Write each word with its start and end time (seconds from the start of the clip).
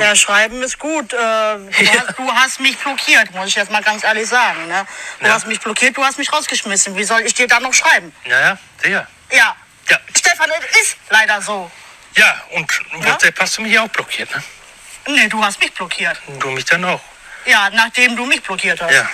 Ja, 0.00 0.16
schreiben 0.16 0.62
ist 0.62 0.78
gut. 0.78 1.12
Äh, 1.12 1.16
du, 1.16 1.70
hast, 1.70 2.18
du, 2.18 2.32
hast, 2.32 2.60
mich 2.60 2.78
blockiert, 2.78 3.32
muss 3.34 3.48
ich 3.48 3.54
jetzt 3.54 3.70
mal 3.70 3.82
ganz 3.82 4.02
ehrlich 4.02 4.26
sagen. 4.26 4.66
Ne? 4.66 4.86
Du 5.20 5.26
ja. 5.26 5.34
hast 5.34 5.46
mich 5.46 5.60
blockiert, 5.60 5.96
du 5.96 6.02
hast 6.04 6.18
mich 6.18 6.32
rausgeschmissen. 6.32 6.96
Wie 6.96 7.04
soll 7.04 7.20
ich 7.20 7.34
dir 7.34 7.46
da 7.46 7.60
noch 7.60 7.74
schreiben? 7.74 8.12
Ja, 8.24 8.40
ja, 8.40 8.58
sicher. 8.82 9.06
Ja. 9.30 9.56
ja. 9.88 9.98
Stefan, 10.16 10.50
es 10.58 10.80
ist 10.80 10.96
leider 11.10 11.42
so. 11.42 11.70
Ja, 12.14 12.42
und 12.52 12.72
WhatsApp 12.92 13.36
ja? 13.36 13.42
hast 13.42 13.58
du 13.58 13.62
mich 13.62 13.78
auch 13.78 13.88
blockiert, 13.88 14.34
ne? 14.34 14.42
Nee, 15.08 15.28
du 15.28 15.44
hast 15.44 15.60
mich 15.60 15.72
blockiert. 15.72 16.20
Und 16.26 16.42
du 16.42 16.48
mich 16.50 16.64
dann 16.64 16.84
auch. 16.84 17.00
Ja, 17.46 17.70
nachdem 17.70 18.16
du 18.16 18.26
mich 18.26 18.42
blockiert 18.42 18.80
hast. 18.80 18.92
Ja. 18.92 19.08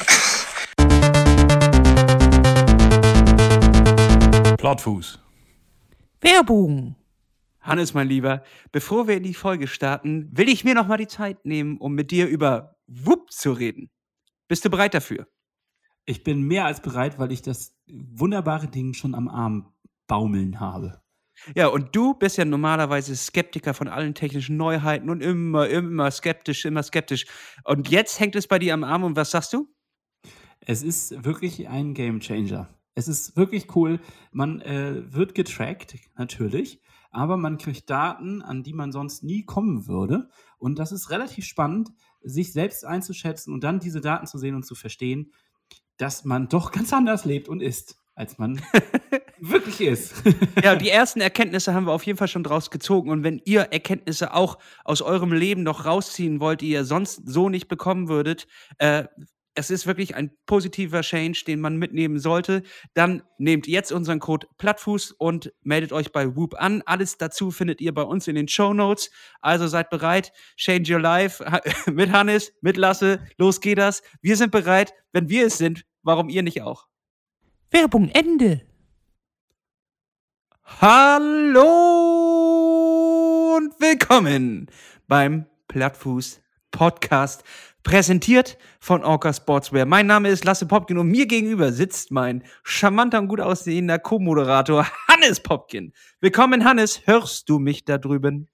Plattfuß. 4.56 5.18
Werbung. 6.20 6.96
Hannes, 7.66 7.94
mein 7.94 8.08
Lieber, 8.08 8.44
bevor 8.70 9.08
wir 9.08 9.16
in 9.16 9.24
die 9.24 9.34
Folge 9.34 9.66
starten, 9.66 10.28
will 10.30 10.48
ich 10.48 10.62
mir 10.62 10.74
noch 10.74 10.86
mal 10.86 10.98
die 10.98 11.08
Zeit 11.08 11.44
nehmen, 11.44 11.78
um 11.78 11.94
mit 11.94 12.12
dir 12.12 12.28
über 12.28 12.76
Wupp 12.86 13.32
zu 13.32 13.52
reden. 13.52 13.90
Bist 14.48 14.64
du 14.64 14.70
bereit 14.70 14.94
dafür? 14.94 15.26
Ich 16.04 16.22
bin 16.22 16.42
mehr 16.42 16.66
als 16.66 16.80
bereit, 16.80 17.18
weil 17.18 17.32
ich 17.32 17.42
das 17.42 17.76
wunderbare 17.88 18.68
Ding 18.68 18.94
schon 18.94 19.16
am 19.16 19.28
Arm 19.28 19.74
baumeln 20.06 20.60
habe. 20.60 21.02
Ja, 21.54 21.66
und 21.66 21.94
du 21.94 22.14
bist 22.14 22.38
ja 22.38 22.44
normalerweise 22.44 23.16
Skeptiker 23.16 23.74
von 23.74 23.88
allen 23.88 24.14
technischen 24.14 24.56
Neuheiten 24.56 25.10
und 25.10 25.20
immer, 25.20 25.68
immer 25.68 26.10
skeptisch, 26.10 26.64
immer 26.64 26.84
skeptisch. 26.84 27.26
Und 27.64 27.90
jetzt 27.90 28.20
hängt 28.20 28.36
es 28.36 28.46
bei 28.46 28.60
dir 28.60 28.74
am 28.74 28.84
Arm 28.84 29.02
und 29.02 29.16
was 29.16 29.32
sagst 29.32 29.52
du? 29.52 29.68
Es 30.60 30.82
ist 30.82 31.24
wirklich 31.24 31.68
ein 31.68 31.94
Gamechanger. 31.94 32.68
Es 32.94 33.08
ist 33.08 33.36
wirklich 33.36 33.74
cool. 33.76 34.00
Man 34.32 34.60
äh, 34.62 35.12
wird 35.12 35.34
getrackt, 35.34 35.96
natürlich, 36.16 36.80
aber 37.10 37.36
man 37.36 37.58
kriegt 37.58 37.88
Daten, 37.90 38.42
an 38.42 38.62
die 38.62 38.72
man 38.72 38.92
sonst 38.92 39.22
nie 39.22 39.44
kommen 39.44 39.86
würde. 39.86 40.28
Und 40.58 40.78
das 40.78 40.92
ist 40.92 41.10
relativ 41.10 41.44
spannend, 41.44 41.90
sich 42.22 42.52
selbst 42.52 42.84
einzuschätzen 42.84 43.52
und 43.52 43.62
dann 43.64 43.80
diese 43.80 44.00
Daten 44.00 44.26
zu 44.26 44.38
sehen 44.38 44.54
und 44.54 44.64
zu 44.64 44.74
verstehen, 44.74 45.32
dass 45.96 46.24
man 46.24 46.48
doch 46.48 46.72
ganz 46.72 46.92
anders 46.92 47.24
lebt 47.24 47.48
und 47.48 47.62
ist 47.62 47.98
als 48.16 48.38
man 48.38 48.60
wirklich 49.40 49.80
ist. 49.82 50.14
ja, 50.64 50.74
die 50.74 50.88
ersten 50.88 51.20
Erkenntnisse 51.20 51.74
haben 51.74 51.86
wir 51.86 51.92
auf 51.92 52.04
jeden 52.04 52.18
Fall 52.18 52.28
schon 52.28 52.42
draus 52.42 52.70
gezogen. 52.70 53.10
Und 53.10 53.22
wenn 53.22 53.40
ihr 53.44 53.60
Erkenntnisse 53.60 54.34
auch 54.34 54.58
aus 54.84 55.02
eurem 55.02 55.32
Leben 55.32 55.62
noch 55.62 55.84
rausziehen 55.84 56.40
wollt, 56.40 56.62
die 56.62 56.70
ihr 56.70 56.84
sonst 56.84 57.22
so 57.26 57.50
nicht 57.50 57.68
bekommen 57.68 58.08
würdet, 58.08 58.48
äh, 58.78 59.04
es 59.56 59.70
ist 59.70 59.86
wirklich 59.86 60.14
ein 60.14 60.30
positiver 60.44 61.00
Change, 61.00 61.42
den 61.46 61.60
man 61.60 61.76
mitnehmen 61.76 62.18
sollte, 62.18 62.62
dann 62.94 63.22
nehmt 63.38 63.66
jetzt 63.66 63.90
unseren 63.90 64.20
Code 64.20 64.46
Plattfuß 64.58 65.12
und 65.12 65.52
meldet 65.62 65.92
euch 65.92 66.12
bei 66.12 66.36
Whoop 66.36 66.54
an. 66.60 66.82
Alles 66.84 67.16
dazu 67.16 67.50
findet 67.50 67.80
ihr 67.80 67.94
bei 67.94 68.02
uns 68.02 68.28
in 68.28 68.34
den 68.34 68.48
Show 68.48 68.74
Notes. 68.74 69.10
Also 69.40 69.66
seid 69.66 69.88
bereit. 69.88 70.32
Change 70.56 70.92
your 70.92 71.00
life 71.00 71.42
mit 71.90 72.12
Hannes, 72.12 72.52
mit 72.60 72.76
Lasse. 72.76 73.20
Los 73.38 73.60
geht 73.60 73.78
das. 73.78 74.02
Wir 74.20 74.36
sind 74.36 74.52
bereit. 74.52 74.92
Wenn 75.12 75.30
wir 75.30 75.46
es 75.46 75.56
sind, 75.56 75.86
warum 76.02 76.28
ihr 76.28 76.42
nicht 76.42 76.60
auch? 76.60 76.86
Werbung 77.70 78.10
Ende. 78.10 78.60
Hallo 80.80 81.62
und 83.56 83.80
willkommen 83.80 84.66
beim 85.08 85.46
Plattfuß 85.68 86.42
Podcast, 86.76 87.42
präsentiert 87.86 88.58
von 88.80 89.04
Orca 89.04 89.32
Sportswear. 89.32 89.86
Mein 89.86 90.08
Name 90.08 90.28
ist 90.28 90.44
Lasse 90.44 90.66
Popkin 90.66 90.98
und 90.98 91.06
mir 91.06 91.24
gegenüber 91.26 91.70
sitzt 91.70 92.10
mein 92.10 92.42
charmanter 92.64 93.20
und 93.20 93.28
gut 93.28 93.40
aussehender 93.40 94.00
Co-Moderator 94.00 94.88
Hannes 95.08 95.38
Popkin. 95.38 95.92
Willkommen, 96.20 96.64
Hannes. 96.64 97.02
Hörst 97.06 97.48
du 97.48 97.60
mich 97.60 97.84
da 97.84 97.96
drüben? 97.98 98.48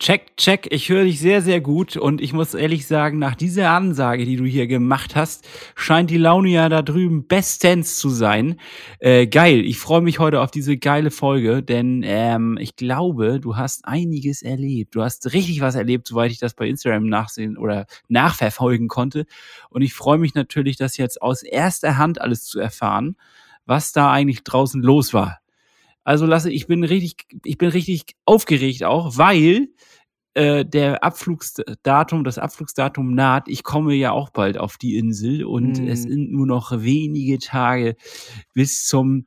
Check, 0.00 0.36
check, 0.36 0.68
ich 0.70 0.90
höre 0.90 1.02
dich 1.02 1.18
sehr, 1.18 1.42
sehr 1.42 1.60
gut 1.60 1.96
und 1.96 2.20
ich 2.20 2.32
muss 2.32 2.54
ehrlich 2.54 2.86
sagen, 2.86 3.18
nach 3.18 3.34
dieser 3.34 3.70
Ansage, 3.70 4.24
die 4.24 4.36
du 4.36 4.44
hier 4.44 4.68
gemacht 4.68 5.16
hast, 5.16 5.48
scheint 5.74 6.08
die 6.10 6.18
Laune 6.18 6.50
ja 6.50 6.68
da 6.68 6.82
drüben 6.82 7.26
bestens 7.26 7.96
zu 7.96 8.08
sein. 8.08 8.60
Äh, 9.00 9.26
geil, 9.26 9.64
ich 9.64 9.76
freue 9.78 10.00
mich 10.00 10.20
heute 10.20 10.40
auf 10.40 10.52
diese 10.52 10.76
geile 10.76 11.10
Folge, 11.10 11.64
denn 11.64 12.04
ähm, 12.06 12.56
ich 12.60 12.76
glaube, 12.76 13.40
du 13.40 13.56
hast 13.56 13.86
einiges 13.86 14.42
erlebt. 14.42 14.94
Du 14.94 15.02
hast 15.02 15.32
richtig 15.32 15.62
was 15.62 15.74
erlebt, 15.74 16.06
soweit 16.06 16.30
ich 16.30 16.38
das 16.38 16.54
bei 16.54 16.68
Instagram 16.68 17.06
nachsehen 17.06 17.58
oder 17.58 17.86
nachverfolgen 18.06 18.86
konnte. 18.86 19.26
Und 19.68 19.82
ich 19.82 19.94
freue 19.94 20.18
mich 20.18 20.32
natürlich, 20.32 20.76
das 20.76 20.96
jetzt 20.96 21.20
aus 21.20 21.42
erster 21.42 21.98
Hand 21.98 22.20
alles 22.20 22.44
zu 22.44 22.60
erfahren, 22.60 23.16
was 23.66 23.90
da 23.90 24.12
eigentlich 24.12 24.44
draußen 24.44 24.80
los 24.80 25.12
war. 25.12 25.40
Also 26.04 26.24
Lasse, 26.24 26.50
ich 26.50 26.66
bin 26.66 26.84
richtig, 26.84 27.26
ich 27.44 27.58
bin 27.58 27.68
richtig 27.68 28.16
aufgeregt 28.24 28.82
auch, 28.84 29.18
weil 29.18 29.68
äh, 30.38 30.64
der 30.64 31.02
Abflugsdatum, 31.02 32.22
das 32.22 32.38
Abflugsdatum 32.38 33.12
naht. 33.12 33.48
Ich 33.48 33.64
komme 33.64 33.94
ja 33.94 34.12
auch 34.12 34.30
bald 34.30 34.56
auf 34.56 34.76
die 34.76 34.96
Insel 34.96 35.44
und 35.44 35.80
mm. 35.80 35.88
es 35.88 36.04
sind 36.04 36.30
nur 36.30 36.46
noch 36.46 36.70
wenige 36.70 37.38
Tage 37.38 37.96
bis 38.54 38.86
zum 38.86 39.26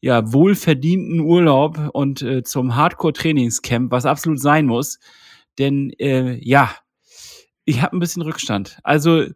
ja, 0.00 0.32
wohlverdienten 0.32 1.20
Urlaub 1.20 1.90
und 1.92 2.22
äh, 2.22 2.42
zum 2.42 2.74
Hardcore-Trainingscamp, 2.74 3.92
was 3.92 4.04
absolut 4.04 4.40
sein 4.40 4.66
muss. 4.66 4.98
Denn 5.58 5.92
äh, 6.00 6.34
ja, 6.44 6.74
ich 7.64 7.80
habe 7.80 7.96
ein 7.96 8.00
bisschen 8.00 8.22
Rückstand. 8.22 8.80
Also 8.82 9.26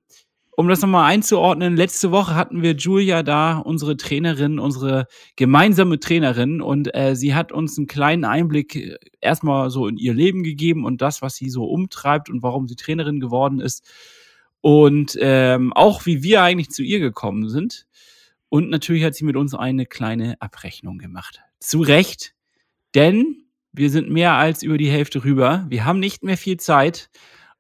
um 0.55 0.69
das 0.69 0.83
nochmal 0.83 1.11
einzuordnen, 1.11 1.77
letzte 1.77 2.11
Woche 2.11 2.35
hatten 2.35 2.63
wir 2.63 2.73
Julia 2.73 3.23
da, 3.23 3.59
unsere 3.59 3.97
Trainerin, 3.97 4.59
unsere 4.59 5.07
gemeinsame 5.37 5.99
Trainerin, 5.99 6.61
und 6.61 6.95
äh, 6.95 7.17
sie 7.17 7.35
hat 7.35 7.53
uns 7.53 7.79
einen 7.79 7.87
kleinen 7.87 8.25
Einblick 8.25 8.77
äh, 8.77 8.99
erstmal 9.21 9.71
so 9.71 9.87
in 9.87 9.97
ihr 9.97 10.13
Leben 10.13 10.43
gegeben 10.43 10.85
und 10.85 11.01
das, 11.01 11.23
was 11.23 11.37
sie 11.37 11.49
so 11.49 11.65
umtreibt 11.65 12.29
und 12.29 12.43
warum 12.43 12.69
sie 12.69 12.77
Trainerin 12.77 13.19
geworden 13.19 13.61
ist. 13.61 13.85
Und 14.61 15.19
ähm, 15.21 15.73
auch 15.73 16.07
wie 16.07 16.23
wir 16.23 16.43
eigentlich 16.43 16.71
zu 16.71 16.83
ihr 16.83 17.01
gekommen 17.01 17.49
sind. 17.49 17.87
Und 18.49 18.69
natürlich 18.69 19.03
hat 19.03 19.15
sie 19.15 19.25
mit 19.25 19.37
uns 19.37 19.55
eine 19.55 19.87
kleine 19.87 20.41
Abrechnung 20.41 20.99
gemacht. 20.99 21.41
Zu 21.59 21.81
Recht, 21.81 22.35
denn 22.95 23.47
wir 23.73 23.89
sind 23.89 24.11
mehr 24.11 24.35
als 24.35 24.63
über 24.63 24.77
die 24.77 24.91
Hälfte 24.91 25.25
rüber. 25.25 25.67
Wir 25.71 25.87
haben 25.87 25.99
nicht 25.99 26.23
mehr 26.23 26.37
viel 26.37 26.59
Zeit. 26.59 27.09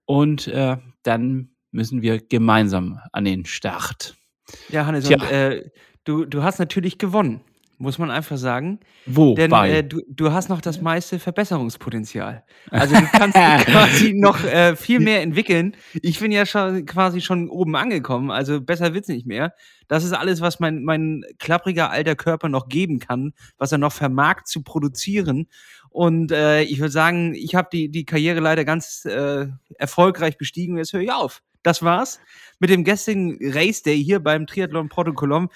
Und 0.04 0.47
äh, 0.48 0.76
dann 1.03 1.53
müssen 1.72 2.03
wir 2.03 2.21
gemeinsam 2.21 3.00
an 3.12 3.25
den 3.25 3.44
Start. 3.44 4.15
Ja, 4.69 4.87
Hannes, 4.87 5.09
und, 5.09 5.22
äh, 5.22 5.71
du, 6.05 6.25
du 6.25 6.43
hast 6.43 6.59
natürlich 6.59 6.99
gewonnen, 6.99 7.41
muss 7.78 7.99
man 7.99 8.10
einfach 8.10 8.37
sagen. 8.37 8.81
Wo? 9.06 9.34
Denn 9.34 9.50
äh, 9.50 9.83
du, 9.83 10.03
du 10.06 10.33
hast 10.33 10.49
noch 10.49 10.60
das 10.60 10.81
meiste 10.81 11.19
Verbesserungspotenzial. 11.19 12.44
Also 12.71 12.94
du 12.94 13.06
kannst 13.06 13.37
quasi 13.66 14.12
noch 14.15 14.44
äh, 14.44 14.77
viel 14.77 15.00
mehr 15.00 15.22
entwickeln. 15.22 15.75
Ich 15.94 16.21
bin 16.21 16.31
ja 16.31 16.47
schon 16.47 16.84
quasi 16.87 17.21
schon 17.21 17.49
oben 17.49 17.75
angekommen, 17.75 18.31
also 18.31 18.60
besser 18.60 18.94
wird's 18.94 19.09
nicht 19.09 19.27
mehr. 19.27 19.54
Das 19.89 20.04
ist 20.04 20.12
alles, 20.12 20.41
was 20.41 20.60
mein, 20.60 20.84
mein 20.84 21.25
klappriger 21.39 21.91
alter 21.91 22.15
Körper 22.15 22.49
noch 22.49 22.69
geben 22.69 22.99
kann, 22.99 23.33
was 23.59 23.72
er 23.72 23.78
noch 23.78 23.93
vermag 23.93 24.44
zu 24.44 24.62
produzieren. 24.62 25.49
Und 25.89 26.33
äh, 26.33 26.62
ich 26.62 26.78
würde 26.78 26.93
sagen, 26.93 27.34
ich 27.34 27.54
habe 27.54 27.69
die, 27.71 27.91
die 27.91 28.06
Karriere 28.06 28.41
leider 28.41 28.65
ganz 28.65 29.04
äh, 29.04 29.47
erfolgreich 29.78 30.39
bestiegen. 30.39 30.78
Jetzt 30.78 30.93
höre 30.93 31.03
ich 31.03 31.12
auf 31.12 31.43
das 31.62 31.82
war's 31.82 32.20
mit 32.62 32.70
dem 32.70 32.84
gestrigen 32.84 33.38
Race 33.40 33.82
Day 33.82 34.02
hier 34.02 34.20
beim 34.20 34.46
Triathlon 34.46 34.88
Porto 34.88 35.12
Colom. 35.12 35.50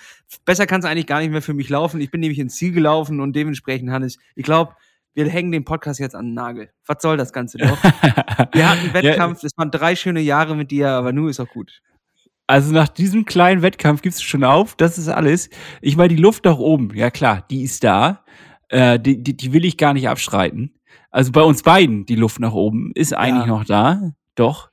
Besser 0.45 0.67
kann 0.67 0.81
es 0.81 0.87
eigentlich 0.87 1.07
gar 1.07 1.21
nicht 1.21 1.31
mehr 1.31 1.41
für 1.41 1.55
mich 1.55 1.69
laufen. 1.69 2.01
Ich 2.01 2.11
bin 2.11 2.21
nämlich 2.21 2.41
ins 2.41 2.57
Ziel 2.57 2.73
gelaufen 2.73 3.21
und 3.21 3.35
dementsprechend, 3.37 3.91
Hannes, 3.91 4.19
ich 4.35 4.45
glaube, 4.45 4.75
wir 5.15 5.29
hängen 5.29 5.53
den 5.53 5.65
Podcast 5.65 6.01
jetzt 6.01 6.17
an 6.17 6.27
den 6.27 6.35
Nagel. 6.35 6.71
Was 6.85 6.97
soll 7.01 7.17
das 7.17 7.33
Ganze 7.33 7.59
noch? 7.59 7.81
wir 8.53 8.69
hatten 8.69 8.81
einen 8.81 8.93
Wettkampf, 8.93 9.45
es 9.45 9.57
waren 9.57 9.71
drei 9.71 9.95
schöne 9.95 10.21
Jahre 10.21 10.57
mit 10.57 10.73
dir, 10.73 10.91
aber 10.91 11.13
nun 11.13 11.29
ist 11.29 11.39
auch 11.39 11.49
gut. 11.49 11.81
Also 12.49 12.73
nach 12.73 12.89
diesem 12.89 13.25
kleinen 13.25 13.63
Wettkampf 13.63 14.03
gibst 14.03 14.19
du 14.19 14.25
schon 14.25 14.43
auf, 14.43 14.75
das 14.75 14.99
ist 14.99 15.09
alles. 15.09 15.49
Ich 15.81 15.97
meine, 15.97 16.09
die 16.09 16.21
Luft 16.21 16.45
nach 16.45 16.59
oben, 16.59 16.93
ja 16.95 17.13
klar, 17.13 17.45
die 17.51 17.63
ist 17.63 17.85
da. 17.85 18.25
Äh, 18.69 18.99
die, 18.99 19.23
die, 19.23 19.37
die 19.37 19.53
will 19.53 19.65
ich 19.65 19.77
gar 19.77 19.95
nicht 19.95 20.09
abschreiten. 20.09 20.75
Also 21.13 21.31
bei 21.31 21.43
uns 21.43 21.63
beiden, 21.63 22.05
die 22.05 22.17
Luft 22.17 22.41
nach 22.41 22.53
oben, 22.53 22.91
ist 22.97 23.15
eigentlich 23.15 23.47
ja. 23.47 23.53
noch 23.53 23.65
da. 23.65 24.13
Doch. 24.35 24.71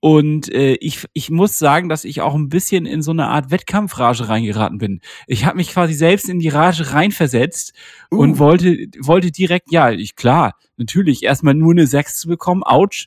Und 0.00 0.52
äh, 0.52 0.74
ich, 0.74 1.06
ich 1.14 1.30
muss 1.30 1.58
sagen, 1.58 1.88
dass 1.88 2.04
ich 2.04 2.20
auch 2.20 2.34
ein 2.34 2.48
bisschen 2.48 2.86
in 2.86 3.02
so 3.02 3.12
eine 3.12 3.28
Art 3.28 3.50
Wettkampfrage 3.50 4.28
reingeraten 4.28 4.78
bin. 4.78 5.00
Ich 5.26 5.44
habe 5.46 5.56
mich 5.56 5.70
quasi 5.70 5.94
selbst 5.94 6.28
in 6.28 6.38
die 6.38 6.48
Rage 6.48 6.92
reinversetzt 6.92 7.72
uh. 8.12 8.18
und 8.18 8.38
wollte, 8.38 8.76
wollte 9.00 9.32
direkt, 9.32 9.72
ja, 9.72 9.90
ich 9.90 10.14
klar, 10.14 10.54
natürlich, 10.76 11.22
erstmal 11.22 11.54
nur 11.54 11.72
eine 11.72 11.86
6 11.86 12.18
zu 12.20 12.28
bekommen, 12.28 12.62
ouch. 12.62 13.06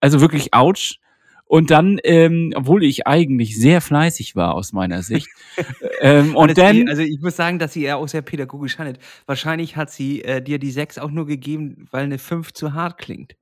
Also 0.00 0.20
wirklich 0.20 0.54
ouch. 0.54 0.98
Und 1.44 1.70
dann, 1.70 1.98
ähm, 2.04 2.52
obwohl 2.54 2.84
ich 2.84 3.06
eigentlich 3.06 3.58
sehr 3.58 3.80
fleißig 3.80 4.36
war 4.36 4.54
aus 4.54 4.72
meiner 4.72 5.02
Sicht. 5.02 5.28
ähm, 6.00 6.36
und 6.36 6.56
dann. 6.58 6.88
also 6.88 7.00
ich 7.00 7.20
muss 7.20 7.36
sagen, 7.36 7.58
dass 7.58 7.72
sie 7.72 7.82
ja 7.82 7.96
auch 7.96 8.06
sehr 8.06 8.20
pädagogisch 8.20 8.78
handelt. 8.78 8.98
Wahrscheinlich 9.24 9.74
hat 9.74 9.90
sie 9.90 10.22
äh, 10.22 10.42
dir 10.42 10.58
die 10.58 10.70
6 10.70 10.98
auch 10.98 11.10
nur 11.10 11.26
gegeben, 11.26 11.88
weil 11.90 12.04
eine 12.04 12.18
5 12.18 12.52
zu 12.52 12.74
hart 12.74 12.98
klingt. 12.98 13.34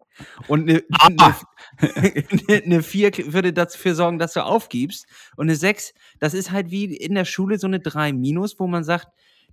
Und 0.49 0.69
eine, 0.69 0.83
ah. 0.93 1.37
eine, 1.79 2.63
eine 2.65 2.83
4 2.83 3.33
würde 3.33 3.53
dafür 3.53 3.95
sorgen, 3.95 4.19
dass 4.19 4.33
du 4.33 4.45
aufgibst. 4.45 5.07
Und 5.37 5.47
eine 5.47 5.57
6, 5.57 5.95
das 6.19 6.35
ist 6.35 6.51
halt 6.51 6.71
wie 6.71 6.85
in 6.85 7.15
der 7.15 7.25
Schule 7.25 7.59
so 7.59 7.67
eine 7.67 7.81
3 7.81 8.13
minus, 8.13 8.59
wo 8.59 8.67
man 8.67 8.85
sagt, 8.85 9.09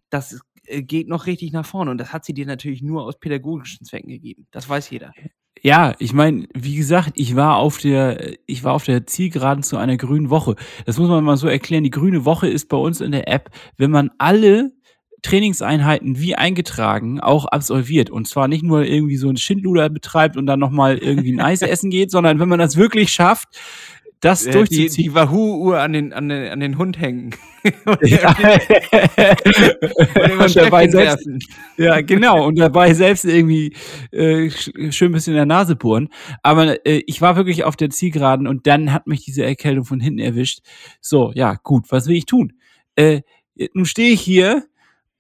das 0.09 0.39
äh, 0.65 0.81
geht 0.81 1.07
noch 1.07 1.25
richtig 1.25 1.51
nach 1.51 1.65
vorne. 1.65 1.91
Und 1.91 1.97
das 1.97 2.13
hat 2.13 2.25
sie 2.25 2.33
dir 2.33 2.45
natürlich 2.45 2.81
nur 2.81 3.03
aus 3.03 3.19
pädagogischen 3.19 3.85
Zwecken 3.85 4.09
gegeben. 4.09 4.47
Das 4.51 4.69
weiß 4.69 4.89
jeder. 4.89 5.13
Ja, 5.61 5.93
ich 5.99 6.13
meine, 6.13 6.47
wie 6.53 6.75
gesagt, 6.75 7.11
ich 7.15 7.35
war 7.35 7.55
auf 7.55 7.77
der, 7.77 8.37
ich 8.47 8.63
war 8.63 8.73
auf 8.73 8.83
der 8.83 9.07
Zielgeraden 9.07 9.63
zu 9.63 9.77
einer 9.77 9.95
grünen 9.95 10.29
Woche. 10.29 10.55
Das 10.85 10.97
muss 10.97 11.07
man 11.07 11.23
mal 11.23 11.37
so 11.37 11.47
erklären. 11.47 11.85
Die 11.85 11.89
grüne 11.89 12.25
Woche 12.25 12.47
ist 12.47 12.67
bei 12.67 12.77
uns 12.77 12.99
in 12.99 13.13
der 13.13 13.29
App, 13.29 13.49
wenn 13.77 13.91
man 13.91 14.11
alle 14.17 14.73
Trainingseinheiten 15.23 16.19
wie 16.19 16.35
eingetragen 16.35 17.19
auch 17.19 17.45
absolviert. 17.45 18.09
Und 18.11 18.27
zwar 18.27 18.47
nicht 18.47 18.63
nur 18.63 18.85
irgendwie 18.85 19.17
so 19.17 19.29
ein 19.29 19.37
Schindluder 19.37 19.89
betreibt 19.89 20.37
und 20.37 20.45
dann 20.45 20.59
nochmal 20.59 20.97
irgendwie 20.99 21.33
ein 21.33 21.39
Eis 21.41 21.61
essen 21.63 21.89
geht, 21.89 22.11
sondern 22.11 22.39
wenn 22.39 22.49
man 22.49 22.59
das 22.59 22.77
wirklich 22.77 23.11
schafft, 23.11 23.47
das 24.19 24.45
Äh, 24.45 24.51
die, 24.51 24.57
durchzuziehen. 24.57 25.03
die 25.03 25.13
Wahoo-Uhr 25.15 25.79
an 25.81 25.91
den, 25.91 26.13
an, 26.13 26.29
den, 26.29 26.49
an 26.51 26.59
den 26.61 26.77
Hund 26.77 26.99
hängen. 26.99 27.31
Ja. 28.01 28.35
immer 30.25 30.43
und 30.45 30.55
dabei 30.55 30.87
selbst, 30.89 31.27
ja, 31.77 32.01
genau. 32.01 32.45
Und 32.45 32.59
dabei 32.59 32.93
selbst 32.93 33.25
irgendwie 33.25 33.75
äh, 34.11 34.47
sch- 34.47 34.91
schön 34.91 35.11
ein 35.11 35.13
bisschen 35.13 35.33
in 35.33 35.37
der 35.37 35.45
Nase 35.45 35.75
bohren. 35.75 36.09
Aber 36.41 36.85
äh, 36.85 37.01
ich 37.07 37.21
war 37.21 37.35
wirklich 37.35 37.63
auf 37.63 37.75
der 37.75 37.89
Zielgeraden 37.89 38.47
und 38.47 38.67
dann 38.67 38.91
hat 38.93 39.07
mich 39.07 39.23
diese 39.23 39.43
Erkältung 39.45 39.85
von 39.85 39.99
hinten 39.99 40.19
erwischt. 40.19 40.59
So, 41.01 41.31
ja, 41.35 41.55
gut, 41.63 41.85
was 41.89 42.07
will 42.07 42.15
ich 42.17 42.25
tun? 42.25 42.53
Äh, 42.95 43.21
nun 43.73 43.85
stehe 43.85 44.11
ich 44.13 44.21
hier 44.21 44.63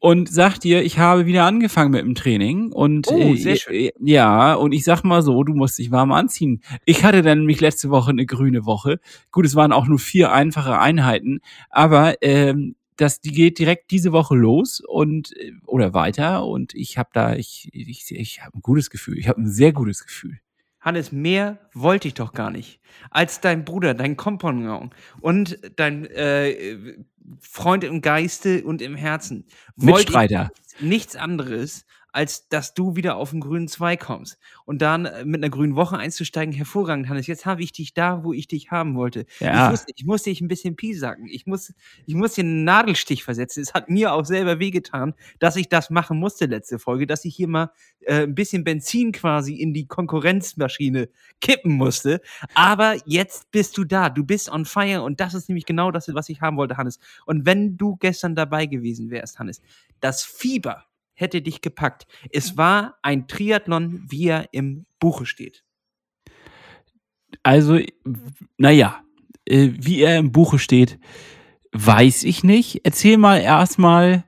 und 0.03 0.29
sag 0.29 0.57
dir, 0.59 0.83
ich 0.83 0.99
habe 0.99 1.25
wieder 1.25 1.45
angefangen 1.45 1.91
mit 1.91 2.01
dem 2.01 2.13
Training 2.13 2.73
und 2.73 3.07
Oh, 3.07 3.33
äh, 3.33 3.53
äh, 3.69 3.91
ja, 4.01 4.53
und 4.53 4.73
ich 4.73 4.83
sag 4.83 5.03
mal 5.05 5.21
so, 5.21 5.45
du 5.45 5.53
musst 5.53 5.79
dich 5.79 5.91
warm 5.91 6.11
anziehen. 6.11 6.61
Ich 6.83 7.05
hatte 7.05 7.21
dann 7.21 7.37
nämlich 7.39 7.61
letzte 7.61 7.89
Woche 7.89 8.09
eine 8.09 8.25
grüne 8.25 8.65
Woche. 8.65 8.99
Gut, 9.31 9.45
es 9.45 9.55
waren 9.55 9.71
auch 9.71 9.87
nur 9.87 9.99
vier 9.99 10.33
einfache 10.33 10.77
Einheiten, 10.77 11.39
aber 11.69 12.15
ähm, 12.21 12.75
das, 12.97 13.21
die 13.21 13.31
geht 13.31 13.59
direkt 13.59 13.91
diese 13.91 14.11
Woche 14.11 14.35
los 14.35 14.81
und 14.85 15.31
äh, 15.37 15.53
oder 15.65 15.93
weiter 15.93 16.45
und 16.47 16.75
ich 16.75 16.97
habe 16.97 17.11
da, 17.13 17.37
ich, 17.37 17.69
ich, 17.71 18.11
ich 18.11 18.43
habe 18.43 18.57
ein 18.57 18.61
gutes 18.61 18.89
Gefühl. 18.89 19.17
Ich 19.17 19.29
habe 19.29 19.39
ein 19.39 19.49
sehr 19.49 19.71
gutes 19.71 20.03
Gefühl. 20.05 20.37
Hannes, 20.83 21.11
mehr 21.11 21.57
wollte 21.73 22.09
ich 22.09 22.13
doch 22.13 22.33
gar 22.33 22.51
nicht. 22.51 22.79
Als 23.09 23.39
dein 23.39 23.63
Bruder, 23.63 23.93
dein 23.93 24.17
Kompagnon 24.17 24.91
und 25.21 25.57
dein 25.77 26.05
äh, 26.05 26.97
Freund 27.39 27.83
im 27.85 28.01
Geiste 28.01 28.63
und 28.63 28.81
im 28.81 28.95
Herzen. 28.95 29.45
Mitstreiter. 29.77 30.51
nichts 30.81 31.15
anderes, 31.15 31.85
als 32.13 32.47
dass 32.47 32.73
du 32.73 32.95
wieder 32.95 33.17
auf 33.17 33.31
den 33.31 33.41
grünen 33.41 33.67
Zweig 33.67 33.99
kommst. 33.99 34.37
Und 34.65 34.81
dann 34.81 35.05
äh, 35.05 35.25
mit 35.25 35.43
einer 35.43 35.49
grünen 35.49 35.75
Woche 35.75 35.97
einzusteigen, 35.97 36.53
hervorragend, 36.53 37.09
Hannes. 37.09 37.27
Jetzt 37.27 37.45
habe 37.45 37.61
ich 37.63 37.71
dich 37.71 37.93
da, 37.93 38.23
wo 38.23 38.33
ich 38.33 38.47
dich 38.47 38.71
haben 38.71 38.95
wollte. 38.95 39.25
Ja. 39.39 39.65
Ich, 39.65 39.71
muss, 39.71 39.85
ich 39.95 40.05
muss 40.05 40.23
dich 40.23 40.39
ein 40.39 40.47
bisschen 40.47 40.75
piesacken. 40.75 41.27
Ich 41.27 41.47
muss, 41.47 41.73
ich 42.05 42.13
muss 42.13 42.35
dir 42.35 42.43
einen 42.43 42.63
Nadelstich 42.63 43.23
versetzen. 43.23 43.61
Es 43.61 43.73
hat 43.73 43.89
mir 43.89 44.13
auch 44.13 44.25
selber 44.25 44.59
wehgetan, 44.59 45.15
dass 45.39 45.55
ich 45.55 45.69
das 45.69 45.89
machen 45.89 46.19
musste 46.19 46.45
letzte 46.45 46.77
Folge, 46.77 47.07
dass 47.07 47.25
ich 47.25 47.35
hier 47.35 47.47
mal 47.47 47.71
äh, 48.01 48.23
ein 48.23 48.35
bisschen 48.35 48.63
Benzin 48.63 49.11
quasi 49.11 49.55
in 49.55 49.73
die 49.73 49.87
Konkurrenzmaschine 49.87 51.09
kippen 51.41 51.73
musste. 51.73 52.21
Aber 52.53 52.95
jetzt 53.05 53.49
bist 53.51 53.75
du 53.77 53.85
da. 53.85 54.09
Du 54.09 54.23
bist 54.23 54.51
on 54.51 54.65
fire 54.65 55.01
und 55.01 55.19
das 55.19 55.33
ist 55.33 55.49
nämlich 55.49 55.65
genau 55.65 55.89
das, 55.89 56.13
was 56.13 56.29
ich 56.29 56.41
haben 56.41 56.57
wollte, 56.57 56.77
Hannes. 56.77 56.99
Und 57.25 57.47
wenn 57.47 57.75
du 57.75 57.95
gestern 57.95 58.35
dabei 58.35 58.67
gewesen 58.67 59.09
wärst, 59.09 59.39
Hannes, 59.39 59.61
das 59.99 60.23
Fieber 60.23 60.85
hätte 61.13 61.41
dich 61.41 61.61
gepackt. 61.61 62.07
Es 62.31 62.57
war 62.57 62.95
ein 63.01 63.27
Triathlon, 63.27 64.03
wie 64.09 64.27
er 64.27 64.49
im 64.51 64.85
Buche 64.99 65.25
steht. 65.25 65.63
Also, 67.43 67.79
naja, 68.57 69.01
äh, 69.45 69.69
wie 69.73 70.01
er 70.01 70.17
im 70.17 70.31
Buche 70.31 70.59
steht, 70.59 70.99
weiß 71.71 72.23
ich 72.23 72.43
nicht. 72.43 72.81
Erzähl 72.83 73.17
mal 73.17 73.39
erstmal 73.39 74.23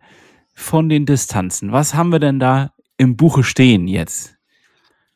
von 0.53 0.89
den 0.89 1.05
Distanzen. 1.05 1.71
Was 1.71 1.93
haben 1.93 2.11
wir 2.11 2.19
denn 2.19 2.39
da 2.39 2.73
im 2.97 3.15
Buche 3.15 3.43
stehen 3.43 3.87
jetzt? 3.87 4.35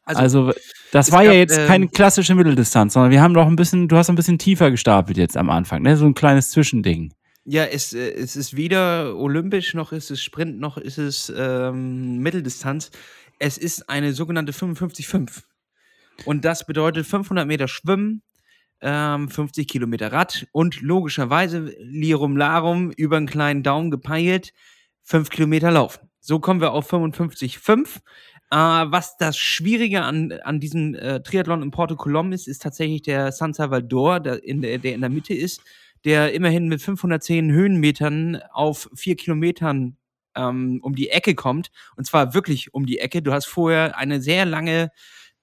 Also, 0.04 0.52
das 0.92 1.08
es 1.08 1.14
war 1.14 1.24
ja 1.24 1.32
gab, 1.32 1.38
jetzt 1.38 1.58
ähm, 1.58 1.68
keine 1.68 1.88
klassische 1.88 2.34
Mitteldistanz, 2.34 2.94
sondern 2.94 3.12
wir 3.12 3.22
haben 3.22 3.36
doch 3.36 3.46
ein 3.46 3.56
bisschen, 3.56 3.88
du 3.88 3.96
hast 3.96 4.10
ein 4.10 4.16
bisschen 4.16 4.40
tiefer 4.40 4.72
gestapelt 4.72 5.18
jetzt 5.18 5.38
am 5.38 5.50
Anfang, 5.50 5.84
ne? 5.84 5.96
So 5.98 6.06
ein 6.06 6.16
kleines 6.16 6.50
Zwischending. 6.50 7.14
Ja, 7.52 7.66
es, 7.66 7.94
äh, 7.94 8.12
es 8.12 8.36
ist 8.36 8.56
weder 8.56 9.16
olympisch, 9.18 9.74
noch 9.74 9.92
ist 9.92 10.12
es 10.12 10.22
Sprint, 10.22 10.60
noch 10.60 10.78
ist 10.78 11.00
es 11.00 11.34
ähm, 11.36 12.20
Mitteldistanz. 12.20 12.92
Es 13.40 13.58
ist 13.58 13.90
eine 13.90 14.14
sogenannte 14.14 14.52
55-5. 14.52 15.42
Und 16.26 16.46
das 16.46 16.68
bedeutet 16.68 17.08
500 17.08 17.48
Meter 17.48 17.68
Schwimmen, 17.68 18.22
ähm, 18.82 19.30
50 19.30 19.68
Kilometer 19.68 20.12
Rad 20.12 20.46
und 20.52 20.82
logischerweise 20.82 21.74
Lirum 21.80 22.38
Larum 22.38 22.92
über 22.92 23.18
einen 23.18 23.26
kleinen 23.26 23.64
Daumen 23.64 23.90
gepeilt, 23.90 24.54
5 25.02 25.32
Kilometer 25.32 25.72
Laufen. 25.72 26.08
So 26.20 26.40
kommen 26.40 26.62
wir 26.62 26.72
auf 26.72 26.94
55,5. 26.94 28.02
Äh, 28.52 28.56
was 28.58 29.18
das 29.18 29.40
Schwierige 29.40 30.04
an, 30.04 30.34
an 30.44 30.60
diesem 30.60 30.94
äh, 30.94 31.24
Triathlon 31.24 31.64
in 31.64 31.72
Porto 31.72 31.96
Colom 31.96 32.32
ist, 32.32 32.48
ist 32.48 32.62
tatsächlich 32.62 33.02
der 33.02 33.32
San 33.32 33.56
Salvador, 33.56 34.20
der 34.20 34.44
in 34.44 34.62
der, 34.62 34.78
der 34.78 34.94
in 34.94 35.02
der 35.02 35.10
Mitte 35.10 35.34
ist, 35.34 35.64
der 36.06 36.34
immerhin 36.34 36.68
mit 36.68 36.82
510 36.82 37.52
Höhenmetern 37.52 38.42
auf 38.52 38.90
4 38.96 39.16
Kilometern 39.16 39.98
ähm, 40.36 40.80
um 40.84 40.96
die 40.96 41.10
Ecke 41.10 41.36
kommt. 41.36 41.72
Und 41.96 42.06
zwar 42.06 42.34
wirklich 42.34 42.74
um 42.74 42.86
die 42.86 43.00
Ecke. 43.00 43.22
Du 43.22 43.34
hast 43.34 43.46
vorher 43.48 43.98
eine 43.98 44.22
sehr 44.22 44.46
lange, 44.46 44.92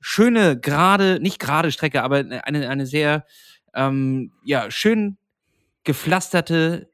schöne, 0.00 0.58
gerade, 0.58 1.18
nicht 1.20 1.38
gerade 1.38 1.72
Strecke, 1.72 2.02
aber 2.02 2.18
eine, 2.18 2.68
eine 2.68 2.86
sehr, 2.86 3.24
ähm, 3.74 4.32
ja, 4.44 4.70
schön 4.70 5.18
gepflasterte, 5.84 6.90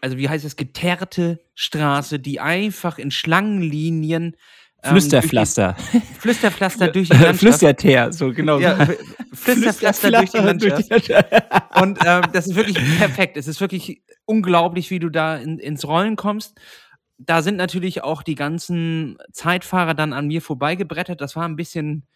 also 0.00 0.16
wie 0.18 0.28
heißt 0.28 0.44
das, 0.44 0.56
geteerte 0.56 1.40
Straße, 1.54 2.18
die 2.18 2.38
einfach 2.40 2.98
in 2.98 3.10
Schlangenlinien 3.10 4.36
ähm, 4.82 4.90
Flüsterpflaster. 4.90 5.76
die- 5.92 6.00
Flüsterpflaster 6.20 6.88
durch 6.92 7.08
die 7.08 7.14
Landschaft. 7.16 7.38
Flüsterteer, 7.40 8.12
so 8.12 8.32
genau. 8.32 8.58
Ja, 8.60 8.88
Flüsterpflaster 9.32 10.10
durch 10.10 10.30
die 10.30 10.38
Landschaft. 10.38 10.90
Landschaft. 10.90 11.80
Und 11.80 11.98
ähm, 12.04 12.22
das 12.32 12.46
ist 12.46 12.54
wirklich 12.54 12.76
perfekt. 12.98 13.36
Es 13.36 13.48
ist 13.48 13.60
wirklich 13.60 14.02
unglaublich, 14.24 14.90
wie 14.90 14.98
du 14.98 15.08
da 15.08 15.36
in, 15.36 15.58
ins 15.58 15.86
Rollen 15.86 16.16
kommst. 16.16 16.58
Da 17.18 17.42
sind 17.42 17.56
natürlich 17.56 18.02
auch 18.02 18.22
die 18.22 18.34
ganzen 18.34 19.16
Zeitfahrer 19.32 19.94
dann 19.94 20.12
an 20.12 20.26
mir 20.26 20.42
vorbeigebrettert. 20.42 21.20
Das 21.20 21.34
war 21.34 21.48
ein 21.48 21.56
bisschen, 21.56 22.06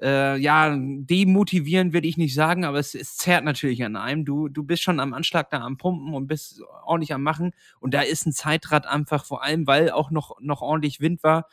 äh, 0.00 0.38
ja, 0.38 0.74
demotivierend 0.78 1.92
würde 1.92 2.08
ich 2.08 2.16
nicht 2.16 2.34
sagen, 2.34 2.64
aber 2.64 2.78
es, 2.78 2.94
es 2.94 3.16
zerrt 3.16 3.44
natürlich 3.44 3.84
an 3.84 3.96
einem. 3.96 4.24
Du, 4.24 4.48
du 4.48 4.62
bist 4.62 4.82
schon 4.82 5.00
am 5.00 5.12
Anschlag 5.12 5.50
da 5.50 5.60
am 5.60 5.76
Pumpen 5.76 6.14
und 6.14 6.26
bist 6.26 6.62
ordentlich 6.84 7.12
am 7.12 7.22
Machen. 7.22 7.52
Und 7.80 7.92
da 7.92 8.00
ist 8.00 8.26
ein 8.26 8.32
Zeitrad 8.32 8.86
einfach, 8.86 9.24
vor 9.26 9.42
allem, 9.42 9.66
weil 9.66 9.90
auch 9.90 10.10
noch, 10.10 10.40
noch 10.40 10.62
ordentlich 10.62 11.00
Wind 11.00 11.22
war, 11.22 11.48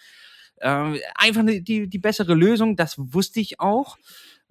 äh, 0.57 0.99
einfach 1.15 1.43
die, 1.45 1.89
die 1.89 1.99
bessere 1.99 2.35
Lösung. 2.35 2.75
Das 2.75 2.95
wusste 2.97 3.41
ich 3.41 3.59
auch. 3.59 3.97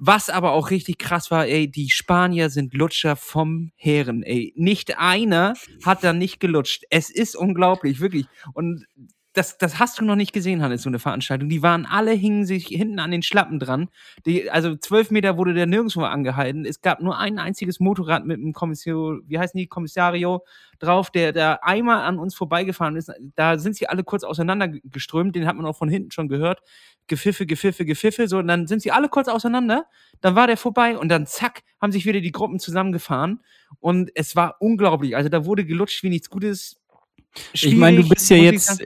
Was 0.05 0.31
aber 0.31 0.51
auch 0.51 0.71
richtig 0.71 0.99
krass 0.99 1.31
war, 1.31 1.47
ey, 1.47 1.71
die 1.71 1.89
Spanier 1.89 2.51
sind 2.51 2.75
Lutscher 2.75 3.15
vom 3.15 3.71
Heeren, 3.77 4.25
ey. 4.25 4.53
Nicht 4.57 4.99
einer 4.99 5.55
hat 5.85 6.03
da 6.03 6.13
nicht 6.13 6.41
gelutscht. 6.41 6.83
Es 6.91 7.09
ist 7.09 7.37
unglaublich, 7.37 8.01
wirklich. 8.01 8.27
Und 8.53 8.85
das, 9.35 9.57
das 9.57 9.79
hast 9.79 9.99
du 9.99 10.05
noch 10.05 10.17
nicht 10.17 10.33
gesehen, 10.33 10.63
Hannes, 10.63 10.83
so 10.83 10.91
eine 10.91 10.99
Veranstaltung. 10.99 11.49
Die 11.49 11.63
waren 11.63 11.87
alle, 11.87 12.13
hingen 12.13 12.45
sich 12.45 12.67
hinten 12.67 12.99
an 12.99 13.11
den 13.11 13.23
Schlappen 13.23 13.59
dran. 13.59 13.89
Die, 14.27 14.51
also 14.51 14.77
zwölf 14.77 15.11
Meter 15.11 15.39
wurde 15.39 15.55
der 15.55 15.67
nirgendwo 15.67 16.03
angehalten. 16.03 16.67
Es 16.67 16.83
gab 16.83 17.01
nur 17.01 17.19
ein 17.19 17.39
einziges 17.39 17.81
Motorrad 17.81 18.27
mit 18.27 18.39
einem 18.39 18.53
Kommissio, 18.53 19.21
wie 19.27 19.39
heißen 19.39 19.57
die, 19.57 19.69
Kommissario 19.69 20.45
drauf, 20.79 21.11
der 21.11 21.33
da 21.33 21.61
einmal 21.63 22.03
an 22.03 22.19
uns 22.19 22.35
vorbeigefahren 22.35 22.97
ist. 22.97 23.11
Da 23.35 23.59
sind 23.59 23.75
sie 23.75 23.89
alle 23.89 24.05
kurz 24.05 24.23
auseinandergeströmt. 24.23 25.35
Den 25.35 25.47
hat 25.47 25.57
man 25.57 25.65
auch 25.65 25.77
von 25.77 25.89
hinten 25.89 26.11
schon 26.11 26.29
gehört. 26.29 26.61
Gefiffe, 27.07 27.47
Gefiffe, 27.47 27.87
Gefiffe. 27.87 28.29
So, 28.29 28.39
und 28.39 28.49
dann 28.49 28.67
sind 28.67 28.83
sie 28.83 28.93
alle 28.93 29.09
kurz 29.09 29.29
auseinander. 29.29 29.87
Dann 30.21 30.35
war 30.35 30.47
der 30.47 30.59
vorbei 30.59 30.99
und 30.99 31.09
dann 31.09 31.27
zack, 31.27 31.63
haben 31.81 31.93
sich 31.93 32.05
wieder 32.05 32.21
die 32.21 32.33
Gruppen 32.33 32.59
zusammengefahren. 32.59 33.41
Und 33.81 34.11
es 34.15 34.37
war 34.37 34.57
unglaublich. 34.61 35.17
Also 35.17 35.31
da 35.31 35.47
wurde 35.47 35.65
gelutscht 35.65 36.03
wie 36.03 36.11
nichts 36.11 36.29
Gutes. 36.29 36.77
Ich 37.53 37.75
meine, 37.75 37.97
du 37.97 38.03
Schwierig, 38.03 38.15
bist 38.19 38.31
ja 38.31 38.37
jetzt, 38.37 38.67
sagen. 38.67 38.85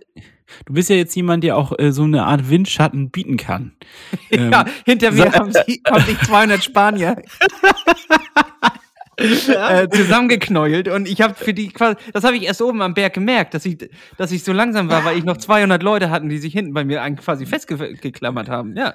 Du 0.67 0.73
bist 0.75 0.91
ja 0.91 0.97
jetzt 0.97 1.15
jemand, 1.17 1.43
der 1.45 1.57
auch 1.57 1.73
äh, 1.79 1.93
so 1.93 2.03
eine 2.05 2.25
Art 2.25 2.51
Windschatten 2.51 3.11
bieten 3.11 3.37
kann. 3.37 3.73
Ähm, 4.31 4.51
Ja, 4.53 4.65
hinter 4.85 5.11
mir 5.13 5.25
so- 5.27 5.33
haben, 5.33 5.53
sie, 5.53 5.81
haben 5.87 6.05
sich 6.05 6.19
200 6.21 6.63
Spanier 6.65 7.17
äh, 9.17 9.89
zusammengeknäult 9.89 10.89
und 10.89 11.09
ich 11.09 11.21
habe 11.23 11.35
für 11.35 11.55
die 11.55 11.69
quasi, 11.69 11.97
das 12.13 12.25
habe 12.25 12.37
ich 12.37 12.43
erst 12.43 12.61
oben 12.61 12.83
am 12.83 12.93
Berg 12.95 13.15
gemerkt, 13.15 13.55
dass 13.55 13.65
ich, 13.65 13.79
dass 14.19 14.33
ich 14.33 14.45
so 14.45 14.53
langsam 14.53 14.89
war, 14.91 15.05
weil 15.05 15.17
ich 15.17 15.25
noch 15.25 15.37
200 15.39 15.83
Leute 15.83 16.11
hatten, 16.11 16.29
die 16.29 16.39
sich 16.39 16.53
hinten 16.53 16.75
bei 16.75 16.85
mir 16.85 17.01
quasi 17.17 17.47
festgeklammert 17.47 18.49
haben. 18.49 18.77
Ja, 18.77 18.95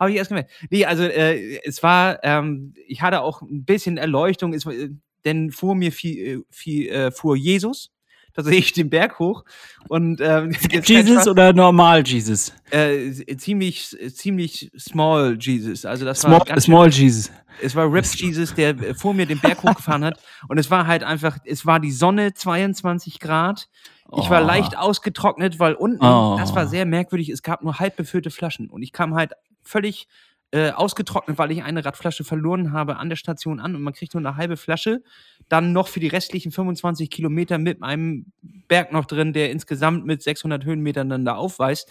habe 0.00 0.10
ich 0.10 0.16
erst 0.16 0.30
gemerkt. 0.30 0.50
Nee, 0.70 0.86
also 0.86 1.04
äh, 1.04 1.60
es 1.64 1.82
war, 1.82 2.18
ähm, 2.24 2.74
ich 2.86 3.02
hatte 3.02 3.20
auch 3.20 3.42
ein 3.42 3.64
bisschen 3.64 3.96
Erleuchtung, 3.96 4.54
es, 4.54 4.66
äh, 4.66 4.90
denn 5.24 5.50
vor 5.50 5.74
mir 5.74 5.92
viel, 5.92 6.44
viel, 6.50 6.88
äh, 6.88 7.10
fuhr 7.12 7.36
Jesus. 7.36 7.90
Da 8.34 8.42
sehe 8.44 8.58
ich 8.58 8.72
den 8.72 8.88
Berg 8.90 9.18
hoch 9.18 9.44
und 9.88 10.20
ähm, 10.20 10.52
Jesus 10.84 11.26
oder 11.26 11.52
normal 11.52 12.06
Jesus? 12.06 12.52
äh, 12.70 13.10
ziemlich, 13.36 13.96
ziemlich 14.14 14.70
small 14.78 15.36
Jesus. 15.40 15.84
Also 15.84 16.04
das 16.04 16.20
Small, 16.20 16.40
war 16.40 16.46
schön- 16.46 16.60
small 16.60 16.90
Jesus. 16.90 17.30
es 17.60 17.74
war 17.74 17.92
Rip 17.92 18.04
Jesus, 18.04 18.54
der 18.54 18.94
vor 18.94 19.14
mir 19.14 19.26
den 19.26 19.40
Berg 19.40 19.62
hochgefahren 19.64 20.04
hat. 20.04 20.20
Und 20.48 20.58
es 20.58 20.70
war 20.70 20.86
halt 20.86 21.02
einfach, 21.02 21.38
es 21.44 21.66
war 21.66 21.80
die 21.80 21.90
Sonne, 21.92 22.32
22 22.34 23.18
Grad. 23.18 23.68
Ich 24.16 24.28
war 24.30 24.42
Oh. 24.42 24.46
leicht 24.46 24.76
ausgetrocknet, 24.76 25.58
weil 25.58 25.74
unten, 25.74 26.04
Oh. 26.04 26.36
das 26.38 26.54
war 26.54 26.66
sehr 26.66 26.84
merkwürdig, 26.86 27.28
es 27.30 27.42
gab 27.42 27.62
nur 27.62 27.78
halb 27.78 27.96
befüllte 27.96 28.30
Flaschen. 28.30 28.68
Und 28.70 28.82
ich 28.82 28.92
kam 28.92 29.14
halt 29.14 29.32
völlig 29.62 30.06
äh, 30.52 30.70
ausgetrocknet, 30.72 31.38
weil 31.38 31.52
ich 31.52 31.62
eine 31.62 31.84
Radflasche 31.84 32.24
verloren 32.24 32.72
habe 32.72 32.96
an 32.96 33.08
der 33.08 33.14
Station 33.16 33.60
an 33.60 33.76
und 33.76 33.82
man 33.82 33.92
kriegt 33.92 34.14
nur 34.14 34.20
eine 34.26 34.36
halbe 34.36 34.56
Flasche. 34.56 35.02
Dann 35.50 35.74
noch 35.74 35.88
für 35.88 36.00
die 36.00 36.08
restlichen 36.08 36.50
25 36.52 37.10
Kilometer 37.10 37.58
mit 37.58 37.82
einem 37.82 38.32
Berg 38.68 38.92
noch 38.92 39.04
drin, 39.04 39.34
der 39.34 39.50
insgesamt 39.50 40.06
mit 40.06 40.22
600 40.22 40.64
Höhenmetern 40.64 41.10
dann 41.10 41.26
da 41.26 41.34
aufweist. 41.34 41.90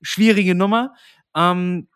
Schwierige 0.00 0.54
Nummer. 0.54 0.94
Ähm, 1.36 1.88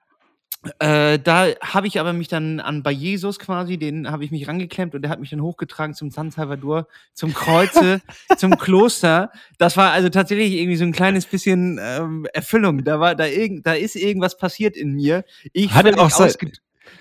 äh, 0.79 1.19
da 1.19 1.49
habe 1.61 1.87
ich 1.87 2.01
aber 2.01 2.15
mich 2.15 2.29
dann 2.29 2.59
an 2.59 2.83
bei 2.83 2.91
Jesus 2.91 3.39
quasi, 3.39 3.77
den 3.77 4.11
habe 4.11 4.25
ich 4.25 4.31
mich 4.31 4.49
rangeklemmt 4.49 4.95
und 4.95 5.03
der 5.03 5.11
hat 5.11 5.21
mich 5.21 5.29
dann 5.29 5.43
hochgetragen 5.43 5.95
zum 5.95 6.11
San 6.11 6.31
Salvador, 6.31 6.89
zum 7.13 7.35
Kreuze, 7.35 8.01
zum 8.39 8.57
Kloster. 8.57 9.31
Das 9.59 9.77
war 9.77 9.93
also 9.93 10.09
tatsächlich 10.09 10.53
irgendwie 10.53 10.77
so 10.77 10.85
ein 10.85 10.93
kleines 10.93 11.27
bisschen 11.27 11.79
ähm, 11.83 12.27
Erfüllung. 12.33 12.83
Da 12.83 12.99
war 12.99 13.15
da 13.15 13.27
irgend, 13.27 13.67
da 13.67 13.75
ist 13.75 13.95
irgendwas 13.95 14.39
passiert 14.39 14.75
in 14.77 14.93
mir. 14.95 15.25
Ich 15.53 15.71
Hat 15.75 15.85
er 15.85 16.01
auch 16.01 16.11
so- 16.11 16.25
ausge- 16.25 16.51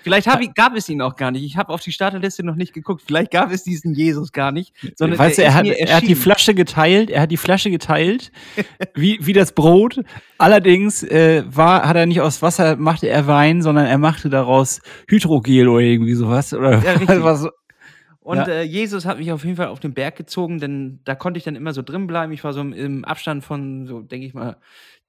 Vielleicht 0.02 0.26
hab 0.26 0.40
ich, 0.40 0.52
gab 0.54 0.74
es 0.76 0.88
ihn 0.88 1.00
auch 1.00 1.16
gar 1.16 1.30
nicht. 1.30 1.44
Ich 1.44 1.56
habe 1.56 1.72
auf 1.72 1.80
die 1.80 1.92
Starterliste 1.92 2.44
noch 2.44 2.56
nicht 2.56 2.72
geguckt. 2.72 3.02
Vielleicht 3.06 3.30
gab 3.30 3.50
es 3.50 3.64
diesen 3.64 3.94
Jesus 3.94 4.32
gar 4.32 4.52
nicht. 4.52 4.74
Sondern 4.96 5.18
weißt 5.18 5.38
du, 5.38 5.42
er 5.42 5.54
hat, 5.54 5.66
er 5.66 5.96
hat 5.96 6.06
die. 6.06 6.14
Flasche 6.14 6.54
geteilt, 6.54 7.10
er 7.10 7.22
hat 7.22 7.30
die 7.30 7.36
Flasche 7.36 7.70
geteilt, 7.70 8.30
wie, 8.94 9.18
wie 9.20 9.32
das 9.32 9.52
Brot. 9.52 10.00
Allerdings 10.38 11.02
äh, 11.02 11.44
war, 11.46 11.86
hat 11.88 11.96
er 11.96 12.06
nicht 12.06 12.20
aus 12.20 12.42
Wasser, 12.42 12.76
machte 12.76 13.08
er 13.08 13.26
Wein, 13.26 13.62
sondern 13.62 13.86
er 13.86 13.98
machte 13.98 14.28
daraus 14.28 14.80
Hydrogel 15.08 15.68
oder 15.68 15.80
irgendwie 15.80 16.14
sowas. 16.14 16.52
Oder 16.52 16.82
Ja, 16.82 17.00
was. 17.22 17.48
Und 18.24 18.38
Ja. 18.38 18.46
äh, 18.48 18.62
Jesus 18.62 19.04
hat 19.04 19.18
mich 19.18 19.30
auf 19.32 19.44
jeden 19.44 19.56
Fall 19.56 19.66
auf 19.68 19.80
den 19.80 19.92
Berg 19.92 20.16
gezogen, 20.16 20.58
denn 20.58 20.98
da 21.04 21.14
konnte 21.14 21.36
ich 21.38 21.44
dann 21.44 21.56
immer 21.56 21.74
so 21.74 21.82
drin 21.82 22.06
bleiben. 22.06 22.32
Ich 22.32 22.42
war 22.42 22.54
so 22.54 22.62
im, 22.62 22.72
im 22.72 23.04
Abstand 23.04 23.44
von, 23.44 23.86
so 23.86 24.00
denke 24.00 24.26
ich 24.26 24.32
mal, 24.32 24.56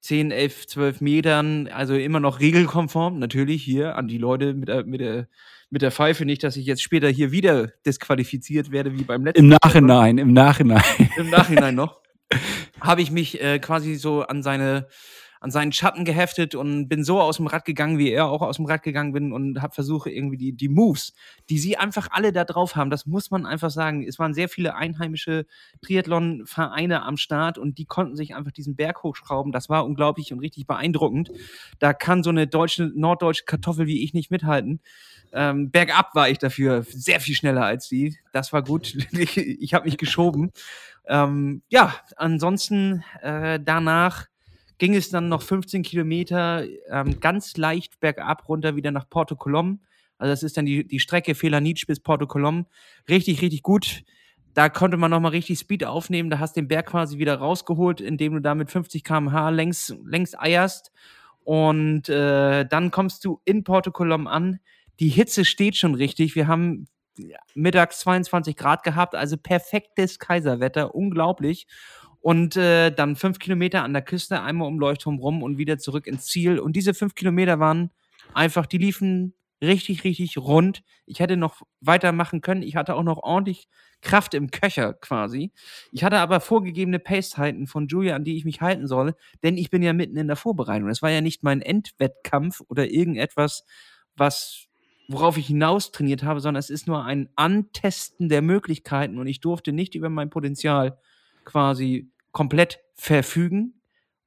10, 0.00 0.30
11, 0.30 0.66
12 0.66 1.00
Metern, 1.00 1.66
also 1.68 1.94
immer 1.94 2.20
noch 2.20 2.40
regelkonform, 2.40 3.18
natürlich 3.18 3.62
hier 3.62 3.96
an 3.96 4.06
die 4.06 4.18
Leute 4.18 4.52
mit 4.52 4.68
der, 4.68 4.84
mit 4.84 5.00
der, 5.00 5.28
mit 5.70 5.80
der 5.80 5.90
Pfeife. 5.90 6.26
Nicht, 6.26 6.44
dass 6.44 6.58
ich 6.58 6.66
jetzt 6.66 6.82
später 6.82 7.08
hier 7.08 7.32
wieder 7.32 7.68
disqualifiziert 7.86 8.70
werde, 8.70 8.96
wie 8.98 9.02
beim 9.04 9.24
letzten 9.24 9.40
Im 9.44 9.48
Mal. 9.48 9.58
Nachhinein, 9.64 10.18
im 10.18 10.32
Nachhinein. 10.34 10.82
Im 11.16 11.30
Nachhinein 11.30 11.74
noch. 11.74 12.02
Habe 12.82 13.00
ich 13.00 13.10
mich 13.10 13.40
äh, 13.42 13.58
quasi 13.60 13.94
so 13.94 14.22
an 14.24 14.42
seine 14.42 14.88
an 15.40 15.50
seinen 15.50 15.72
Schatten 15.72 16.04
geheftet 16.04 16.54
und 16.54 16.88
bin 16.88 17.04
so 17.04 17.20
aus 17.20 17.36
dem 17.36 17.46
Rad 17.46 17.64
gegangen, 17.64 17.98
wie 17.98 18.10
er 18.10 18.26
auch 18.28 18.42
aus 18.42 18.56
dem 18.56 18.66
Rad 18.66 18.82
gegangen 18.82 19.12
bin 19.12 19.32
und 19.32 19.62
habe 19.62 19.74
versucht 19.74 20.08
irgendwie 20.08 20.36
die 20.36 20.52
die 20.52 20.68
Moves, 20.68 21.12
die 21.50 21.58
sie 21.58 21.76
einfach 21.76 22.08
alle 22.10 22.32
da 22.32 22.44
drauf 22.44 22.76
haben, 22.76 22.90
das 22.90 23.06
muss 23.06 23.30
man 23.30 23.46
einfach 23.46 23.70
sagen. 23.70 24.06
Es 24.06 24.18
waren 24.18 24.34
sehr 24.34 24.48
viele 24.48 24.74
einheimische 24.74 25.46
Triathlon-Vereine 25.82 27.02
am 27.02 27.16
Start 27.16 27.58
und 27.58 27.78
die 27.78 27.84
konnten 27.84 28.16
sich 28.16 28.34
einfach 28.34 28.52
diesen 28.52 28.76
Berg 28.76 29.02
hochschrauben. 29.02 29.52
Das 29.52 29.68
war 29.68 29.84
unglaublich 29.84 30.32
und 30.32 30.40
richtig 30.40 30.66
beeindruckend. 30.66 31.30
Da 31.78 31.92
kann 31.92 32.22
so 32.22 32.30
eine 32.30 32.46
deutsche 32.46 32.90
norddeutsche 32.94 33.44
Kartoffel 33.44 33.86
wie 33.86 34.02
ich 34.02 34.14
nicht 34.14 34.30
mithalten. 34.30 34.80
Ähm, 35.32 35.70
bergab 35.70 36.14
war 36.14 36.28
ich 36.28 36.38
dafür 36.38 36.84
sehr 36.88 37.20
viel 37.20 37.34
schneller 37.34 37.64
als 37.64 37.88
sie. 37.88 38.16
Das 38.32 38.52
war 38.52 38.62
gut. 38.62 38.94
ich 39.12 39.36
ich 39.36 39.74
habe 39.74 39.86
mich 39.86 39.98
geschoben. 39.98 40.52
Ähm, 41.06 41.62
ja, 41.68 41.94
ansonsten 42.16 43.04
äh, 43.22 43.60
danach 43.62 44.26
ging 44.78 44.94
es 44.94 45.10
dann 45.10 45.28
noch 45.28 45.42
15 45.42 45.82
Kilometer 45.82 46.64
ähm, 46.88 47.20
ganz 47.20 47.56
leicht 47.56 48.00
bergab 48.00 48.48
runter 48.48 48.76
wieder 48.76 48.90
nach 48.90 49.08
Porto 49.08 49.36
Colom. 49.36 49.80
Also 50.18 50.32
das 50.32 50.42
ist 50.42 50.56
dann 50.56 50.66
die, 50.66 50.86
die 50.86 51.00
Strecke 51.00 51.34
Felanitsch 51.34 51.86
bis 51.86 52.00
Porto 52.00 52.26
Colom. 52.26 52.66
Richtig, 53.08 53.42
richtig 53.42 53.62
gut. 53.62 54.04
Da 54.54 54.70
konnte 54.70 54.96
man 54.96 55.10
nochmal 55.10 55.32
richtig 55.32 55.58
Speed 55.58 55.84
aufnehmen. 55.84 56.30
Da 56.30 56.38
hast 56.38 56.56
du 56.56 56.62
den 56.62 56.68
Berg 56.68 56.86
quasi 56.86 57.18
wieder 57.18 57.36
rausgeholt, 57.36 58.00
indem 58.00 58.34
du 58.34 58.40
da 58.40 58.54
mit 58.54 58.70
50 58.70 59.04
km/h 59.04 59.50
längs, 59.50 59.94
längs 60.04 60.34
eierst. 60.38 60.92
Und 61.44 62.08
äh, 62.08 62.64
dann 62.64 62.90
kommst 62.90 63.24
du 63.24 63.40
in 63.44 63.64
Porto 63.64 63.92
Colom 63.92 64.26
an. 64.26 64.60
Die 64.98 65.10
Hitze 65.10 65.44
steht 65.44 65.76
schon 65.76 65.94
richtig. 65.94 66.34
Wir 66.34 66.46
haben 66.46 66.88
mittags 67.54 68.00
22 68.00 68.56
Grad 68.56 68.82
gehabt, 68.82 69.14
also 69.14 69.36
perfektes 69.36 70.18
Kaiserwetter, 70.18 70.94
unglaublich. 70.94 71.66
Und 72.26 72.56
äh, 72.56 72.90
dann 72.90 73.14
fünf 73.14 73.38
Kilometer 73.38 73.84
an 73.84 73.92
der 73.92 74.02
Küste, 74.02 74.42
einmal 74.42 74.66
um 74.66 74.80
Leuchtturm 74.80 75.20
rum 75.20 75.44
und 75.44 75.58
wieder 75.58 75.78
zurück 75.78 76.08
ins 76.08 76.26
Ziel. 76.26 76.58
Und 76.58 76.74
diese 76.74 76.92
fünf 76.92 77.14
Kilometer 77.14 77.60
waren 77.60 77.92
einfach, 78.34 78.66
die 78.66 78.78
liefen 78.78 79.32
richtig, 79.62 80.02
richtig 80.02 80.36
rund. 80.36 80.82
Ich 81.04 81.20
hätte 81.20 81.36
noch 81.36 81.62
weitermachen 81.80 82.40
können. 82.40 82.62
Ich 82.64 82.74
hatte 82.74 82.96
auch 82.96 83.04
noch 83.04 83.18
ordentlich 83.18 83.68
Kraft 84.00 84.34
im 84.34 84.50
Köcher 84.50 84.94
quasi. 84.94 85.52
Ich 85.92 86.02
hatte 86.02 86.18
aber 86.18 86.40
vorgegebene 86.40 86.98
Pacezeiten 86.98 87.68
von 87.68 87.86
Julia, 87.86 88.16
an 88.16 88.24
die 88.24 88.36
ich 88.36 88.44
mich 88.44 88.60
halten 88.60 88.88
soll, 88.88 89.14
denn 89.44 89.56
ich 89.56 89.70
bin 89.70 89.84
ja 89.84 89.92
mitten 89.92 90.16
in 90.16 90.26
der 90.26 90.34
Vorbereitung. 90.34 90.88
Das 90.88 91.02
war 91.02 91.12
ja 91.12 91.20
nicht 91.20 91.44
mein 91.44 91.62
Endwettkampf 91.62 92.60
oder 92.66 92.90
irgendetwas, 92.90 93.64
was 94.16 94.66
worauf 95.06 95.36
ich 95.36 95.46
hinaus 95.46 95.92
trainiert 95.92 96.24
habe, 96.24 96.40
sondern 96.40 96.58
es 96.58 96.70
ist 96.70 96.88
nur 96.88 97.04
ein 97.04 97.28
Antesten 97.36 98.28
der 98.28 98.42
Möglichkeiten 98.42 99.16
und 99.16 99.28
ich 99.28 99.38
durfte 99.38 99.72
nicht 99.72 99.94
über 99.94 100.10
mein 100.10 100.28
Potenzial 100.28 100.98
quasi 101.44 102.10
komplett 102.36 102.80
verfügen. 102.94 103.80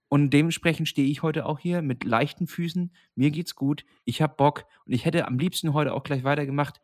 Und 0.08 0.32
dementsprechend 0.32 0.88
stehe 0.90 1.08
ich 1.08 1.22
heute 1.22 1.46
auch 1.46 1.60
hier 1.60 1.84
mit 1.84 2.04
leichten 2.04 2.48
Füßen. 2.48 2.92
Mir 3.14 3.30
geht's 3.30 3.54
gut. 3.54 3.86
Ich 4.04 4.24
habe 4.24 4.34
Bock 4.36 4.66
und 4.88 4.94
ich 4.94 5.06
hätte 5.06 5.28
am 5.28 5.38
liebsten 5.38 5.74
heute 5.74 5.94
auch 5.94 6.02
gleich 6.04 6.24
weitergemacht. 6.24 6.82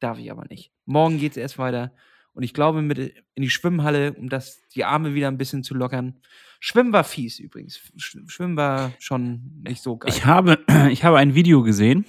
Darf 0.00 0.18
ich 0.18 0.28
aber 0.32 0.44
nicht. 0.50 0.72
Morgen 0.84 1.18
geht's 1.20 1.36
erst 1.36 1.56
weiter. 1.58 1.92
Und 2.34 2.42
ich 2.42 2.52
glaube, 2.52 2.82
mit 2.82 2.98
in 2.98 3.42
die 3.42 3.50
Schwimmhalle, 3.50 4.14
um 4.14 4.28
das, 4.28 4.60
die 4.74 4.84
Arme 4.84 5.14
wieder 5.14 5.28
ein 5.28 5.38
bisschen 5.38 5.62
zu 5.62 5.74
lockern. 5.74 6.20
Schwimmen 6.58 6.92
war 6.92 7.04
fies 7.04 7.38
übrigens. 7.38 7.78
Sch- 7.96 8.28
Schwimmen 8.28 8.56
war 8.56 8.92
schon 8.98 9.62
nicht 9.64 9.80
so 9.80 9.96
geil. 9.96 10.12
Ich 10.12 10.26
habe, 10.26 10.58
ich 10.90 11.04
habe 11.04 11.18
ein 11.18 11.36
Video 11.36 11.62
gesehen. 11.62 12.04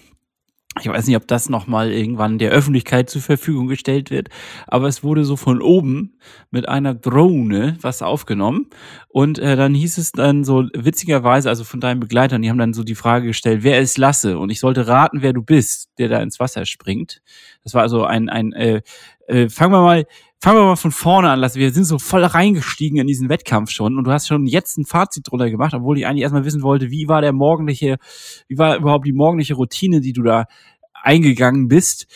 Ich 0.82 0.88
weiß 0.88 1.08
nicht, 1.08 1.16
ob 1.16 1.28
das 1.28 1.50
nochmal 1.50 1.92
irgendwann 1.92 2.38
der 2.38 2.52
Öffentlichkeit 2.52 3.10
zur 3.10 3.22
Verfügung 3.22 3.68
gestellt 3.68 4.12
wird, 4.12 4.30
aber 4.68 4.88
es 4.88 5.04
wurde 5.04 5.24
so 5.24 5.36
von 5.36 5.62
oben 5.62 6.18
mit 6.52 6.68
einer 6.68 6.94
Drohne 6.94 7.78
was 7.82 8.02
aufgenommen 8.02 8.68
und 9.08 9.40
äh, 9.40 9.56
dann 9.56 9.74
hieß 9.74 9.98
es 9.98 10.12
dann 10.12 10.44
so 10.44 10.66
witzigerweise, 10.74 11.50
also 11.50 11.64
von 11.64 11.80
deinen 11.80 12.00
Begleitern, 12.00 12.42
die 12.42 12.50
haben 12.50 12.58
dann 12.58 12.74
so 12.74 12.84
die 12.84 12.96
Frage 12.96 13.28
gestellt, 13.28 13.64
wer 13.64 13.80
ist 13.80 13.98
Lasse? 13.98 14.38
Und 14.38 14.50
ich 14.50 14.60
sollte 14.60 14.88
raten, 14.88 15.22
wer 15.22 15.34
du 15.34 15.42
bist, 15.42 15.90
der 15.98 16.10
da 16.10 16.20
ins 16.22 16.40
Wasser 16.40 16.66
springt. 16.66 17.22
Das 17.64 17.74
war 17.74 17.82
also 17.82 18.04
ein, 18.04 18.30
ein 18.30 18.54
äh, 18.54 18.82
äh, 19.28 19.50
fangen 19.50 19.74
wir 19.74 19.82
mal, 19.82 20.06
fangen 20.40 20.60
wir 20.60 20.66
mal 20.66 20.76
von 20.76 20.92
vorne 20.92 21.30
an, 21.30 21.40
Lasse. 21.40 21.60
Wir 21.60 21.72
sind 21.72 21.86
so 21.86 22.00
voll 22.00 22.24
reingestiegen 22.24 23.00
in 23.00 23.08
diesen 23.08 23.30
Wettkampf 23.30 23.72
schon 23.72 23.98
und 23.98 24.04
du 24.04 24.12
hast 24.12 24.28
schon 24.28 24.46
jetzt 24.46 24.78
ein 24.78 24.86
Fazit 24.86 25.30
drunter 25.30 25.50
gemacht, 25.50 25.74
obwohl 25.74 25.98
ich 25.98 26.06
eigentlich 26.06 26.22
erstmal 26.24 26.46
wissen 26.46 26.62
wollte, 26.62 26.92
wie 26.92 27.08
war 27.08 27.22
der 27.22 27.34
morgendliche, 27.34 27.98
wie 28.48 28.58
war 28.58 28.78
überhaupt 28.78 29.08
die 29.08 29.14
morgendliche 29.14 29.56
Routine, 29.56 30.02
die 30.02 30.14
du 30.14 30.24
da 30.24 30.46
eingegangen 30.94 31.68
bist. 31.68 32.08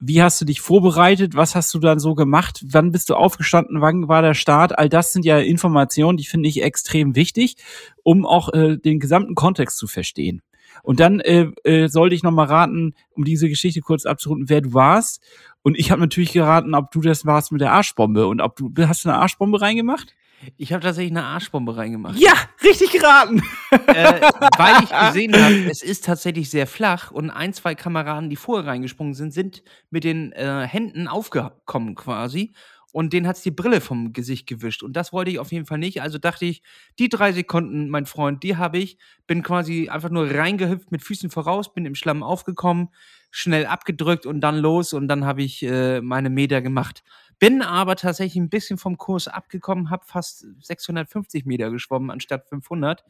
Wie 0.00 0.22
hast 0.22 0.40
du 0.40 0.44
dich 0.44 0.60
vorbereitet? 0.60 1.34
Was 1.34 1.54
hast 1.54 1.72
du 1.72 1.78
dann 1.78 1.98
so 1.98 2.14
gemacht? 2.14 2.64
Wann 2.68 2.92
bist 2.92 3.08
du 3.08 3.14
aufgestanden? 3.14 3.80
Wann 3.80 4.06
war 4.06 4.22
der 4.22 4.34
Start? 4.34 4.78
All 4.78 4.88
das 4.88 5.12
sind 5.12 5.24
ja 5.24 5.38
Informationen, 5.38 6.18
die 6.18 6.26
finde 6.26 6.48
ich 6.48 6.62
extrem 6.62 7.16
wichtig, 7.16 7.56
um 8.02 8.26
auch 8.26 8.52
äh, 8.52 8.76
den 8.76 9.00
gesamten 9.00 9.34
Kontext 9.34 9.78
zu 9.78 9.86
verstehen. 9.86 10.42
Und 10.82 11.00
dann 11.00 11.20
äh, 11.20 11.46
äh, 11.62 11.88
sollte 11.88 12.14
ich 12.14 12.22
noch 12.22 12.32
mal 12.32 12.46
raten, 12.46 12.94
um 13.14 13.24
diese 13.24 13.48
Geschichte 13.48 13.80
kurz 13.80 14.04
abzurunden, 14.04 14.48
wer 14.48 14.60
du 14.60 14.74
warst. 14.74 15.22
Und 15.64 15.78
ich 15.78 15.90
habe 15.90 16.00
natürlich 16.02 16.32
geraten, 16.32 16.74
ob 16.74 16.90
du 16.90 17.00
das 17.00 17.24
warst 17.24 17.50
mit 17.50 17.62
der 17.62 17.72
Arschbombe. 17.72 18.26
Und 18.26 18.42
ob 18.42 18.54
du 18.56 18.70
hast 18.86 19.04
du 19.04 19.08
eine 19.08 19.18
Arschbombe 19.18 19.62
reingemacht? 19.62 20.14
Ich 20.58 20.74
habe 20.74 20.82
tatsächlich 20.82 21.12
eine 21.12 21.24
Arschbombe 21.24 21.74
reingemacht. 21.74 22.18
Ja, 22.18 22.34
richtig 22.62 22.92
geraten. 22.92 23.42
äh, 23.70 24.20
weil 24.58 24.84
ich 24.84 24.90
gesehen 24.90 25.34
habe, 25.34 25.70
es 25.70 25.82
ist 25.82 26.04
tatsächlich 26.04 26.50
sehr 26.50 26.66
flach 26.66 27.10
und 27.10 27.30
ein, 27.30 27.54
zwei 27.54 27.74
Kameraden, 27.74 28.28
die 28.28 28.36
vorher 28.36 28.70
reingesprungen 28.70 29.14
sind, 29.14 29.32
sind 29.32 29.62
mit 29.88 30.04
den 30.04 30.32
äh, 30.32 30.66
Händen 30.68 31.08
aufgekommen 31.08 31.94
quasi. 31.94 32.52
Und 32.94 33.12
denen 33.12 33.26
hat's 33.26 33.42
die 33.42 33.50
Brille 33.50 33.80
vom 33.80 34.12
Gesicht 34.12 34.46
gewischt. 34.46 34.84
Und 34.84 34.92
das 34.92 35.12
wollte 35.12 35.32
ich 35.32 35.40
auf 35.40 35.50
jeden 35.50 35.66
Fall 35.66 35.78
nicht. 35.78 36.00
Also 36.00 36.16
dachte 36.18 36.44
ich, 36.44 36.62
die 37.00 37.08
drei 37.08 37.32
Sekunden, 37.32 37.88
mein 37.88 38.06
Freund, 38.06 38.44
die 38.44 38.56
habe 38.56 38.78
ich. 38.78 38.98
Bin 39.26 39.42
quasi 39.42 39.88
einfach 39.88 40.10
nur 40.10 40.30
reingehüpft 40.30 40.92
mit 40.92 41.02
Füßen 41.02 41.28
voraus, 41.28 41.74
bin 41.74 41.86
im 41.86 41.96
Schlamm 41.96 42.22
aufgekommen, 42.22 42.90
schnell 43.32 43.66
abgedrückt 43.66 44.26
und 44.26 44.40
dann 44.42 44.56
los. 44.58 44.92
Und 44.92 45.08
dann 45.08 45.24
habe 45.24 45.42
ich 45.42 45.64
äh, 45.64 46.02
meine 46.02 46.30
Meter 46.30 46.62
gemacht. 46.62 47.02
Bin 47.38 47.62
aber 47.62 47.96
tatsächlich 47.96 48.42
ein 48.42 48.48
bisschen 48.48 48.78
vom 48.78 48.98
Kurs 48.98 49.28
abgekommen, 49.28 49.90
habe 49.90 50.04
fast 50.06 50.46
650 50.60 51.44
Meter 51.46 51.70
geschwommen 51.70 52.10
anstatt 52.10 52.48
500 52.48 53.04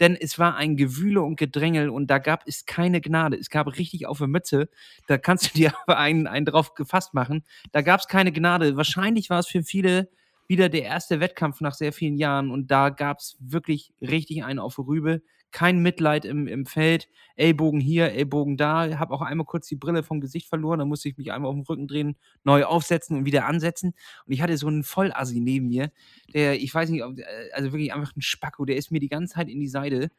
denn 0.00 0.16
es 0.16 0.38
war 0.38 0.56
ein 0.56 0.76
Gewühle 0.76 1.22
und 1.22 1.36
Gedrängel 1.36 1.88
und 1.88 2.08
da 2.08 2.18
gab 2.18 2.46
es 2.46 2.66
keine 2.66 3.00
Gnade. 3.00 3.36
Es 3.36 3.50
gab 3.50 3.66
richtig 3.78 4.06
auf 4.06 4.18
der 4.18 4.28
Mütze, 4.28 4.68
da 5.06 5.18
kannst 5.18 5.46
du 5.46 5.58
dir 5.58 5.72
aber 5.86 5.98
einen, 5.98 6.26
einen 6.26 6.46
drauf 6.46 6.74
gefasst 6.74 7.14
machen. 7.14 7.44
Da 7.72 7.82
gab 7.82 8.00
es 8.00 8.08
keine 8.08 8.32
Gnade. 8.32 8.76
Wahrscheinlich 8.76 9.30
war 9.30 9.38
es 9.38 9.46
für 9.46 9.62
viele 9.62 10.08
wieder 10.46 10.68
der 10.68 10.82
erste 10.82 11.20
Wettkampf 11.20 11.60
nach 11.60 11.74
sehr 11.74 11.92
vielen 11.92 12.18
Jahren 12.18 12.50
und 12.50 12.70
da 12.70 12.90
gab 12.90 13.18
es 13.18 13.36
wirklich 13.40 13.92
richtig 14.00 14.44
einen 14.44 14.58
auf 14.58 14.78
Rübe. 14.78 15.22
Kein 15.54 15.78
Mitleid 15.78 16.24
im, 16.24 16.48
im 16.48 16.66
Feld. 16.66 17.08
Ellbogen 17.36 17.80
hier, 17.80 18.10
Ellbogen 18.10 18.56
da. 18.56 18.98
Habe 18.98 19.14
auch 19.14 19.22
einmal 19.22 19.46
kurz 19.46 19.68
die 19.68 19.76
Brille 19.76 20.02
vom 20.02 20.20
Gesicht 20.20 20.48
verloren. 20.48 20.80
Da 20.80 20.84
musste 20.84 21.08
ich 21.08 21.16
mich 21.16 21.30
einmal 21.30 21.48
auf 21.48 21.54
den 21.54 21.62
Rücken 21.62 21.86
drehen, 21.86 22.16
neu 22.42 22.64
aufsetzen 22.64 23.16
und 23.16 23.24
wieder 23.24 23.46
ansetzen. 23.46 23.94
Und 24.26 24.32
ich 24.32 24.42
hatte 24.42 24.56
so 24.56 24.66
einen 24.66 24.82
Vollassi 24.82 25.38
neben 25.38 25.68
mir, 25.68 25.92
der, 26.34 26.60
ich 26.60 26.74
weiß 26.74 26.90
nicht, 26.90 27.02
äh, 27.02 27.52
also 27.52 27.70
wirklich 27.70 27.94
einfach 27.94 28.16
ein 28.16 28.20
Spacko, 28.20 28.64
der 28.64 28.74
ist 28.74 28.90
mir 28.90 28.98
die 28.98 29.08
ganze 29.08 29.34
Zeit 29.34 29.48
in 29.48 29.60
die 29.60 29.68
Seite. 29.68 30.10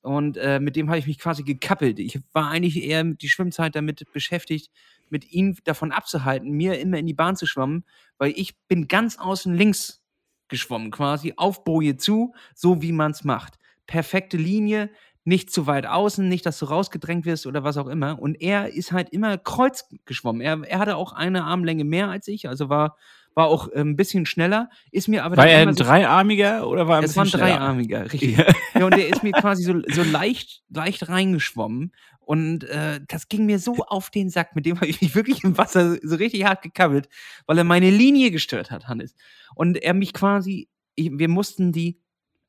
Und 0.00 0.36
äh, 0.36 0.60
mit 0.60 0.76
dem 0.76 0.88
habe 0.88 1.00
ich 1.00 1.08
mich 1.08 1.18
quasi 1.18 1.42
gekappelt. 1.42 1.98
Ich 1.98 2.20
war 2.32 2.52
eigentlich 2.52 2.80
eher 2.80 3.02
die 3.02 3.28
Schwimmzeit 3.28 3.74
damit 3.74 4.04
beschäftigt, 4.12 4.70
mit 5.10 5.32
ihm 5.32 5.56
davon 5.64 5.90
abzuhalten, 5.90 6.52
mir 6.52 6.78
immer 6.78 6.98
in 6.98 7.06
die 7.06 7.14
Bahn 7.14 7.34
zu 7.34 7.46
schwammen, 7.46 7.84
weil 8.16 8.32
ich 8.36 8.56
bin 8.68 8.86
ganz 8.86 9.18
außen 9.18 9.52
links 9.52 10.04
geschwommen, 10.46 10.92
quasi 10.92 11.34
auf 11.36 11.64
Boje 11.64 11.96
zu, 11.96 12.32
so 12.54 12.80
wie 12.80 12.92
man 12.92 13.10
es 13.10 13.24
macht. 13.24 13.58
Perfekte 13.86 14.36
Linie, 14.36 14.90
nicht 15.24 15.50
zu 15.50 15.66
weit 15.66 15.86
außen, 15.86 16.28
nicht, 16.28 16.44
dass 16.44 16.58
du 16.58 16.66
rausgedrängt 16.66 17.24
wirst 17.24 17.46
oder 17.46 17.64
was 17.64 17.76
auch 17.78 17.86
immer. 17.86 18.18
Und 18.20 18.34
er 18.40 18.68
ist 18.74 18.92
halt 18.92 19.08
immer 19.10 19.38
kreuz 19.38 19.84
geschwommen. 20.04 20.42
Er, 20.42 20.62
er 20.64 20.78
hatte 20.78 20.96
auch 20.96 21.12
eine 21.12 21.44
Armlänge 21.44 21.84
mehr 21.84 22.08
als 22.10 22.28
ich, 22.28 22.48
also 22.48 22.68
war 22.68 22.96
war 23.36 23.48
auch 23.48 23.66
äh, 23.72 23.80
ein 23.80 23.96
bisschen 23.96 24.26
schneller, 24.26 24.70
ist 24.92 25.08
mir 25.08 25.24
aber 25.24 25.36
War 25.36 25.48
er 25.48 25.66
ein 25.66 25.74
so- 25.74 25.82
Dreiarmiger 25.82 26.68
oder 26.68 26.86
war 26.86 26.98
er 26.98 26.98
ein 26.98 27.04
es 27.04 27.16
war 27.16 27.24
ein 27.24 27.26
bisschen 27.26 27.40
schneller? 27.40 27.56
Dreiarmiger, 27.56 28.04
richtig. 28.12 28.36
Ja. 28.36 28.44
Ja, 28.78 28.84
und 28.84 28.96
der 28.96 29.08
ist 29.08 29.24
mir 29.24 29.32
quasi 29.32 29.64
so, 29.64 29.74
so 29.92 30.04
leicht, 30.04 30.62
leicht 30.70 31.08
reingeschwommen. 31.08 31.90
Und 32.20 32.62
äh, 32.62 33.00
das 33.08 33.26
ging 33.28 33.44
mir 33.46 33.58
so 33.58 33.74
auf 33.88 34.10
den 34.10 34.30
Sack. 34.30 34.54
Mit 34.54 34.66
dem 34.66 34.76
habe 34.76 34.86
ich 34.86 35.00
mich 35.02 35.16
wirklich 35.16 35.42
im 35.42 35.58
Wasser 35.58 35.96
so 36.00 36.14
richtig 36.14 36.44
hart 36.44 36.62
gekabbelt, 36.62 37.08
weil 37.46 37.58
er 37.58 37.64
meine 37.64 37.90
Linie 37.90 38.30
gestört 38.30 38.70
hat, 38.70 38.86
Hannes. 38.86 39.16
Und 39.56 39.82
er 39.82 39.94
mich 39.94 40.12
quasi, 40.12 40.68
ich, 40.94 41.10
wir 41.12 41.28
mussten 41.28 41.72
die 41.72 41.98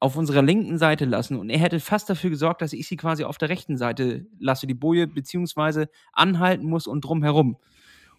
auf 0.06 0.18
unserer 0.18 0.44
linken 0.44 0.78
Seite 0.78 1.06
lassen 1.06 1.36
und 1.36 1.50
er 1.50 1.58
hätte 1.58 1.80
fast 1.80 2.08
dafür 2.12 2.30
gesorgt, 2.30 2.62
dass 2.62 2.74
ich 2.74 2.88
sie 2.88 2.96
quasi 2.96 3.24
auf 3.24 3.40
der 3.40 3.50
rechten 3.50 3.76
Seite 3.76 4.28
lasse, 4.38 4.68
die 4.68 4.76
Boje, 4.76 5.08
beziehungsweise 5.08 5.90
anhalten 6.14 6.68
muss 6.68 6.86
und 6.86 7.02
drumherum. 7.02 7.58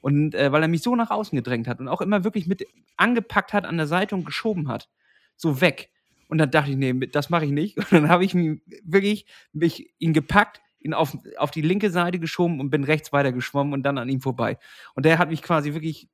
Und 0.00 0.34
äh, 0.34 0.50
weil 0.50 0.62
er 0.62 0.68
mich 0.68 0.82
so 0.82 0.96
nach 0.96 1.10
außen 1.10 1.36
gedrängt 1.36 1.68
hat 1.68 1.78
und 1.78 1.86
auch 1.86 2.00
immer 2.00 2.24
wirklich 2.24 2.48
mit 2.48 2.66
angepackt 2.96 3.52
hat 3.52 3.64
an 3.64 3.76
der 3.76 3.86
Seite 3.86 4.16
und 4.16 4.26
geschoben 4.26 4.66
hat. 4.66 4.88
So 5.36 5.60
weg. 5.60 5.90
Und 6.26 6.38
dann 6.38 6.50
dachte 6.50 6.72
ich, 6.72 6.76
nee, 6.76 6.92
das 7.06 7.30
mache 7.30 7.44
ich 7.44 7.52
nicht. 7.52 7.76
Und 7.78 7.92
dann 7.92 8.08
habe 8.08 8.24
ich 8.24 8.34
mich 8.34 8.60
wirklich 8.82 9.26
mich 9.52 9.94
ihn 10.00 10.12
gepackt, 10.12 10.60
ihn 10.80 10.92
auf, 10.92 11.16
auf 11.36 11.52
die 11.52 11.62
linke 11.62 11.90
Seite 11.90 12.18
geschoben 12.18 12.58
und 12.58 12.70
bin 12.70 12.82
rechts 12.82 13.12
weiter 13.12 13.30
geschwommen 13.30 13.72
und 13.72 13.84
dann 13.84 13.96
an 13.96 14.08
ihm 14.08 14.20
vorbei. 14.20 14.58
Und 14.94 15.06
der 15.06 15.18
hat 15.18 15.30
mich 15.30 15.40
quasi 15.40 15.72
wirklich, 15.72 16.08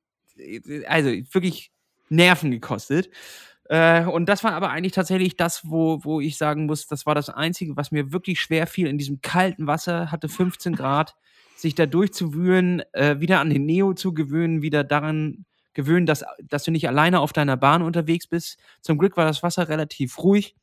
also 0.87 1.09
wirklich 1.09 1.71
Nerven 2.09 2.51
gekostet. 2.51 3.09
Äh, 3.73 4.05
und 4.05 4.29
das 4.29 4.43
war 4.43 4.53
aber 4.53 4.69
eigentlich 4.69 4.91
tatsächlich 4.91 5.35
das, 5.35 5.67
wo, 5.67 6.03
wo 6.03 6.21
ich 6.21 6.37
sagen 6.37 6.67
muss, 6.67 6.85
das 6.85 7.07
war 7.07 7.15
das 7.15 7.29
Einzige, 7.29 7.75
was 7.75 7.89
mir 7.89 8.11
wirklich 8.11 8.39
schwer 8.39 8.67
fiel 8.67 8.85
in 8.85 8.99
diesem 8.99 9.21
kalten 9.21 9.65
Wasser, 9.65 10.11
hatte 10.11 10.29
15 10.29 10.75
Grad, 10.75 11.15
sich 11.55 11.73
da 11.73 11.87
durchzuwühlen, 11.87 12.83
äh, 12.93 13.19
wieder 13.19 13.39
an 13.39 13.49
den 13.49 13.65
Neo 13.65 13.95
zu 13.95 14.13
gewöhnen, 14.13 14.61
wieder 14.61 14.83
daran 14.83 15.45
gewöhnen, 15.73 16.05
dass, 16.05 16.23
dass 16.43 16.65
du 16.65 16.69
nicht 16.69 16.87
alleine 16.87 17.19
auf 17.19 17.33
deiner 17.33 17.57
Bahn 17.57 17.81
unterwegs 17.81 18.27
bist. 18.27 18.59
Zum 18.81 18.99
Glück 18.99 19.17
war 19.17 19.25
das 19.25 19.41
Wasser 19.41 19.67
relativ 19.69 20.19
ruhig. 20.19 20.55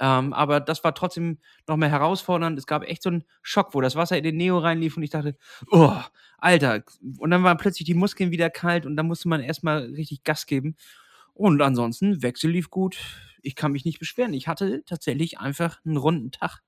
Ähm, 0.00 0.32
aber 0.32 0.60
das 0.60 0.82
war 0.84 0.94
trotzdem 0.94 1.36
noch 1.66 1.76
mehr 1.76 1.90
herausfordernd. 1.90 2.58
Es 2.58 2.66
gab 2.66 2.84
echt 2.84 3.02
so 3.02 3.10
einen 3.10 3.24
Schock, 3.42 3.74
wo 3.74 3.82
das 3.82 3.96
Wasser 3.96 4.16
in 4.16 4.24
den 4.24 4.38
Neo 4.38 4.56
reinlief 4.56 4.96
und 4.96 5.02
ich 5.02 5.10
dachte, 5.10 5.36
oh, 5.70 5.92
Alter. 6.38 6.84
Und 7.18 7.30
dann 7.30 7.42
waren 7.42 7.58
plötzlich 7.58 7.84
die 7.84 7.94
Muskeln 7.94 8.30
wieder 8.30 8.48
kalt 8.48 8.86
und 8.86 8.96
dann 8.96 9.06
musste 9.06 9.28
man 9.28 9.42
erstmal 9.42 9.82
richtig 9.92 10.24
Gas 10.24 10.46
geben. 10.46 10.74
Und 11.38 11.62
ansonsten, 11.62 12.20
Wechsel 12.22 12.50
lief 12.50 12.68
gut. 12.68 12.98
Ich 13.42 13.54
kann 13.54 13.70
mich 13.70 13.84
nicht 13.84 14.00
beschweren. 14.00 14.34
Ich 14.34 14.48
hatte 14.48 14.82
tatsächlich 14.84 15.38
einfach 15.38 15.78
einen 15.86 15.96
runden 15.96 16.32
Tag. 16.32 16.62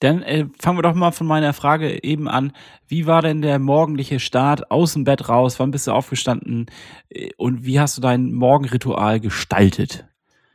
Dann 0.00 0.22
äh, 0.22 0.46
fangen 0.58 0.78
wir 0.78 0.82
doch 0.82 0.94
mal 0.94 1.10
von 1.10 1.26
meiner 1.26 1.52
Frage 1.52 2.02
eben 2.02 2.26
an. 2.26 2.52
Wie 2.86 3.06
war 3.06 3.20
denn 3.20 3.42
der 3.42 3.58
morgendliche 3.58 4.18
Start 4.18 4.70
aus 4.70 4.94
dem 4.94 5.04
Bett 5.04 5.28
raus? 5.28 5.58
Wann 5.58 5.70
bist 5.70 5.86
du 5.86 5.92
aufgestanden? 5.92 6.66
Äh, 7.10 7.30
Und 7.36 7.64
wie 7.66 7.78
hast 7.78 7.98
du 7.98 8.00
dein 8.00 8.32
Morgenritual 8.32 9.20
gestaltet? 9.20 10.06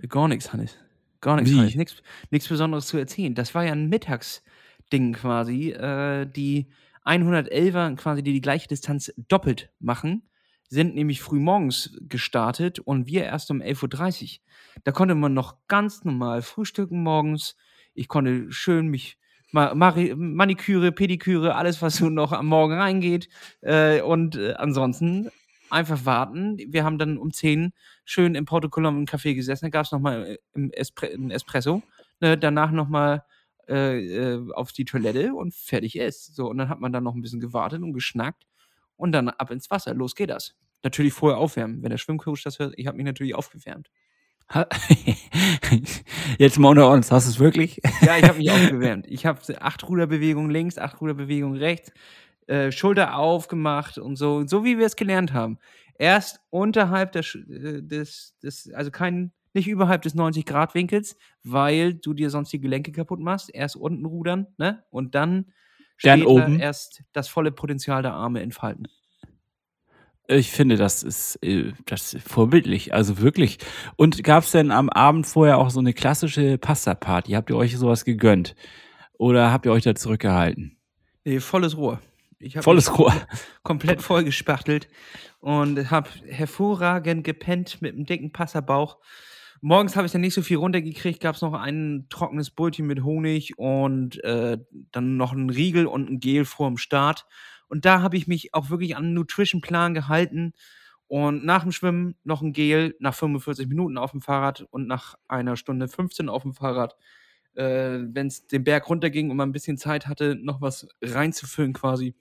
Gar 0.10 0.28
nichts, 0.28 0.52
Hannes. 0.52 0.78
Gar 1.22 1.38
nichts? 1.38 1.56
Hannes. 1.56 1.76
Nichts, 1.76 2.04
nichts 2.32 2.48
Besonderes 2.48 2.88
zu 2.88 2.98
erzählen. 2.98 3.36
Das 3.36 3.54
war 3.54 3.64
ja 3.64 3.72
ein 3.74 3.88
Mittagsding 3.88 5.14
quasi. 5.14 5.72
Äh, 5.72 6.26
die 6.26 6.68
111er 7.06 7.96
quasi, 7.98 8.24
die 8.24 8.34
die 8.34 8.42
gleiche 8.42 8.68
Distanz 8.68 9.14
doppelt 9.28 9.70
machen, 9.80 10.24
sind 10.72 10.96
nämlich 10.96 11.22
früh 11.22 11.40
morgens 11.40 11.98
gestartet 12.00 12.80
und 12.80 13.06
wir 13.06 13.26
erst 13.26 13.52
um 13.52 13.62
11.30 13.62 14.24
Uhr. 14.24 14.40
Da 14.86 14.94
konnte 14.94 15.16
man 15.16 15.34
noch 15.34 15.58
ganz 15.68 16.06
normal 16.06 16.42
frühstücken 16.42 17.04
morgens. 17.04 17.58
Ich 17.94 18.08
konnte 18.08 18.50
schön 18.54 18.88
mich 18.88 19.18
Maniküre, 19.52 20.94
Pediküre, 20.94 21.56
alles, 21.56 21.82
was 21.82 21.98
so 21.98 22.10
noch 22.10 22.32
am 22.32 22.46
Morgen 22.46 22.76
reingeht. 22.76 23.28
Äh, 23.60 24.02
und 24.02 24.38
äh, 24.38 24.54
ansonsten 24.54 25.30
einfach 25.70 26.06
warten. 26.06 26.58
Wir 26.70 26.86
haben 26.86 26.98
dann 26.98 27.18
um 27.18 27.34
10 27.34 27.74
schön 28.06 28.36
im 28.36 28.46
Porto 28.46 28.70
Colombo 28.70 28.98
im 29.02 29.06
Café 29.06 29.36
gesessen. 29.36 29.66
Da 29.66 29.70
gab 29.70 29.86
es 29.86 29.92
nochmal 29.92 30.40
im 30.54 30.72
Espre 30.72 31.08
einen 31.08 31.32
Espresso. 31.32 31.82
Ne, 32.22 32.38
danach 32.38 32.72
nochmal 32.72 33.26
äh, 33.68 34.00
äh, 34.00 34.54
auf 34.54 34.72
die 34.72 34.86
Toilette 34.86 35.34
und 35.34 35.54
fertig 35.54 35.98
ist. 35.98 36.34
So, 36.34 36.50
und 36.50 36.58
dann 36.60 36.70
hat 36.70 36.80
man 36.80 36.94
dann 36.94 37.04
noch 37.04 37.14
ein 37.14 37.22
bisschen 37.22 37.42
gewartet 37.42 37.82
und 37.84 37.92
geschnackt 37.92 38.46
und 39.02 39.12
dann 39.12 39.30
ab 39.30 39.52
ins 39.52 39.70
Wasser. 39.72 39.94
Los 39.94 40.16
geht 40.16 40.30
das. 40.30 40.56
Natürlich 40.84 41.14
vorher 41.14 41.38
aufwärmen. 41.40 41.84
Wenn 41.84 41.90
der 41.92 41.98
Schwimmcoach 41.98 42.44
das 42.44 42.60
hört, 42.60 42.74
ich 42.78 42.88
habe 42.88 42.98
mich 42.98 43.06
natürlich 43.06 43.36
aufgewärmt. 43.36 43.90
Jetzt 46.38 46.60
mal 46.60 46.70
unter 46.70 46.90
uns, 46.90 47.12
hast 47.12 47.28
du 47.28 47.32
es 47.32 47.40
wirklich? 47.40 47.80
Ja, 48.02 48.18
ich 48.18 48.24
habe 48.24 48.38
mich 48.38 48.52
aufgewärmt. 48.52 49.06
Ich 49.08 49.26
habe 49.26 49.40
acht 49.62 49.88
Ruderbewegungen 49.88 50.52
links, 50.52 50.78
acht 50.78 51.00
Ruderbewegungen 51.02 51.58
rechts, 51.58 51.92
äh, 52.48 52.72
Schulter 52.72 53.16
aufgemacht 53.18 53.98
und 53.98 54.16
so, 54.16 54.46
so 54.46 54.64
wie 54.66 54.78
wir 54.78 54.86
es 54.86 54.96
gelernt 54.96 55.34
haben. 55.34 55.58
Erst 55.98 56.40
unterhalb 56.50 57.12
der, 57.12 57.24
Sch- 57.24 57.50
äh, 57.50 57.82
des, 57.82 58.36
des, 58.44 58.72
also 58.74 58.92
kein, 58.92 59.32
nicht 59.54 59.68
überhalb 59.68 60.02
des 60.02 60.16
90-Grad-Winkels, 60.16 61.18
weil 61.44 61.94
du 61.94 62.14
dir 62.14 62.30
sonst 62.30 62.52
die 62.54 62.60
Gelenke 62.62 62.92
kaputt 62.92 63.20
machst. 63.20 63.54
Erst 63.54 63.76
unten 63.76 64.06
rudern, 64.06 64.48
ne? 64.58 64.84
Und 64.90 65.16
Dann 65.16 65.52
später 66.02 66.28
oben. 66.28 66.60
erst 66.60 67.04
das 67.14 67.28
volle 67.28 67.52
Potenzial 67.52 68.02
der 68.02 68.14
Arme 68.14 68.42
entfalten. 68.42 68.88
Ich 70.28 70.52
finde, 70.52 70.78
das 70.78 71.04
ist, 71.04 71.38
äh, 71.44 71.74
das 71.86 72.14
ist 72.14 72.28
vorbildlich, 72.28 72.94
also 72.94 73.20
wirklich. 73.20 73.58
Und 73.98 74.24
gab 74.24 74.44
es 74.44 74.52
denn 74.52 74.72
am 74.72 74.90
Abend 74.90 75.28
vorher 75.28 75.58
auch 75.58 75.70
so 75.70 75.80
eine 75.80 75.94
klassische 75.94 76.58
Pasta-Party? 76.58 77.34
Habt 77.34 77.50
ihr 77.50 77.58
euch 77.58 77.78
sowas 77.78 78.06
gegönnt? 78.06 78.56
Oder 79.18 79.52
habt 79.52 79.66
ihr 79.66 79.72
euch 79.72 79.84
da 79.84 79.94
zurückgehalten? 79.94 80.78
Nee, 81.26 81.40
volles 81.40 81.76
Rohr. 81.76 82.00
Volles 82.62 82.98
Rohr. 82.98 83.14
komplett 83.64 84.02
vollgespachtelt 84.02 84.88
und 85.40 85.92
habe 85.92 86.10
hervorragend 86.28 87.24
gepennt 87.24 87.82
mit 87.82 87.94
einem 87.94 88.06
dicken 88.06 88.32
Passerbauch. 88.32 88.98
Morgens 89.62 89.96
habe 89.96 90.08
ich 90.08 90.12
dann 90.12 90.22
nicht 90.22 90.34
so 90.34 90.42
viel 90.42 90.58
runtergekriegt, 90.58 91.22
gab 91.22 91.36
es 91.36 91.42
noch 91.42 91.54
ein 91.54 92.08
trockenes 92.10 92.50
Brötchen 92.50 92.88
mit 92.88 93.04
Honig 93.04 93.58
und 93.60 94.24
äh, 94.24 94.58
dann 94.92 95.18
noch 95.18 95.34
einen 95.34 95.52
Riegel 95.52 95.86
und 95.86 96.10
ein 96.10 96.20
Gel 96.20 96.46
vor 96.46 96.68
dem 96.68 96.78
Start. 96.78 97.28
Und 97.68 97.86
da 97.86 98.02
habe 98.02 98.18
ich 98.18 98.28
mich 98.28 98.54
auch 98.56 98.70
wirklich 98.72 98.96
an 98.98 99.04
den 99.04 99.14
Nutrition-Plan 99.14 99.94
gehalten. 99.94 100.54
Und 101.08 101.46
nach 101.46 101.62
dem 101.64 101.72
Schwimmen 101.72 102.16
noch 102.24 102.42
ein 102.42 102.54
Gel, 102.54 102.96
nach 103.00 103.14
45 103.14 103.68
Minuten 103.68 103.98
auf 103.98 104.12
dem 104.12 104.22
Fahrrad 104.22 104.66
und 104.72 104.88
nach 104.88 105.16
einer 105.28 105.56
Stunde 105.58 105.88
15 105.88 106.28
auf 106.30 106.42
dem 106.44 106.54
Fahrrad. 106.54 106.96
Äh, 107.54 108.00
Wenn 108.14 108.28
es 108.28 108.48
den 108.48 108.64
Berg 108.64 108.90
runterging 108.90 109.30
und 109.30 109.38
man 109.38 109.50
ein 109.50 109.54
bisschen 109.54 109.78
Zeit 109.78 110.08
hatte, 110.08 110.36
noch 110.36 110.62
was 110.62 110.88
reinzufüllen 111.04 111.74
quasi. 111.74 112.16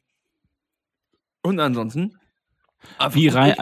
Und 1.43 1.59
ansonsten 1.61 2.17
Wie 3.13 3.29
rein-. 3.29 3.55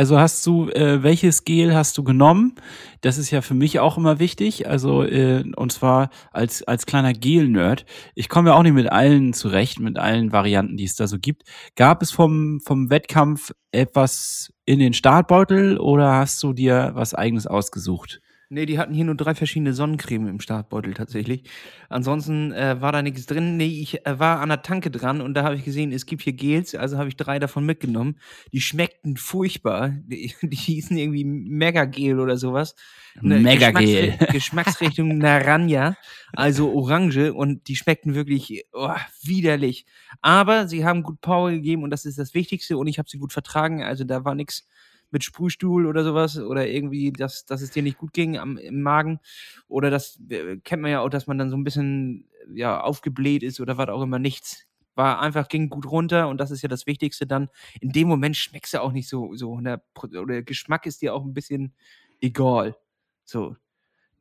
Also 0.00 0.18
hast 0.18 0.46
du, 0.46 0.70
äh, 0.70 1.02
welches 1.02 1.44
Gel 1.44 1.74
hast 1.74 1.98
du 1.98 2.02
genommen? 2.02 2.54
Das 3.02 3.18
ist 3.18 3.30
ja 3.30 3.42
für 3.42 3.52
mich 3.52 3.80
auch 3.80 3.98
immer 3.98 4.18
wichtig. 4.18 4.66
Also, 4.66 5.02
äh, 5.02 5.44
und 5.56 5.72
zwar 5.72 6.08
als, 6.32 6.62
als 6.62 6.86
kleiner 6.86 7.12
Gel-Nerd. 7.12 7.84
Ich 8.14 8.30
komme 8.30 8.48
ja 8.48 8.56
auch 8.56 8.62
nicht 8.62 8.72
mit 8.72 8.90
allen 8.90 9.34
zurecht, 9.34 9.78
mit 9.78 9.98
allen 9.98 10.32
Varianten, 10.32 10.78
die 10.78 10.84
es 10.84 10.96
da 10.96 11.06
so 11.06 11.18
gibt. 11.18 11.42
Gab 11.76 12.00
es 12.00 12.12
vom, 12.12 12.60
vom 12.64 12.88
Wettkampf 12.88 13.52
etwas 13.72 14.54
in 14.64 14.78
den 14.78 14.94
Startbeutel 14.94 15.76
oder 15.76 16.14
hast 16.14 16.42
du 16.42 16.54
dir 16.54 16.92
was 16.94 17.12
eigenes 17.12 17.46
ausgesucht? 17.46 18.22
Nee, 18.52 18.66
die 18.66 18.80
hatten 18.80 18.92
hier 18.92 19.04
nur 19.04 19.14
drei 19.14 19.36
verschiedene 19.36 19.72
Sonnencreme 19.72 20.26
im 20.26 20.40
Startbeutel 20.40 20.92
tatsächlich. 20.92 21.48
Ansonsten 21.88 22.50
äh, 22.50 22.80
war 22.80 22.90
da 22.90 23.00
nichts 23.00 23.26
drin. 23.26 23.56
Nee, 23.56 23.80
ich 23.80 24.04
äh, 24.04 24.18
war 24.18 24.40
an 24.40 24.48
der 24.48 24.62
Tanke 24.62 24.90
dran 24.90 25.20
und 25.20 25.34
da 25.34 25.44
habe 25.44 25.54
ich 25.54 25.64
gesehen, 25.64 25.92
es 25.92 26.04
gibt 26.04 26.22
hier 26.22 26.32
Gels, 26.32 26.74
also 26.74 26.98
habe 26.98 27.08
ich 27.08 27.14
drei 27.14 27.38
davon 27.38 27.64
mitgenommen. 27.64 28.18
Die 28.52 28.60
schmeckten 28.60 29.16
furchtbar. 29.16 29.90
Die, 30.04 30.34
die 30.42 30.56
hießen 30.56 30.96
irgendwie 30.96 31.22
Mega-Gel 31.22 32.18
oder 32.18 32.36
sowas. 32.36 32.74
Ne, 33.20 33.38
Mega-Gel. 33.38 34.14
Geschmacksri- 34.14 34.32
Geschmacksrichtung 34.32 35.18
Naranja, 35.18 35.96
also 36.32 36.72
Orange 36.72 37.32
und 37.32 37.68
die 37.68 37.76
schmeckten 37.76 38.16
wirklich 38.16 38.64
oh, 38.72 38.90
widerlich. 39.22 39.86
Aber 40.22 40.66
sie 40.66 40.84
haben 40.84 41.04
gut 41.04 41.20
Power 41.20 41.52
gegeben 41.52 41.84
und 41.84 41.90
das 41.90 42.04
ist 42.04 42.18
das 42.18 42.34
Wichtigste 42.34 42.78
und 42.78 42.88
ich 42.88 42.98
habe 42.98 43.08
sie 43.08 43.18
gut 43.18 43.32
vertragen. 43.32 43.84
Also 43.84 44.02
da 44.02 44.24
war 44.24 44.34
nichts 44.34 44.66
mit 45.10 45.24
Sprühstuhl 45.24 45.86
oder 45.86 46.04
sowas 46.04 46.38
oder 46.38 46.66
irgendwie, 46.68 47.12
dass, 47.12 47.44
dass 47.46 47.62
es 47.62 47.70
dir 47.70 47.82
nicht 47.82 47.98
gut 47.98 48.12
ging 48.12 48.38
am, 48.38 48.56
im 48.58 48.82
Magen 48.82 49.20
oder 49.68 49.90
das 49.90 50.20
äh, 50.30 50.56
kennt 50.58 50.82
man 50.82 50.90
ja 50.90 51.00
auch, 51.00 51.08
dass 51.10 51.26
man 51.26 51.38
dann 51.38 51.50
so 51.50 51.56
ein 51.56 51.64
bisschen 51.64 52.28
ja, 52.54 52.80
aufgebläht 52.80 53.42
ist 53.42 53.60
oder 53.60 53.76
was 53.78 53.88
auch 53.88 54.02
immer, 54.02 54.18
nichts. 54.18 54.66
War 54.96 55.20
einfach, 55.20 55.48
ging 55.48 55.68
gut 55.70 55.86
runter 55.90 56.28
und 56.28 56.38
das 56.38 56.50
ist 56.50 56.62
ja 56.62 56.68
das 56.68 56.86
Wichtigste 56.86 57.26
dann. 57.26 57.48
In 57.80 57.90
dem 57.92 58.08
Moment 58.08 58.36
schmeckst 58.36 58.74
du 58.74 58.80
auch 58.82 58.92
nicht 58.92 59.08
so, 59.08 59.34
so 59.34 59.52
100 59.54 59.82
Pro- 59.94 60.08
oder 60.18 60.42
Geschmack 60.42 60.84
ist 60.86 61.00
dir 61.02 61.14
auch 61.14 61.24
ein 61.24 61.32
bisschen 61.34 61.74
egal. 62.20 62.76
So. 63.24 63.56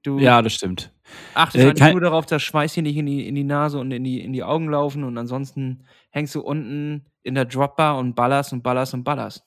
Du 0.03 0.19
Ja, 0.19 0.41
das 0.41 0.53
stimmt. 0.53 0.93
achtest 1.33 1.65
Äh, 1.65 1.73
kein- 1.73 1.91
nur 1.93 2.01
darauf, 2.01 2.25
dass 2.25 2.41
Schweiß 2.43 2.73
hier 2.73 2.83
nicht 2.83 2.97
in 2.97 3.05
die, 3.05 3.27
in 3.27 3.35
die 3.35 3.43
Nase 3.43 3.79
und 3.79 3.91
in 3.91 4.03
die, 4.03 4.21
in 4.21 4.31
die 4.33 4.43
Augen 4.43 4.69
laufen 4.69 5.03
und 5.03 5.17
ansonsten 5.17 5.85
hängst 6.11 6.35
du 6.35 6.41
unten 6.41 7.05
in 7.23 7.35
der 7.35 7.45
Dropbar 7.45 7.97
und 7.97 8.15
ballerst 8.15 8.53
und 8.53 8.63
ballerst 8.63 8.93
und 8.93 9.03
ballerst. 9.03 9.43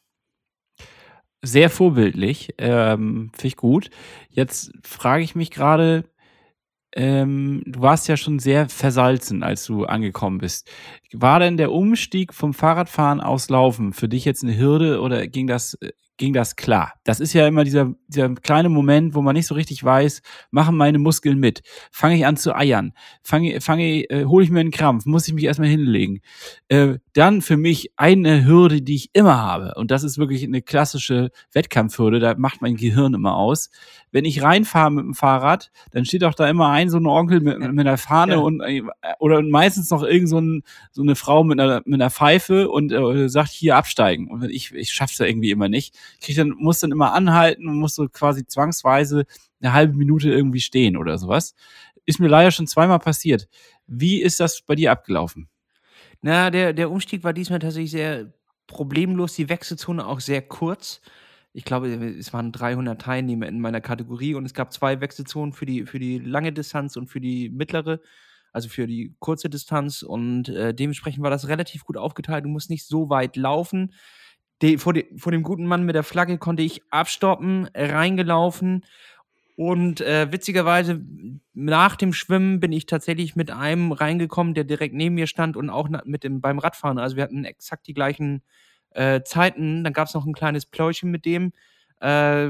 Sehr 1.45 1.71
vorbildlich. 1.71 2.55
Ähm, 2.59 3.31
Finde 3.35 3.47
ich 3.49 3.57
gut. 3.57 3.91
Jetzt 4.31 4.73
frage 4.85 5.25
ich 5.25 5.35
mich 5.35 5.51
gerade, 5.51 6.05
ähm, 6.95 7.63
du 7.67 7.81
warst 7.83 8.09
ja 8.09 8.17
schon 8.17 8.39
sehr 8.39 8.69
versalzen, 8.69 9.43
als 9.43 9.65
du 9.67 9.85
angekommen 9.87 10.39
bist. 10.39 10.71
War 11.13 11.41
denn 11.41 11.57
der 11.57 11.73
Umstieg 11.73 12.35
vom 12.35 12.55
Fahrradfahren 12.55 13.21
aus 13.21 13.51
Laufen 13.51 13.93
für 13.95 14.09
dich 14.09 14.25
jetzt 14.27 14.45
eine 14.45 14.57
Hürde 14.59 15.01
oder 15.01 15.27
ging 15.29 15.47
das, 15.47 15.75
äh, 15.83 15.93
ging 16.17 16.33
das 16.33 16.57
klar? 16.57 16.93
Das 17.05 17.21
ist 17.21 17.33
ja 17.33 17.47
immer 17.47 17.65
dieser, 17.65 17.95
dieser 18.07 18.35
kleine 18.35 18.69
Moment, 18.69 19.15
wo 19.15 19.23
man 19.23 19.35
nicht 19.35 19.47
so 19.47 19.55
richtig 19.55 19.83
weiß, 19.83 20.23
machen 20.51 20.77
meine 20.77 20.99
Muskeln 20.99 21.39
mit? 21.39 21.63
Fange 21.91 22.17
ich 22.17 22.27
an 22.27 22.37
zu 22.37 22.55
eiern? 22.55 22.93
Fange, 23.23 23.61
fange, 23.61 24.09
äh, 24.11 24.25
hole 24.27 24.45
ich 24.45 24.51
mir 24.51 24.61
einen 24.61 24.71
Krampf? 24.71 25.05
Muss 25.07 25.27
ich 25.27 25.35
mich 25.35 25.45
erstmal 25.45 25.69
hinlegen? 25.69 26.21
Äh, 26.69 26.99
dann 27.15 27.43
für 27.43 27.57
mich 27.57 27.93
eine 27.97 28.45
Hürde, 28.47 28.83
die 28.83 28.95
ich 28.95 29.11
immer 29.15 29.37
habe. 29.39 29.75
Und 29.77 29.91
das 29.91 30.03
ist 30.05 30.19
wirklich 30.19 30.45
eine 30.45 30.63
klassische 30.63 31.31
Wettkampfhürde. 31.53 32.21
Da 32.21 32.35
macht 32.37 32.63
mein 32.63 32.77
Gehirn 32.77 33.15
immer 33.15 33.37
aus. 33.37 33.71
Wenn 34.11 34.25
ich 34.25 34.43
reinfahre 34.43 34.91
mit 34.91 35.05
dem 35.05 35.15
Fahrrad, 35.15 35.71
dann 35.91 36.05
steht 36.05 36.25
auch 36.25 36.35
da 36.35 36.49
immer 36.49 36.69
ein 36.69 36.91
so 36.91 36.99
ein 36.99 37.07
Onkel 37.07 37.41
mit, 37.41 37.59
mit 37.59 37.81
einer 37.81 37.99
Fahne 37.99 38.35
Ja. 38.35 38.39
und 38.39 38.61
äh, 38.61 38.83
oder 39.19 39.43
meistens 39.43 39.91
noch 39.91 40.03
irgend 40.03 40.29
so, 40.29 40.39
ein, 40.39 40.63
so 40.91 41.03
eine 41.03 41.17
Frau 41.17 41.43
mit 41.45 41.59
einer, 41.59 41.83
mit 41.85 42.01
einer 42.01 42.11
Pfeife 42.11 42.69
und 42.71 42.93
äh, 42.93 43.29
sagt 43.29 43.51
hier 43.51 43.77
absteigen. 43.77 44.31
Und 44.31 44.45
ich, 44.51 44.73
ich 44.75 44.93
schaff's 44.93 45.19
ja 45.19 45.27
irgendwie 45.27 45.51
immer 45.51 45.69
nicht. 45.69 45.97
Krieg 46.21 46.37
dann, 46.37 46.51
muss 46.51 46.81
dann 46.81 46.93
immer 46.93 47.13
anhalten 47.13 47.69
und 47.69 47.79
muss 47.79 47.95
so 47.95 48.09
quasi 48.09 48.47
zwangsweise 48.47 49.25
eine 49.61 49.73
halbe 49.73 49.97
Minute 49.97 50.31
irgendwie 50.31 50.61
stehen 50.61 50.97
oder 50.97 51.19
sowas. 51.19 51.55
Ist 52.05 52.21
mir 52.21 52.29
leider 52.29 52.51
schon 52.51 52.67
zweimal 52.67 52.99
passiert. 52.99 53.49
Wie 53.87 54.21
ist 54.23 54.41
das 54.41 54.63
bei 54.63 54.75
dir 54.75 54.93
abgelaufen? 54.93 55.49
Na, 56.21 56.51
der, 56.51 56.73
der 56.73 56.91
Umstieg 56.91 57.25
war 57.25 57.33
diesmal 57.33 57.59
tatsächlich 57.59 57.91
sehr 57.91 58.33
problemlos, 58.67 59.35
die 59.35 59.49
Wechselzone 59.49 60.07
auch 60.07 60.21
sehr 60.21 60.43
kurz. 60.43 61.01
Ich 61.53 61.65
glaube, 61.65 61.89
es 61.89 62.33
waren 62.33 62.53
300 62.53 63.01
Teilnehmer 63.01 63.47
in 63.47 63.61
meiner 63.61 63.81
Kategorie 63.81 64.35
und 64.35 64.47
es 64.47 64.55
gab 64.55 64.73
zwei 64.73 65.01
Wechselzonen 65.01 65.53
für 65.53 65.67
die, 65.67 65.85
für 65.85 65.99
die 65.99 66.19
lange 66.19 66.53
Distanz 66.53 66.97
und 66.97 67.09
für 67.09 67.21
die 67.21 67.51
mittlere, 67.51 68.01
also 68.53 68.69
für 68.69 68.87
die 68.87 69.15
kurze 69.19 69.51
Distanz 69.51 70.03
und 70.03 70.49
äh, 70.49 70.73
dementsprechend 70.73 71.23
war 71.23 71.31
das 71.31 71.49
relativ 71.49 71.85
gut 71.85 71.97
aufgeteilt. 71.97 72.45
Du 72.45 72.49
musst 72.49 72.71
nicht 72.71 72.87
so 72.87 73.11
weit 73.11 73.37
laufen. 73.37 73.93
De, 74.63 74.79
vor, 74.79 74.93
de, 74.93 75.07
vor 75.19 75.33
dem 75.33 75.43
guten 75.43 75.67
Mann 75.67 75.85
mit 75.85 75.97
der 75.97 76.05
Flagge 76.05 76.39
konnte 76.39 76.63
ich 76.63 76.83
abstoppen, 76.91 77.69
reingelaufen 77.75 78.85
und 79.57 80.01
äh, 80.01 80.33
witzigerweise, 80.33 81.01
nach 81.53 81.97
dem 81.97 82.13
Schwimmen 82.13 82.61
bin 82.61 82.73
ich 82.73 82.87
tatsächlich 82.87 83.37
mit 83.37 83.51
einem 83.51 83.93
reingekommen, 83.93 84.55
der 84.55 84.65
direkt 84.65 84.95
neben 84.95 85.15
mir 85.15 85.27
stand 85.27 85.57
und 85.57 85.69
auch 85.69 85.89
mit 86.05 86.25
dem, 86.25 86.41
beim 86.41 86.59
Radfahren. 86.59 86.99
Also 86.99 87.17
wir 87.17 87.25
hatten 87.25 87.45
exakt 87.45 87.87
die 87.87 87.95
gleichen 87.95 88.43
äh, 88.91 89.23
Zeiten. 89.23 89.85
Dann 89.85 89.93
gab 89.93 90.09
es 90.09 90.15
noch 90.15 90.25
ein 90.25 90.33
kleines 90.33 90.65
Pläuschen 90.65 91.11
mit 91.11 91.27
dem. 91.27 91.53
Äh, 92.01 92.47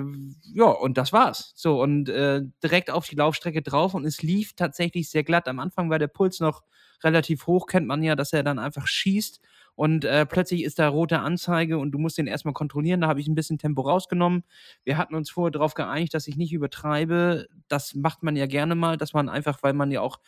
ja, 0.55 0.65
und 0.65 0.97
das 0.97 1.13
war's. 1.13 1.53
So, 1.57 1.83
und 1.83 2.09
äh, 2.09 2.43
direkt 2.63 2.91
auf 2.91 3.09
die 3.09 3.17
Laufstrecke 3.17 3.63
drauf 3.63 3.95
und 3.95 4.05
es 4.05 4.23
lief 4.23 4.55
tatsächlich 4.55 5.11
sehr 5.11 5.25
glatt. 5.25 5.49
Am 5.49 5.59
Anfang 5.59 5.91
war 5.91 5.99
der 5.99 6.09
Puls 6.09 6.41
noch 6.41 6.63
relativ 7.03 7.47
hoch, 7.47 7.67
kennt 7.67 7.87
man 7.87 8.03
ja, 8.03 8.15
dass 8.15 8.33
er 8.33 8.45
dann 8.45 8.59
einfach 8.59 8.87
schießt 8.87 9.41
und 9.83 10.05
äh, 10.05 10.27
plötzlich 10.27 10.63
ist 10.63 10.79
da 10.79 10.87
rote 10.87 11.19
Anzeige 11.19 11.77
und 11.77 11.91
du 11.91 11.99
musst 11.99 12.17
den 12.17 12.29
erstmal 12.29 12.55
kontrollieren. 12.55 13.01
Da 13.01 13.09
habe 13.09 13.19
ich 13.19 13.27
ein 13.27 13.35
bisschen 13.35 13.59
Tempo 13.59 13.83
rausgenommen. 13.83 14.45
Wir 14.85 14.97
hatten 14.97 15.17
uns 15.17 15.29
vorher 15.29 15.51
darauf 15.51 15.75
geeinigt, 15.75 16.15
dass 16.15 16.29
ich 16.29 16.37
nicht 16.37 16.53
übertreibe. 16.53 17.49
Das 17.67 17.97
macht 17.97 18.23
man 18.23 18.37
ja 18.37 18.47
gerne 18.47 18.77
mal, 18.77 18.97
dass 18.97 19.13
man 19.13 19.29
einfach, 19.29 19.61
weil 19.65 19.73
man 19.73 19.91
ja 19.91 20.01
auch 20.01 20.21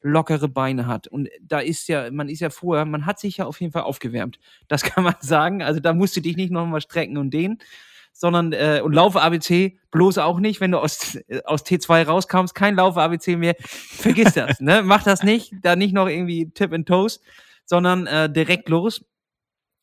lockere 0.00 0.48
Beine 0.48 0.86
hat. 0.86 1.08
Und 1.08 1.28
da 1.42 1.60
ist 1.60 1.88
ja, 1.88 2.10
man 2.10 2.30
ist 2.30 2.40
ja 2.40 2.48
vorher, 2.48 2.86
man 2.86 3.04
hat 3.04 3.20
sich 3.20 3.36
ja 3.36 3.44
auf 3.44 3.60
jeden 3.60 3.74
Fall 3.74 3.82
aufgewärmt. 3.82 4.38
Das 4.66 4.82
kann 4.82 5.04
man 5.04 5.16
sagen. 5.20 5.62
Also 5.62 5.78
da 5.78 5.92
musst 5.92 6.16
du 6.16 6.22
dich 6.22 6.38
nicht 6.38 6.50
nochmal 6.50 6.80
strecken 6.80 7.18
und 7.18 7.34
dehnen, 7.34 7.58
sondern, 8.14 8.54
äh, 8.54 8.80
und 8.82 8.94
Laufe 8.94 9.20
ABC 9.20 9.78
bloß 9.90 10.16
auch 10.16 10.40
nicht, 10.40 10.62
wenn 10.62 10.70
du 10.70 10.78
aus, 10.78 11.16
äh, 11.28 11.42
aus 11.44 11.66
T2 11.66 12.06
rauskommst, 12.06 12.54
kein 12.54 12.76
Laufe 12.76 13.02
ABC 13.02 13.36
mehr. 13.36 13.56
Vergiss 13.58 14.32
das, 14.32 14.58
ne? 14.60 14.80
Mach 14.82 15.02
das 15.02 15.22
nicht, 15.22 15.52
da 15.60 15.76
nicht 15.76 15.92
noch 15.92 16.08
irgendwie 16.08 16.48
Tip 16.48 16.72
and 16.72 16.88
Toast, 16.88 17.22
sondern 17.72 18.06
äh, 18.06 18.30
direkt 18.30 18.68
los. 18.68 19.02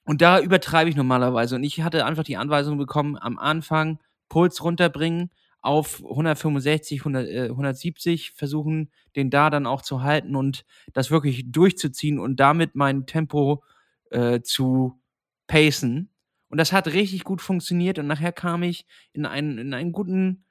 Und 0.06 0.22
da 0.22 0.40
übertreibe 0.40 0.92
ich 0.92 0.96
normalerweise. 0.96 1.56
Und 1.56 1.64
ich 1.64 1.82
hatte 1.82 2.06
einfach 2.06 2.24
die 2.24 2.38
Anweisung 2.38 2.78
bekommen, 2.78 3.18
am 3.18 3.40
Anfang 3.40 3.98
Puls 4.30 4.64
runterbringen 4.64 5.32
auf 5.64 6.00
165, 6.04 7.00
100, 7.00 7.28
äh, 7.28 7.50
170, 7.50 8.34
versuchen, 8.34 8.92
den 9.16 9.32
da 9.32 9.50
dann 9.50 9.66
auch 9.66 9.82
zu 9.82 10.04
halten 10.04 10.36
und 10.36 10.66
das 10.94 11.10
wirklich 11.10 11.52
durchzuziehen 11.52 12.20
und 12.20 12.40
damit 12.40 12.76
mein 12.76 13.08
Tempo 13.08 13.64
äh, 14.12 14.42
zu 14.42 15.02
pacen. 15.48 16.12
Und 16.50 16.60
das 16.60 16.72
hat 16.72 16.90
richtig 16.90 17.24
gut 17.24 17.42
funktioniert 17.42 17.98
und 17.98 18.06
nachher 18.06 18.34
kam 18.34 18.62
ich 18.62 18.86
in 19.14 19.26
einen, 19.26 19.58
in 19.58 19.74
einen 19.74 19.94
guten 19.94 20.46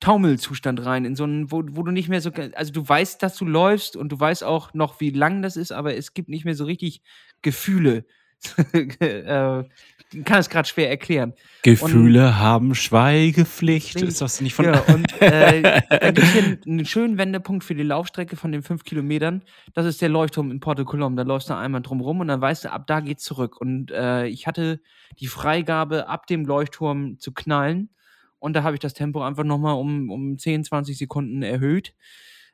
Taumelzustand 0.00 0.84
rein, 0.84 1.04
in 1.04 1.16
so 1.16 1.24
einen, 1.24 1.50
wo, 1.50 1.62
wo 1.70 1.82
du 1.82 1.90
nicht 1.90 2.08
mehr 2.08 2.20
so, 2.20 2.30
also 2.54 2.72
du 2.72 2.88
weißt, 2.88 3.22
dass 3.22 3.36
du 3.36 3.44
läufst 3.44 3.96
und 3.96 4.10
du 4.10 4.20
weißt 4.20 4.44
auch 4.44 4.72
noch, 4.74 5.00
wie 5.00 5.10
lang 5.10 5.42
das 5.42 5.56
ist, 5.56 5.72
aber 5.72 5.96
es 5.96 6.14
gibt 6.14 6.28
nicht 6.28 6.44
mehr 6.44 6.54
so 6.54 6.64
richtig 6.64 7.02
Gefühle. 7.42 8.04
äh, 9.00 9.64
ich 10.12 10.24
kann 10.24 10.38
es 10.38 10.48
gerade 10.48 10.66
schwer 10.66 10.88
erklären. 10.88 11.34
Gefühle 11.62 12.38
haben 12.38 12.74
Schweigepflicht. 12.74 13.90
Pflicht. 13.92 14.08
Ist 14.08 14.20
das 14.20 14.40
nicht 14.40 14.54
von. 14.54 14.66
Ja, 14.66 14.80
und 14.94 15.20
äh, 15.20 15.82
dann 15.90 16.14
gibt 16.14 16.26
hier 16.28 16.58
einen 16.66 16.86
schönen 16.86 17.18
Wendepunkt 17.18 17.64
für 17.64 17.74
die 17.74 17.82
Laufstrecke 17.82 18.36
von 18.36 18.52
den 18.52 18.62
fünf 18.62 18.84
Kilometern. 18.84 19.42
Das 19.74 19.84
ist 19.84 20.00
der 20.00 20.08
Leuchtturm 20.08 20.50
in 20.50 20.60
Porto 20.60 20.84
Colom. 20.84 21.16
Da 21.16 21.24
läufst 21.24 21.50
du 21.50 21.56
einmal 21.56 21.82
drum 21.82 22.00
rum 22.00 22.20
und 22.20 22.28
dann 22.28 22.40
weißt 22.40 22.64
du, 22.64 22.72
ab 22.72 22.86
da 22.86 23.00
geht's 23.00 23.24
zurück. 23.24 23.60
Und 23.60 23.90
äh, 23.90 24.26
ich 24.26 24.46
hatte 24.46 24.80
die 25.18 25.26
Freigabe, 25.26 26.08
ab 26.08 26.26
dem 26.26 26.46
Leuchtturm 26.46 27.18
zu 27.18 27.32
knallen. 27.32 27.90
Und 28.38 28.54
da 28.54 28.62
habe 28.62 28.74
ich 28.74 28.80
das 28.80 28.94
Tempo 28.94 29.22
einfach 29.22 29.44
nochmal 29.44 29.74
um, 29.74 30.10
um 30.10 30.38
10, 30.38 30.64
20 30.64 30.96
Sekunden 30.96 31.42
erhöht. 31.42 31.94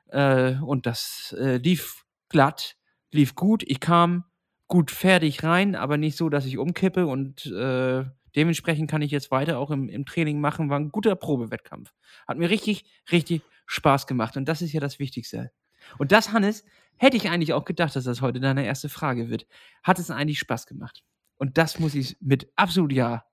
Äh, 0.08 0.54
und 0.56 0.86
das 0.86 1.34
äh, 1.38 1.56
lief 1.56 2.04
glatt, 2.28 2.76
lief 3.12 3.34
gut. 3.34 3.62
Ich 3.66 3.80
kam 3.80 4.24
gut 4.66 4.90
fertig 4.90 5.42
rein, 5.42 5.74
aber 5.74 5.96
nicht 5.96 6.16
so, 6.16 6.28
dass 6.28 6.46
ich 6.46 6.58
umkippe. 6.58 7.06
Und 7.06 7.46
äh, 7.46 8.04
dementsprechend 8.34 8.90
kann 8.90 9.02
ich 9.02 9.10
jetzt 9.10 9.30
weiter 9.30 9.58
auch 9.58 9.70
im, 9.70 9.88
im 9.88 10.06
Training 10.06 10.40
machen. 10.40 10.70
War 10.70 10.78
ein 10.78 10.90
guter 10.90 11.16
Probewettkampf. 11.16 11.92
Hat 12.26 12.38
mir 12.38 12.50
richtig, 12.50 12.84
richtig 13.12 13.42
Spaß 13.66 14.06
gemacht. 14.06 14.36
Und 14.36 14.46
das 14.46 14.62
ist 14.62 14.72
ja 14.72 14.80
das 14.80 14.98
Wichtigste. 14.98 15.50
Und 15.98 16.12
das, 16.12 16.32
Hannes, 16.32 16.64
hätte 16.96 17.16
ich 17.16 17.28
eigentlich 17.28 17.52
auch 17.52 17.64
gedacht, 17.64 17.94
dass 17.94 18.04
das 18.04 18.22
heute 18.22 18.40
deine 18.40 18.64
erste 18.64 18.88
Frage 18.88 19.28
wird. 19.28 19.46
Hat 19.82 19.98
es 19.98 20.10
eigentlich 20.10 20.38
Spaß 20.38 20.66
gemacht? 20.66 21.02
Und 21.36 21.58
das 21.58 21.78
muss 21.78 21.94
ich 21.94 22.16
mit 22.20 22.50
absolut 22.56 22.92
Ja 22.92 23.24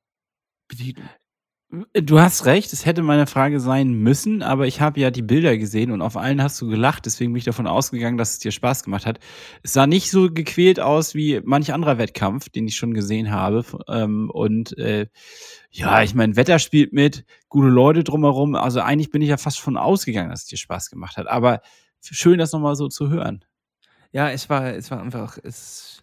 betiteln. 0.68 1.10
Du 1.94 2.20
hast 2.20 2.46
recht, 2.46 2.74
es 2.74 2.86
hätte 2.86 3.02
meine 3.02 3.28
Frage 3.28 3.62
sein 3.62 3.94
müssen, 3.94 4.44
aber 4.44 4.68
ich 4.68 4.82
habe 4.82 5.00
ja 5.00 5.10
die 5.10 5.22
Bilder 5.22 5.58
gesehen 5.58 5.92
und 5.92 6.02
auf 6.02 6.18
allen 6.18 6.44
hast 6.44 6.60
du 6.60 6.68
gelacht, 6.68 7.06
deswegen 7.06 7.32
bin 7.32 7.38
ich 7.38 7.46
davon 7.46 7.66
ausgegangen, 7.66 8.18
dass 8.18 8.32
es 8.32 8.40
dir 8.40 8.52
Spaß 8.52 8.84
gemacht 8.84 9.06
hat. 9.06 9.20
Es 9.64 9.72
sah 9.72 9.88
nicht 9.88 10.12
so 10.12 10.30
gequält 10.30 10.82
aus 10.82 11.16
wie 11.16 11.40
manch 11.46 11.72
anderer 11.72 11.98
Wettkampf, 11.98 12.50
den 12.50 12.68
ich 12.68 12.76
schon 12.76 12.94
gesehen 12.94 13.32
habe. 13.32 13.64
Ähm, 13.88 14.30
und 14.30 14.78
äh, 14.78 15.08
ja, 15.70 16.04
ich 16.04 16.14
meine, 16.14 16.36
Wetter 16.36 16.60
spielt 16.60 16.92
mit, 16.92 17.24
gute 17.48 17.70
Leute 17.70 18.04
drumherum. 18.04 18.56
Also 18.56 18.82
eigentlich 18.82 19.10
bin 19.10 19.22
ich 19.22 19.30
ja 19.30 19.38
fast 19.38 19.62
von 19.62 19.78
ausgegangen, 19.78 20.30
dass 20.30 20.42
es 20.42 20.48
dir 20.48 20.58
Spaß 20.58 20.90
gemacht 20.90 21.16
hat. 21.16 21.28
Aber 21.28 21.62
schön, 22.02 22.38
das 22.38 22.52
nochmal 22.52 22.76
so 22.76 22.90
zu 22.90 23.10
hören. 23.10 23.46
Ja, 24.12 24.30
es 24.30 24.50
war, 24.50 24.74
es 24.74 24.92
war 24.92 25.02
einfach, 25.02 25.38
es, 25.42 26.02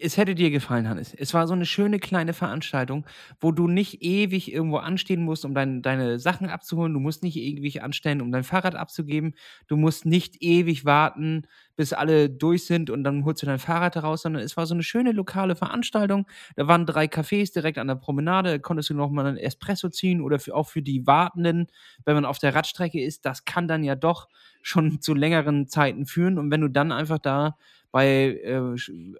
es 0.00 0.16
hätte 0.16 0.34
dir 0.34 0.50
gefallen, 0.50 0.88
Hannes. 0.88 1.14
Es 1.14 1.34
war 1.34 1.46
so 1.46 1.54
eine 1.54 1.66
schöne 1.66 1.98
kleine 1.98 2.32
Veranstaltung, 2.32 3.06
wo 3.40 3.52
du 3.52 3.68
nicht 3.68 4.02
ewig 4.02 4.52
irgendwo 4.52 4.78
anstehen 4.78 5.22
musst, 5.22 5.44
um 5.44 5.54
dein, 5.54 5.82
deine 5.82 6.18
Sachen 6.18 6.48
abzuholen. 6.48 6.94
Du 6.94 7.00
musst 7.00 7.22
nicht 7.22 7.36
ewig 7.36 7.82
anstellen, 7.82 8.20
um 8.22 8.32
dein 8.32 8.44
Fahrrad 8.44 8.74
abzugeben. 8.74 9.34
Du 9.66 9.76
musst 9.76 10.06
nicht 10.06 10.42
ewig 10.42 10.84
warten, 10.84 11.46
bis 11.76 11.92
alle 11.92 12.28
durch 12.28 12.64
sind 12.66 12.90
und 12.90 13.04
dann 13.04 13.24
holst 13.24 13.42
du 13.42 13.46
dein 13.46 13.58
Fahrrad 13.58 13.94
heraus, 13.94 14.22
sondern 14.22 14.42
es 14.42 14.56
war 14.56 14.66
so 14.66 14.74
eine 14.74 14.82
schöne 14.82 15.12
lokale 15.12 15.56
Veranstaltung. 15.56 16.26
Da 16.56 16.66
waren 16.66 16.86
drei 16.86 17.06
Cafés 17.06 17.52
direkt 17.52 17.78
an 17.78 17.88
der 17.88 17.94
Promenade. 17.94 18.50
Da 18.50 18.58
konntest 18.58 18.90
du 18.90 18.94
noch 18.94 19.10
mal 19.10 19.26
einen 19.26 19.38
Espresso 19.38 19.88
ziehen 19.88 20.20
oder 20.20 20.38
für, 20.38 20.54
auch 20.54 20.68
für 20.68 20.82
die 20.82 21.06
Wartenden, 21.06 21.68
wenn 22.04 22.14
man 22.14 22.24
auf 22.24 22.38
der 22.38 22.54
Radstrecke 22.54 23.02
ist. 23.02 23.24
Das 23.24 23.44
kann 23.44 23.68
dann 23.68 23.82
ja 23.84 23.94
doch 23.94 24.28
schon 24.62 25.00
zu 25.00 25.14
längeren 25.14 25.68
Zeiten 25.68 26.06
führen. 26.06 26.38
Und 26.38 26.50
wenn 26.50 26.60
du 26.60 26.68
dann 26.68 26.92
einfach 26.92 27.18
da 27.18 27.56
bei 27.90 28.38
äh, 28.44 28.76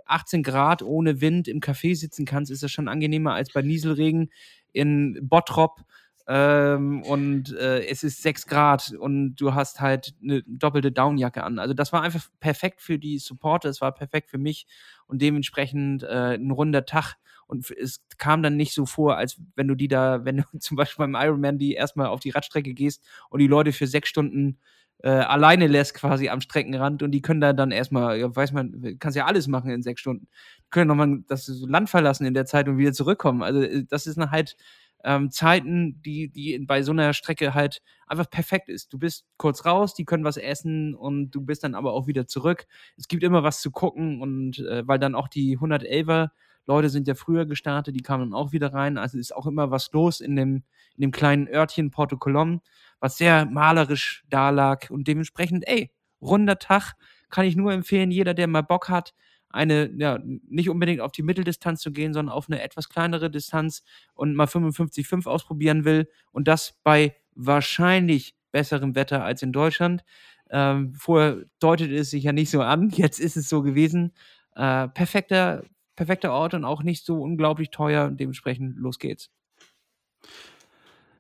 18 0.06 0.42
Grad 0.42 0.83
ohne 0.83 1.20
Wind 1.20 1.48
im 1.48 1.61
Café 1.61 1.96
sitzen 1.96 2.24
kannst, 2.24 2.50
ist 2.50 2.62
das 2.62 2.70
schon 2.70 2.88
angenehmer 2.88 3.35
als 3.35 3.52
bei 3.52 3.62
Nieselregen 3.62 4.30
in 4.72 5.18
Bottrop 5.22 5.80
Ähm, 6.28 7.02
und 7.02 7.52
äh, 7.56 7.85
es 7.87 8.04
ist 8.04 8.22
6 8.22 8.46
Grad 8.46 8.92
und 8.92 9.35
du 9.37 9.54
hast 9.54 9.80
halt 9.80 10.14
eine 10.22 10.42
doppelte 10.46 10.92
Downjacke 10.92 11.42
an. 11.42 11.59
Also 11.59 11.74
das 11.74 11.92
war 11.92 12.02
einfach 12.02 12.28
perfekt 12.38 12.83
für 12.83 12.98
die 12.98 13.18
Supporter, 13.18 13.68
es 13.68 13.80
war 13.80 13.92
perfekt 13.92 14.30
für 14.30 14.38
mich 14.38 14.66
und 15.06 15.22
dementsprechend 15.22 16.02
äh, 16.04 16.35
ein 16.37 16.50
runder 16.52 16.85
Tag. 16.85 17.16
Und 17.46 17.68
es 17.72 18.04
kam 18.18 18.44
dann 18.44 18.56
nicht 18.56 18.74
so 18.74 18.87
vor, 18.87 19.16
als 19.16 19.40
wenn 19.56 19.66
du 19.66 19.74
die 19.74 19.88
da, 19.88 20.24
wenn 20.24 20.37
du 20.38 20.59
zum 20.59 20.76
Beispiel 20.76 21.04
beim 21.04 21.16
Ironman 21.20 21.59
die 21.59 21.72
erstmal 21.74 22.06
auf 22.06 22.20
die 22.20 22.30
Radstrecke 22.30 22.74
gehst 22.74 23.02
und 23.30 23.40
die 23.40 23.48
Leute 23.48 23.72
für 23.72 23.87
sechs 23.88 24.09
Stunden 24.09 24.59
äh, 25.02 25.08
alleine 25.10 25.66
lässt 25.66 25.94
quasi 25.94 26.28
am 26.28 26.40
Streckenrand 26.40 27.02
und 27.02 27.10
die 27.12 27.22
können 27.22 27.40
da 27.40 27.52
dann 27.52 27.70
erstmal, 27.70 28.18
ja, 28.18 28.34
weiß 28.34 28.52
man, 28.52 28.96
kannst 28.98 29.16
ja 29.16 29.26
alles 29.26 29.48
machen 29.48 29.70
in 29.70 29.82
sechs 29.82 30.00
Stunden. 30.00 30.28
Die 30.66 30.70
können 30.70 30.88
nochmal 30.88 31.24
das 31.26 31.48
Land 31.48 31.88
verlassen 31.88 32.26
in 32.26 32.34
der 32.34 32.44
Zeit 32.44 32.68
und 32.68 32.78
wieder 32.78 32.92
zurückkommen. 32.92 33.42
Also 33.42 33.62
äh, 33.62 33.84
das 33.88 34.06
ist 34.06 34.18
halt 34.18 34.56
ähm, 35.04 35.30
Zeiten, 35.30 36.02
die, 36.02 36.28
die 36.28 36.58
bei 36.60 36.82
so 36.82 36.92
einer 36.92 37.14
Strecke 37.14 37.54
halt 37.54 37.80
einfach 38.06 38.28
perfekt 38.28 38.68
ist. 38.68 38.92
Du 38.92 38.98
bist 38.98 39.24
kurz 39.38 39.64
raus, 39.64 39.94
die 39.94 40.04
können 40.04 40.24
was 40.24 40.36
essen 40.36 40.94
und 40.94 41.30
du 41.30 41.40
bist 41.40 41.64
dann 41.64 41.74
aber 41.74 41.92
auch 41.94 42.06
wieder 42.06 42.26
zurück. 42.26 42.66
Es 42.98 43.08
gibt 43.08 43.22
immer 43.22 43.42
was 43.42 43.62
zu 43.62 43.70
gucken 43.70 44.20
und 44.20 44.58
äh, 44.58 44.86
weil 44.86 44.98
dann 44.98 45.14
auch 45.14 45.28
die 45.28 45.58
111er 45.58 46.30
Leute 46.66 46.90
sind 46.90 47.08
ja 47.08 47.14
früher 47.14 47.46
gestartet, 47.46 47.96
die 47.96 48.02
kamen 48.02 48.30
dann 48.30 48.38
auch 48.38 48.52
wieder 48.52 48.72
rein. 48.72 48.98
Also 48.98 49.18
ist 49.18 49.34
auch 49.34 49.46
immer 49.46 49.70
was 49.70 49.90
los 49.92 50.20
in 50.20 50.36
dem, 50.36 50.62
in 50.96 51.00
dem 51.00 51.10
kleinen 51.10 51.48
Örtchen 51.48 51.90
Porto 51.90 52.18
Colom 52.18 52.60
was 53.00 53.18
sehr 53.18 53.46
malerisch 53.46 54.24
da 54.28 54.50
lag 54.50 54.90
und 54.90 55.08
dementsprechend, 55.08 55.66
ey, 55.66 55.90
runder 56.20 56.58
Tag, 56.58 56.94
kann 57.30 57.46
ich 57.46 57.56
nur 57.56 57.72
empfehlen, 57.72 58.10
jeder, 58.10 58.34
der 58.34 58.46
mal 58.46 58.62
Bock 58.62 58.88
hat, 58.88 59.14
eine, 59.48 59.90
ja, 59.96 60.18
nicht 60.22 60.70
unbedingt 60.70 61.00
auf 61.00 61.12
die 61.12 61.22
Mitteldistanz 61.22 61.80
zu 61.80 61.92
gehen, 61.92 62.14
sondern 62.14 62.34
auf 62.34 62.48
eine 62.48 62.62
etwas 62.62 62.88
kleinere 62.88 63.30
Distanz 63.30 63.82
und 64.14 64.34
mal 64.34 64.46
55,5 64.46 65.26
ausprobieren 65.26 65.84
will 65.84 66.08
und 66.30 66.46
das 66.46 66.78
bei 66.84 67.16
wahrscheinlich 67.34 68.34
besserem 68.52 68.94
Wetter 68.94 69.24
als 69.24 69.42
in 69.42 69.52
Deutschland. 69.52 70.04
Ähm, 70.50 70.94
vorher 70.94 71.44
deutete 71.58 71.94
es 71.94 72.10
sich 72.10 72.24
ja 72.24 72.32
nicht 72.32 72.50
so 72.50 72.60
an, 72.62 72.90
jetzt 72.94 73.18
ist 73.20 73.36
es 73.36 73.48
so 73.48 73.62
gewesen. 73.62 74.12
Äh, 74.54 74.88
perfekter, 74.88 75.64
perfekter 75.96 76.32
Ort 76.32 76.54
und 76.54 76.64
auch 76.64 76.82
nicht 76.82 77.04
so 77.04 77.20
unglaublich 77.20 77.70
teuer 77.70 78.06
und 78.06 78.18
dementsprechend 78.20 78.76
los 78.78 78.98
geht's. 78.98 79.30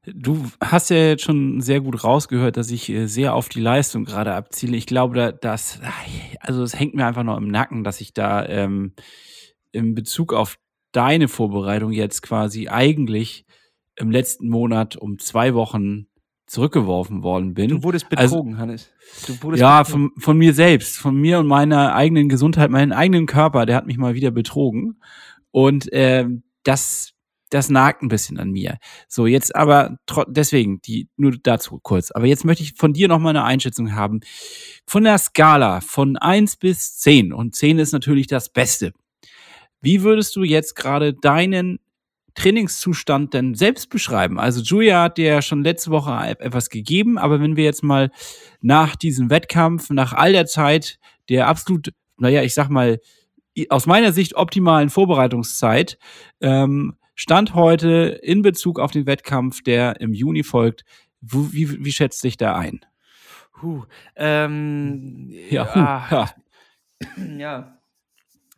Du 0.06 0.46
hast 0.62 0.88
ja 0.88 0.96
jetzt 0.96 1.24
schon 1.24 1.60
sehr 1.60 1.80
gut 1.80 2.02
rausgehört, 2.04 2.56
dass 2.56 2.70
ich 2.70 2.88
äh, 2.88 3.06
sehr 3.06 3.34
auf 3.34 3.50
die 3.50 3.60
Leistung 3.60 4.04
gerade 4.04 4.32
abziele. 4.34 4.76
Ich 4.76 4.86
glaube, 4.86 5.14
da, 5.14 5.32
das, 5.32 5.80
also 6.40 6.62
es 6.62 6.78
hängt 6.78 6.94
mir 6.94 7.06
einfach 7.06 7.22
noch 7.22 7.36
im 7.36 7.48
Nacken, 7.48 7.84
dass 7.84 8.00
ich 8.00 8.14
da 8.14 8.46
ähm, 8.46 8.94
in 9.72 9.94
Bezug 9.94 10.32
auf 10.32 10.58
deine 10.92 11.28
Vorbereitung 11.28 11.92
jetzt 11.92 12.22
quasi 12.22 12.68
eigentlich 12.68 13.44
im 13.96 14.10
letzten 14.10 14.48
Monat 14.48 14.96
um 14.96 15.18
zwei 15.18 15.54
Wochen 15.54 16.06
zurückgeworfen 16.46 17.22
worden 17.22 17.54
bin. 17.54 17.68
Du 17.68 17.82
wurdest 17.82 18.06
also 18.16 18.36
betrogen, 18.36 18.54
also, 18.54 18.62
Hannes. 18.62 18.90
Wurdest 19.42 19.60
ja, 19.60 19.82
betrogen. 19.82 20.10
Von, 20.14 20.22
von 20.22 20.38
mir 20.38 20.54
selbst, 20.54 20.96
von 20.96 21.14
mir 21.14 21.38
und 21.38 21.46
meiner 21.46 21.94
eigenen 21.94 22.28
Gesundheit, 22.28 22.70
meinen 22.70 22.92
eigenen 22.92 23.26
Körper, 23.26 23.66
der 23.66 23.76
hat 23.76 23.86
mich 23.86 23.98
mal 23.98 24.14
wieder 24.14 24.30
betrogen. 24.30 25.00
Und 25.52 25.92
äh, 25.92 26.26
das 26.64 27.12
das 27.50 27.68
nagt 27.68 28.02
ein 28.02 28.08
bisschen 28.08 28.38
an 28.38 28.50
mir. 28.50 28.78
So, 29.08 29.26
jetzt 29.26 29.54
aber 29.54 29.98
deswegen, 30.28 30.80
die, 30.82 31.08
nur 31.16 31.32
dazu 31.42 31.78
kurz. 31.82 32.10
Aber 32.12 32.26
jetzt 32.26 32.44
möchte 32.44 32.62
ich 32.62 32.74
von 32.76 32.92
dir 32.92 33.08
noch 33.08 33.18
mal 33.18 33.30
eine 33.30 33.44
Einschätzung 33.44 33.94
haben. 33.94 34.20
Von 34.86 35.04
der 35.04 35.18
Skala 35.18 35.80
von 35.80 36.16
eins 36.16 36.56
bis 36.56 36.96
zehn 36.96 37.32
und 37.32 37.54
zehn 37.54 37.78
ist 37.78 37.92
natürlich 37.92 38.28
das 38.28 38.48
Beste. 38.48 38.92
Wie 39.80 40.02
würdest 40.02 40.36
du 40.36 40.42
jetzt 40.42 40.76
gerade 40.76 41.12
deinen 41.12 41.80
Trainingszustand 42.34 43.34
denn 43.34 43.54
selbst 43.54 43.90
beschreiben? 43.90 44.38
Also 44.38 44.62
Julia 44.62 45.02
hat 45.02 45.18
dir 45.18 45.26
ja 45.26 45.42
schon 45.42 45.64
letzte 45.64 45.90
Woche 45.90 46.12
etwas 46.38 46.70
gegeben, 46.70 47.18
aber 47.18 47.40
wenn 47.40 47.56
wir 47.56 47.64
jetzt 47.64 47.82
mal 47.82 48.10
nach 48.60 48.94
diesem 48.94 49.30
Wettkampf, 49.30 49.90
nach 49.90 50.12
all 50.12 50.32
der 50.32 50.46
Zeit, 50.46 50.98
der 51.28 51.48
absolut, 51.48 51.92
naja, 52.18 52.42
ich 52.42 52.54
sag 52.54 52.68
mal, 52.68 53.00
aus 53.68 53.86
meiner 53.86 54.12
Sicht 54.12 54.36
optimalen 54.36 54.90
Vorbereitungszeit, 54.90 55.98
ähm, 56.40 56.94
Stand 57.22 57.54
heute 57.54 58.18
in 58.22 58.40
Bezug 58.40 58.80
auf 58.80 58.92
den 58.92 59.04
Wettkampf, 59.04 59.62
der 59.62 60.00
im 60.00 60.14
Juni 60.14 60.42
folgt, 60.42 60.86
wie, 61.20 61.52
wie, 61.52 61.84
wie 61.84 61.92
schätzt 61.92 62.22
sich 62.22 62.38
da 62.38 62.56
ein? 62.56 62.80
Huh, 63.60 63.84
ähm, 64.16 65.28
ja, 65.28 65.68
ja. 65.76 66.08
ja. 66.10 67.36
ja. 67.36 67.78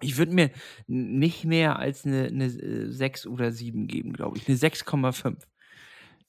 Ich 0.00 0.16
würde 0.16 0.32
mir 0.32 0.52
nicht 0.86 1.44
mehr 1.44 1.80
als 1.80 2.06
eine, 2.06 2.26
eine 2.26 2.50
6 2.92 3.26
oder 3.26 3.50
7 3.50 3.88
geben, 3.88 4.12
glaube 4.12 4.38
ich. 4.38 4.46
Eine 4.46 4.56
6,5. 4.56 5.38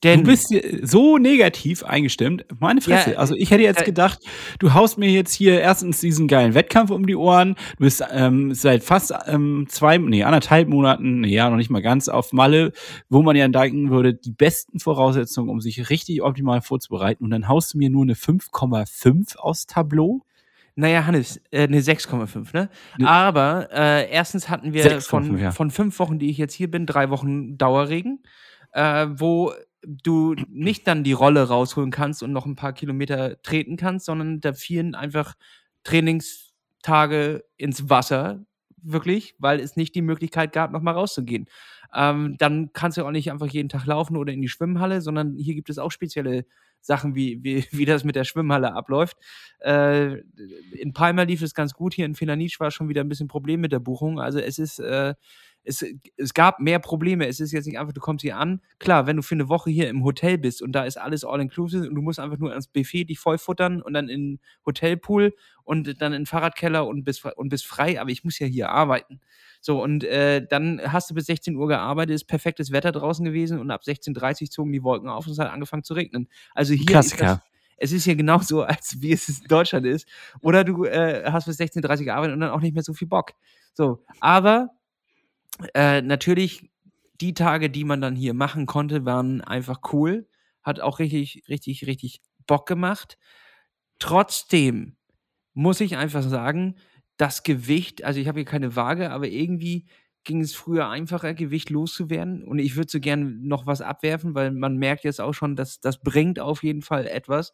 Denn 0.04 0.24
du 0.24 0.32
bist 0.32 0.54
so 0.82 1.18
negativ 1.18 1.84
eingestimmt. 1.84 2.46
Meine 2.60 2.82
Fresse. 2.82 3.12
Ja, 3.13 3.18
also 3.18 3.36
ich 3.36 3.52
hätte 3.52 3.63
jetzt 3.63 3.82
äh, 3.82 3.86
gedacht, 3.86 4.20
du 4.60 4.74
haust 4.74 4.98
mir 4.98 5.10
jetzt 5.10 5.34
hier 5.34 5.62
erstens 5.62 6.02
diesen 6.02 6.28
geilen 6.28 6.54
Wettkampf 6.54 6.92
um 6.92 7.06
die 7.06 7.16
Ohren. 7.16 7.56
Du 7.78 7.84
bist 7.84 8.04
ähm, 8.12 8.54
seit 8.54 8.84
fast 8.84 9.13
ähm, 9.28 9.66
zwei, 9.70 9.98
nee, 9.98 10.24
anderthalb 10.24 10.68
Monaten, 10.68 11.22
nee, 11.22 11.34
ja, 11.34 11.50
noch 11.50 11.58
nicht 11.58 11.70
mal 11.70 11.82
ganz 11.82 12.10
auf 12.10 12.34
Malle, 12.34 12.74
wo 13.10 13.22
man 13.22 13.36
ja 13.36 13.48
denken 13.48 13.89
würde, 13.89 14.13
die 14.13 14.32
besten 14.32 14.80
Voraussetzungen, 14.80 15.50
um 15.50 15.62
sich 15.62 15.89
richtig 15.89 16.22
optimal 16.22 16.62
vorzubereiten. 16.62 17.24
Und 17.24 17.32
dann 17.32 17.48
haust 17.48 17.74
du 17.74 17.78
mir 17.78 17.89
nur 17.89 18.04
eine 18.04 18.13
5,5 18.13 19.38
aus 19.38 19.68
Tableau. 19.68 20.26
Naja, 20.76 21.06
Hannes, 21.06 21.39
äh, 21.52 21.63
eine 21.63 21.80
6,5, 21.80 22.54
ne? 22.54 22.70
ne? 22.98 23.08
Aber 23.08 23.70
äh, 23.72 24.10
erstens 24.10 24.50
hatten 24.50 24.74
wir 24.74 25.02
von, 25.02 25.38
ja. 25.38 25.52
von 25.52 25.70
fünf 25.70 26.00
Wochen, 26.00 26.18
die 26.18 26.30
ich 26.32 26.38
jetzt 26.38 26.56
hier 26.56 26.70
bin, 26.70 26.88
drei 26.88 27.12
Wochen 27.12 27.58
Dauerregen, 27.58 28.24
äh, 28.72 29.08
wo 29.12 29.54
du 29.86 30.36
nicht 30.50 30.88
dann 30.88 31.04
die 31.04 31.13
Rolle 31.13 31.48
rausholen 31.48 31.91
kannst 31.91 32.24
und 32.24 32.32
noch 32.32 32.46
ein 32.46 32.56
paar 32.56 32.74
Kilometer 32.74 33.41
treten 33.41 33.78
kannst, 33.78 34.06
sondern 34.06 34.41
da 34.41 34.54
fielen 34.54 34.96
einfach 34.96 35.36
Trainingstage 35.84 37.43
ins 37.58 37.89
Wasser, 37.89 38.46
wirklich, 38.82 39.36
weil 39.39 39.60
es 39.60 39.76
nicht 39.76 39.96
die 39.96 40.02
Möglichkeit 40.02 40.54
gab, 40.54 40.72
nochmal 40.72 40.93
rauszugehen. 40.93 41.48
Ähm, 41.96 42.36
dann 42.39 42.72
kannst 42.74 42.98
du 42.98 43.06
auch 43.06 43.12
nicht 43.12 43.32
einfach 43.32 43.48
jeden 43.48 43.69
Tag 43.69 43.86
laufen 43.86 44.17
oder 44.17 44.34
in 44.34 44.41
die 44.41 44.50
Schwimmhalle, 44.50 45.02
sondern 45.02 45.36
hier 45.38 45.54
gibt 45.54 45.69
es 45.69 45.78
auch 45.78 45.91
spezielle 45.91 46.46
Sachen, 46.82 47.15
wie, 47.15 47.43
wie, 47.43 47.65
wie 47.72 47.86
das 47.86 48.04
mit 48.04 48.15
der 48.15 48.24
Schwimmhalle 48.24 48.74
abläuft. 48.74 49.17
Äh, 49.60 50.22
in 50.74 50.93
Palma 50.93 51.24
lief 51.24 51.41
es 51.41 51.54
ganz 51.54 51.74
gut, 51.74 51.93
hier 51.93 52.06
in 52.06 52.15
Felanitsch 52.15 52.60
war 52.60 52.72
schon 52.72 52.89
wieder 52.89 53.02
ein 53.02 53.10
bisschen 53.10 53.28
Problem 53.28 53.62
mit 53.62 53.72
der 53.72 53.80
Buchung. 53.80 54.19
Also 54.19 54.39
es 54.39 54.60
ist 54.60 54.80
äh, 54.80 55.13
es, 55.63 55.86
es 56.17 56.34
gab 56.34 56.60
mehr 56.60 56.80
Probleme. 56.80 57.28
Es 57.28 57.39
ist 57.39 57.52
jetzt 57.52 57.65
nicht 57.65 57.80
einfach, 57.80 57.93
du 57.93 58.02
kommst 58.02 58.21
hier 58.21 58.38
an. 58.38 58.62
Klar, 58.80 59.08
wenn 59.08 59.17
du 59.17 59.23
für 59.23 59.36
eine 59.36 59.49
Woche 59.49 59.69
hier 59.69 59.89
im 59.89 60.04
Hotel 60.04 60.38
bist 60.38 60.62
und 60.62 60.73
da 60.73 60.84
ist 60.84 60.97
alles 60.97 61.23
all-inclusive 61.23 61.88
und 61.88 61.95
du 61.95 62.02
musst 62.02 62.19
einfach 62.19 62.38
nur 62.38 62.52
ans 62.52 62.67
Buffet 62.67 63.06
dich 63.06 63.19
vollfuttern 63.19 63.82
und 63.82 63.93
dann 63.93 64.10
in 64.10 64.39
Hotelpool 64.65 65.34
und 65.63 66.02
dann 66.02 66.13
in 66.13 66.21
den 66.21 66.26
Fahrradkeller 66.26 66.86
und 66.86 67.04
bist, 67.04 67.26
und 67.26 67.49
bist 67.49 67.65
frei, 67.65 67.99
aber 67.99 68.10
ich 68.10 68.23
muss 68.23 68.39
ja 68.39 68.47
hier 68.47 68.69
arbeiten. 68.69 69.21
So, 69.62 69.82
und 69.82 70.04
äh, 70.04 70.45
dann 70.45 70.82
hast 70.86 71.10
du 71.10 71.13
bis 71.13 71.26
16 71.28 71.56
Uhr 71.56 71.67
gearbeitet, 71.67 72.15
ist 72.15 72.26
perfektes 72.26 72.71
Wetter 72.71 72.91
draußen 72.91 73.23
gewesen 73.23 73.60
und 73.60 73.71
ab 73.71 73.82
16.30 73.86 74.41
Uhr 74.41 74.49
zogen 74.49 74.73
die 74.73 74.84
Wolken 74.84 75.08
auf 75.08 75.26
und 75.26 75.32
es 75.32 75.39
hat 75.39 75.49
angefangen 75.49 75.84
zu 75.84 75.93
regnen. 75.93 76.28
Also 76.54 76.73
hier 76.73 76.86
Klassiker. 76.86 77.23
ist 77.23 77.32
das, 77.32 77.39
es 77.78 77.91
ist 77.93 78.04
hier 78.04 78.15
genauso, 78.15 78.62
als 78.63 79.02
wie 79.02 79.13
es 79.13 79.30
in 79.30 79.47
Deutschland 79.47 79.86
ist. 79.86 80.08
Oder 80.41 80.65
du 80.65 80.84
äh, 80.84 81.23
hast 81.32 81.45
bis 81.45 81.60
16.30 81.60 81.99
Uhr 81.99 82.06
gearbeitet 82.06 82.34
und 82.34 82.41
dann 82.41 82.52
auch 82.52 82.62
nicht 82.62 82.73
mehr 82.73 82.84
so 82.84 82.93
viel 82.93 83.08
Bock. 83.08 83.32
So, 83.73 84.04
aber 84.19 84.69
äh, 85.74 86.02
natürlich, 86.02 86.72
die 87.22 87.34
Tage, 87.34 87.70
die 87.70 87.84
man 87.84 88.02
dann 88.02 88.16
hier 88.16 88.34
machen 88.34 88.66
konnte, 88.66 89.06
waren 89.06 89.42
einfach 89.42 89.82
cool. 89.94 90.28
Hat 90.63 90.80
auch 90.80 91.00
richtig, 91.00 91.44
richtig, 91.50 91.86
richtig 91.88 92.22
Bock 92.48 92.68
gemacht. 92.68 93.18
Trotzdem 94.00 94.96
muss 95.54 95.82
ich 95.82 95.98
einfach 95.98 96.24
sagen, 96.24 96.76
das 97.18 97.44
Gewicht, 97.44 98.04
also 98.04 98.20
ich 98.20 98.28
habe 98.28 98.39
hier 98.39 98.46
keine 98.46 98.76
Waage, 98.76 99.12
aber 99.12 99.28
irgendwie 99.28 99.88
ging 100.24 100.42
es 100.42 100.56
früher 100.56 100.89
einfacher, 100.89 101.34
Gewicht 101.34 101.70
loszuwerden. 101.70 102.44
Und 102.44 102.60
ich 102.60 102.76
würde 102.76 102.89
so 102.92 103.00
gern 103.00 103.44
noch 103.48 103.66
was 103.68 103.82
abwerfen, 103.82 104.36
weil 104.36 104.52
man 104.52 104.78
merkt 104.78 105.04
jetzt 105.04 105.22
auch 105.22 105.34
schon, 105.34 105.56
dass 105.56 105.80
das 105.82 106.02
bringt 106.02 106.39
auf 106.39 106.63
jeden 106.63 106.82
Fall 106.82 107.08
etwas. 107.08 107.54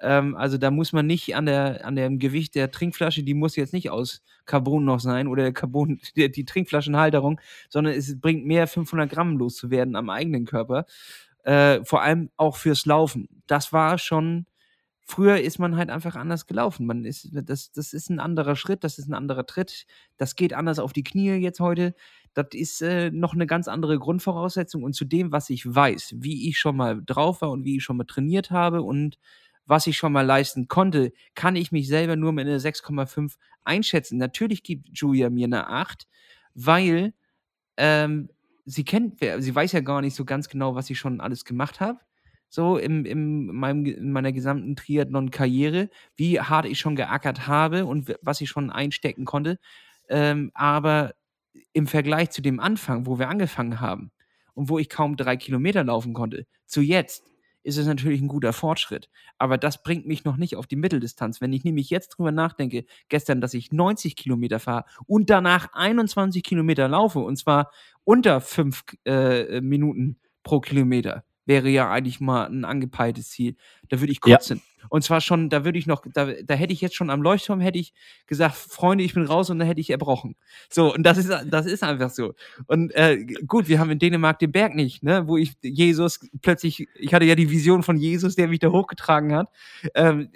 Ähm, 0.00 0.36
also 0.36 0.58
da 0.58 0.70
muss 0.70 0.92
man 0.92 1.06
nicht 1.06 1.34
an, 1.36 1.46
der, 1.46 1.84
an 1.84 1.96
dem 1.96 2.18
Gewicht 2.18 2.54
der 2.54 2.70
Trinkflasche, 2.70 3.22
die 3.22 3.34
muss 3.34 3.56
jetzt 3.56 3.72
nicht 3.72 3.90
aus 3.90 4.22
Carbon 4.44 4.84
noch 4.84 5.00
sein 5.00 5.28
oder 5.28 5.52
Carbon, 5.52 6.00
die, 6.16 6.30
die 6.30 6.44
Trinkflaschenhalterung, 6.44 7.40
sondern 7.68 7.94
es 7.94 8.18
bringt 8.20 8.46
mehr 8.46 8.66
500 8.66 9.10
Gramm 9.10 9.36
loszuwerden 9.36 9.96
am 9.96 10.10
eigenen 10.10 10.44
Körper. 10.44 10.86
Äh, 11.44 11.84
vor 11.84 12.02
allem 12.02 12.30
auch 12.36 12.56
fürs 12.56 12.86
Laufen. 12.86 13.28
Das 13.46 13.72
war 13.72 13.98
schon, 13.98 14.46
früher 15.04 15.40
ist 15.40 15.58
man 15.58 15.76
halt 15.76 15.90
einfach 15.90 16.16
anders 16.16 16.46
gelaufen. 16.46 16.86
Man 16.86 17.04
ist, 17.04 17.28
das, 17.32 17.70
das 17.70 17.92
ist 17.92 18.10
ein 18.10 18.18
anderer 18.20 18.56
Schritt, 18.56 18.82
das 18.84 18.98
ist 18.98 19.08
ein 19.08 19.14
anderer 19.14 19.46
Tritt, 19.46 19.86
das 20.16 20.34
geht 20.34 20.52
anders 20.52 20.80
auf 20.80 20.92
die 20.92 21.04
Knie 21.04 21.34
jetzt 21.36 21.60
heute. 21.60 21.94
Das 22.34 22.48
ist 22.52 22.82
äh, 22.82 23.10
noch 23.12 23.32
eine 23.32 23.46
ganz 23.46 23.68
andere 23.68 23.98
Grundvoraussetzung. 23.98 24.82
Und 24.82 24.94
zu 24.94 25.04
dem, 25.04 25.32
was 25.32 25.48
ich 25.48 25.72
weiß, 25.72 26.16
wie 26.18 26.48
ich 26.48 26.58
schon 26.58 26.76
mal 26.76 27.00
drauf 27.06 27.40
war 27.42 27.50
und 27.50 27.64
wie 27.64 27.76
ich 27.76 27.84
schon 27.84 27.96
mal 27.96 28.04
trainiert 28.04 28.50
habe 28.50 28.82
und 28.82 29.18
was 29.66 29.86
ich 29.86 29.96
schon 29.96 30.12
mal 30.12 30.24
leisten 30.24 30.68
konnte, 30.68 31.12
kann 31.34 31.56
ich 31.56 31.72
mich 31.72 31.88
selber 31.88 32.16
nur 32.16 32.32
mit 32.32 32.46
einer 32.46 32.58
6,5 32.58 33.34
einschätzen. 33.64 34.16
Natürlich 34.16 34.62
gibt 34.62 34.88
Julia 34.92 35.28
mir 35.28 35.46
eine 35.46 35.68
8, 35.68 36.06
weil 36.54 37.12
ähm, 37.76 38.30
sie 38.64 38.84
kennt, 38.84 39.20
sie 39.20 39.54
weiß 39.54 39.72
ja 39.72 39.80
gar 39.80 40.00
nicht 40.00 40.14
so 40.14 40.24
ganz 40.24 40.48
genau, 40.48 40.74
was 40.74 40.88
ich 40.90 40.98
schon 40.98 41.20
alles 41.20 41.44
gemacht 41.44 41.80
habe. 41.80 41.98
So 42.48 42.78
im, 42.78 43.04
im 43.04 43.46
meinem, 43.46 43.84
in 43.84 44.12
meiner 44.12 44.32
gesamten 44.32 44.76
Triathlon-Karriere, 44.76 45.90
wie 46.14 46.40
hart 46.40 46.66
ich 46.66 46.78
schon 46.78 46.94
geackert 46.94 47.48
habe 47.48 47.86
und 47.86 48.14
was 48.22 48.40
ich 48.40 48.48
schon 48.48 48.70
einstecken 48.70 49.24
konnte. 49.24 49.58
Ähm, 50.08 50.52
aber 50.54 51.14
im 51.72 51.86
Vergleich 51.86 52.30
zu 52.30 52.42
dem 52.42 52.60
Anfang, 52.60 53.06
wo 53.06 53.18
wir 53.18 53.28
angefangen 53.28 53.80
haben 53.80 54.12
und 54.54 54.68
wo 54.68 54.78
ich 54.78 54.88
kaum 54.88 55.16
drei 55.16 55.36
Kilometer 55.36 55.82
laufen 55.84 56.12
konnte, 56.12 56.46
zu 56.66 56.80
jetzt, 56.80 57.24
ist 57.66 57.76
es 57.78 57.86
natürlich 57.86 58.20
ein 58.22 58.28
guter 58.28 58.52
Fortschritt. 58.52 59.10
Aber 59.38 59.58
das 59.58 59.82
bringt 59.82 60.06
mich 60.06 60.24
noch 60.24 60.36
nicht 60.36 60.54
auf 60.56 60.68
die 60.68 60.76
Mitteldistanz. 60.76 61.40
Wenn 61.40 61.52
ich 61.52 61.64
nämlich 61.64 61.90
jetzt 61.90 62.10
drüber 62.10 62.30
nachdenke, 62.30 62.84
gestern, 63.08 63.40
dass 63.40 63.54
ich 63.54 63.72
90 63.72 64.14
Kilometer 64.14 64.60
fahre 64.60 64.84
und 65.06 65.30
danach 65.30 65.72
21 65.72 66.44
Kilometer 66.44 66.86
laufe, 66.88 67.18
und 67.18 67.36
zwar 67.36 67.72
unter 68.04 68.40
fünf 68.40 68.84
äh, 69.04 69.60
Minuten 69.60 70.20
pro 70.44 70.60
Kilometer, 70.60 71.24
wäre 71.46 71.68
ja 71.68 71.90
eigentlich 71.90 72.20
mal 72.20 72.46
ein 72.46 72.64
angepeiltes 72.64 73.30
Ziel. 73.30 73.56
Da 73.88 74.00
würde 74.00 74.12
ich 74.12 74.20
kotzen. 74.20 74.58
Ja. 74.58 74.86
Und 74.88 75.02
zwar 75.02 75.20
schon, 75.20 75.48
da 75.48 75.64
würde 75.64 75.78
ich 75.78 75.86
noch, 75.86 76.04
da, 76.12 76.32
da 76.32 76.54
hätte 76.54 76.72
ich 76.72 76.80
jetzt 76.80 76.94
schon 76.94 77.10
am 77.10 77.22
Leuchtturm, 77.22 77.60
hätte 77.60 77.78
ich 77.78 77.92
gesagt, 78.26 78.54
Freunde, 78.54 79.04
ich 79.04 79.14
bin 79.14 79.24
raus 79.24 79.50
und 79.50 79.58
dann 79.58 79.66
hätte 79.66 79.80
ich 79.80 79.90
erbrochen. 79.90 80.36
So, 80.70 80.94
und 80.94 81.02
das 81.02 81.18
ist, 81.18 81.30
das 81.46 81.66
ist 81.66 81.82
einfach 81.82 82.10
so. 82.10 82.34
Und 82.66 82.94
äh, 82.94 83.24
gut, 83.46 83.68
wir 83.68 83.78
haben 83.78 83.90
in 83.90 83.98
Dänemark 83.98 84.38
den 84.38 84.52
Berg 84.52 84.74
nicht, 84.74 85.02
ne, 85.02 85.26
wo 85.26 85.36
ich 85.36 85.54
Jesus 85.62 86.20
plötzlich, 86.42 86.88
ich 86.94 87.14
hatte 87.14 87.24
ja 87.24 87.34
die 87.34 87.50
Vision 87.50 87.82
von 87.82 87.96
Jesus, 87.96 88.36
der 88.36 88.48
mich 88.48 88.60
da 88.60 88.70
hochgetragen 88.70 89.34
hat. 89.34 89.48
Ähm, 89.94 90.30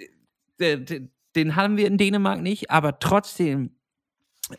den, 0.59 1.11
den 1.35 1.55
haben 1.55 1.77
wir 1.77 1.87
in 1.87 1.97
Dänemark 1.97 2.41
nicht, 2.41 2.71
aber 2.71 2.99
trotzdem 2.99 3.71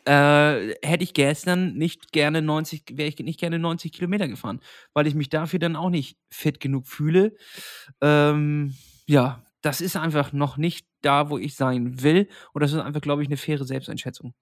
äh, 0.05 0.75
hätte 0.81 1.03
ich 1.03 1.13
gestern 1.13 1.73
nicht 1.73 2.11
gerne 2.11 2.41
90, 2.41 2.83
wäre 2.93 3.09
ich 3.09 3.17
nicht 3.19 3.39
gerne 3.39 3.59
90 3.59 3.91
Kilometer 3.91 4.27
gefahren, 4.27 4.59
weil 4.93 5.07
ich 5.07 5.15
mich 5.15 5.29
dafür 5.29 5.59
dann 5.59 5.75
auch 5.75 5.89
nicht 5.89 6.17
fit 6.29 6.59
genug 6.59 6.87
fühle. 6.87 7.35
Ähm, 8.01 8.75
ja, 9.05 9.43
das 9.61 9.81
ist 9.81 9.95
einfach 9.95 10.33
noch 10.33 10.57
nicht 10.57 10.85
da, 11.01 11.29
wo 11.29 11.37
ich 11.37 11.55
sein 11.55 12.01
will. 12.03 12.27
Und 12.53 12.61
das 12.61 12.73
ist 12.73 12.79
einfach, 12.79 13.01
glaube 13.01 13.23
ich, 13.23 13.29
eine 13.29 13.37
faire 13.37 13.65
Selbsteinschätzung. 13.65 14.33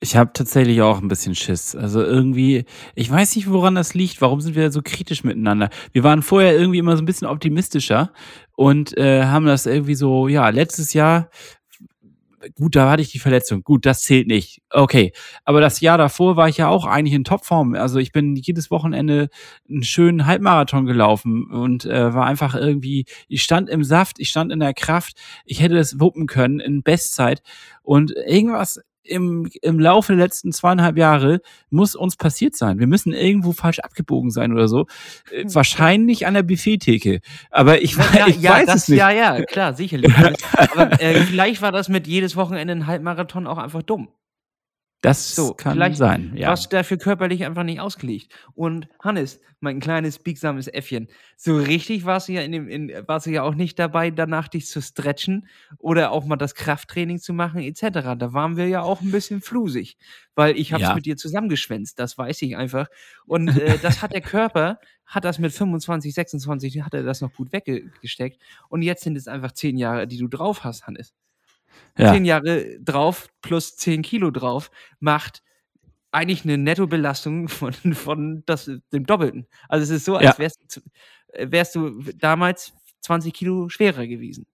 Ich 0.00 0.14
habe 0.14 0.32
tatsächlich 0.34 0.82
auch 0.82 1.00
ein 1.00 1.08
bisschen 1.08 1.34
Schiss. 1.34 1.74
Also 1.74 2.02
irgendwie, 2.02 2.64
ich 2.94 3.10
weiß 3.10 3.34
nicht, 3.36 3.50
woran 3.50 3.74
das 3.74 3.94
liegt. 3.94 4.20
Warum 4.20 4.40
sind 4.40 4.54
wir 4.54 4.70
so 4.70 4.82
kritisch 4.82 5.24
miteinander? 5.24 5.70
Wir 5.92 6.04
waren 6.04 6.22
vorher 6.22 6.54
irgendwie 6.54 6.78
immer 6.78 6.96
so 6.96 7.02
ein 7.02 7.06
bisschen 7.06 7.28
optimistischer 7.28 8.12
und 8.56 8.96
äh, 8.98 9.24
haben 9.24 9.46
das 9.46 9.64
irgendwie 9.64 9.94
so, 9.94 10.28
ja, 10.28 10.48
letztes 10.50 10.92
Jahr 10.92 11.30
gut, 12.54 12.76
da 12.76 12.90
hatte 12.90 13.02
ich 13.02 13.10
die 13.10 13.18
Verletzung. 13.18 13.62
Gut, 13.62 13.86
das 13.86 14.02
zählt 14.02 14.26
nicht. 14.26 14.62
Okay. 14.70 15.12
Aber 15.44 15.60
das 15.60 15.80
Jahr 15.80 15.98
davor 15.98 16.36
war 16.36 16.48
ich 16.48 16.56
ja 16.56 16.68
auch 16.68 16.84
eigentlich 16.84 17.14
in 17.14 17.24
Topform. 17.24 17.74
Also 17.74 17.98
ich 17.98 18.12
bin 18.12 18.36
jedes 18.36 18.70
Wochenende 18.70 19.28
einen 19.68 19.82
schönen 19.82 20.26
Halbmarathon 20.26 20.86
gelaufen 20.86 21.50
und 21.50 21.84
äh, 21.84 22.14
war 22.14 22.26
einfach 22.26 22.54
irgendwie, 22.54 23.06
ich 23.28 23.42
stand 23.42 23.68
im 23.68 23.84
Saft, 23.84 24.18
ich 24.18 24.28
stand 24.28 24.52
in 24.52 24.60
der 24.60 24.74
Kraft, 24.74 25.16
ich 25.44 25.60
hätte 25.60 25.76
es 25.76 26.00
wuppen 26.00 26.26
können 26.26 26.60
in 26.60 26.82
Bestzeit. 26.82 27.42
Und 27.82 28.12
irgendwas 28.12 28.80
im, 29.08 29.48
im 29.62 29.80
Laufe 29.80 30.14
der 30.14 30.24
letzten 30.24 30.52
zweieinhalb 30.52 30.96
Jahre 30.96 31.40
muss 31.70 31.94
uns 31.94 32.16
passiert 32.16 32.56
sein. 32.56 32.78
Wir 32.78 32.86
müssen 32.86 33.12
irgendwo 33.12 33.52
falsch 33.52 33.78
abgebogen 33.78 34.30
sein 34.30 34.52
oder 34.52 34.68
so. 34.68 34.86
Äh, 35.30 35.42
hm. 35.42 35.54
wahrscheinlich 35.54 36.26
an 36.26 36.34
der 36.34 36.42
Buffettheke. 36.42 37.20
Aber 37.50 37.82
ich, 37.82 37.96
ja, 37.96 38.26
ich 38.26 38.40
ja, 38.40 38.52
weiß 38.52 38.66
das, 38.66 38.82
es 38.82 38.88
nicht. 38.88 38.98
Ja, 38.98 39.10
ja, 39.10 39.42
klar, 39.42 39.74
sicherlich. 39.74 40.12
Aber 40.56 41.00
äh, 41.00 41.22
vielleicht 41.22 41.62
war 41.62 41.72
das 41.72 41.88
mit 41.88 42.06
jedes 42.06 42.36
Wochenende 42.36 42.72
ein 42.72 42.86
Halbmarathon 42.86 43.46
auch 43.46 43.58
einfach 43.58 43.82
dumm. 43.82 44.08
Das 45.02 45.34
so, 45.34 45.54
kann 45.54 45.94
sein. 45.94 46.32
Ja. 46.34 46.48
Warst 46.48 46.72
du 46.72 46.76
dafür 46.76 46.96
körperlich 46.96 47.44
einfach 47.44 47.62
nicht 47.62 47.80
ausgelegt. 47.80 48.32
Und 48.54 48.88
Hannes, 49.02 49.40
mein 49.60 49.78
kleines, 49.78 50.18
biegsames 50.18 50.68
Äffchen, 50.68 51.08
so 51.36 51.56
richtig 51.56 52.04
warst 52.04 52.28
du 52.28 52.32
ja 52.32 52.40
in 52.40 52.52
dem, 52.52 52.68
in, 52.68 52.92
warst 53.06 53.26
du 53.26 53.30
ja 53.30 53.42
auch 53.42 53.54
nicht 53.54 53.78
dabei, 53.78 54.10
danach 54.10 54.48
dich 54.48 54.66
zu 54.66 54.80
stretchen 54.80 55.48
oder 55.78 56.10
auch 56.12 56.24
mal 56.24 56.36
das 56.36 56.54
Krafttraining 56.54 57.18
zu 57.18 57.34
machen, 57.34 57.60
etc. 57.60 58.16
Da 58.18 58.32
waren 58.32 58.56
wir 58.56 58.68
ja 58.68 58.82
auch 58.82 59.00
ein 59.02 59.12
bisschen 59.12 59.42
flusig, 59.42 59.96
weil 60.34 60.56
ich 60.56 60.72
habe 60.72 60.82
es 60.82 60.88
ja. 60.88 60.94
mit 60.94 61.06
dir 61.06 61.16
zusammengeschwänzt, 61.16 61.98
das 61.98 62.16
weiß 62.16 62.40
ich 62.42 62.56
einfach. 62.56 62.88
Und 63.26 63.48
äh, 63.58 63.78
das 63.78 64.02
hat 64.02 64.12
der 64.12 64.22
Körper, 64.22 64.80
hat 65.04 65.24
das 65.24 65.38
mit 65.38 65.52
25, 65.52 66.14
26, 66.14 66.82
hat 66.82 66.94
er 66.94 67.02
das 67.02 67.20
noch 67.20 67.32
gut 67.32 67.52
weggesteckt. 67.52 68.40
Und 68.68 68.82
jetzt 68.82 69.04
sind 69.04 69.16
es 69.16 69.28
einfach 69.28 69.52
zehn 69.52 69.76
Jahre, 69.76 70.06
die 70.06 70.18
du 70.18 70.26
drauf 70.26 70.64
hast, 70.64 70.86
Hannes 70.86 71.14
ja. 71.98 72.12
zehn 72.12 72.24
Jahre 72.24 72.78
drauf 72.80 73.28
plus 73.42 73.76
zehn 73.76 74.02
Kilo 74.02 74.30
drauf 74.30 74.70
macht 75.00 75.42
eigentlich 76.12 76.44
eine 76.44 76.58
Nettobelastung 76.58 77.48
von, 77.48 77.72
von 77.72 78.42
das, 78.46 78.70
dem 78.92 79.06
Doppelten. 79.06 79.46
Also 79.68 79.84
es 79.84 79.90
ist 79.90 80.04
so, 80.04 80.16
als 80.16 80.38
wärst, 80.38 80.80
wärst 81.36 81.74
du 81.74 82.00
damals 82.16 82.72
20 83.06 83.32
Kilo 83.32 83.68
schwerer 83.68 84.06
gewesen. 84.06 84.46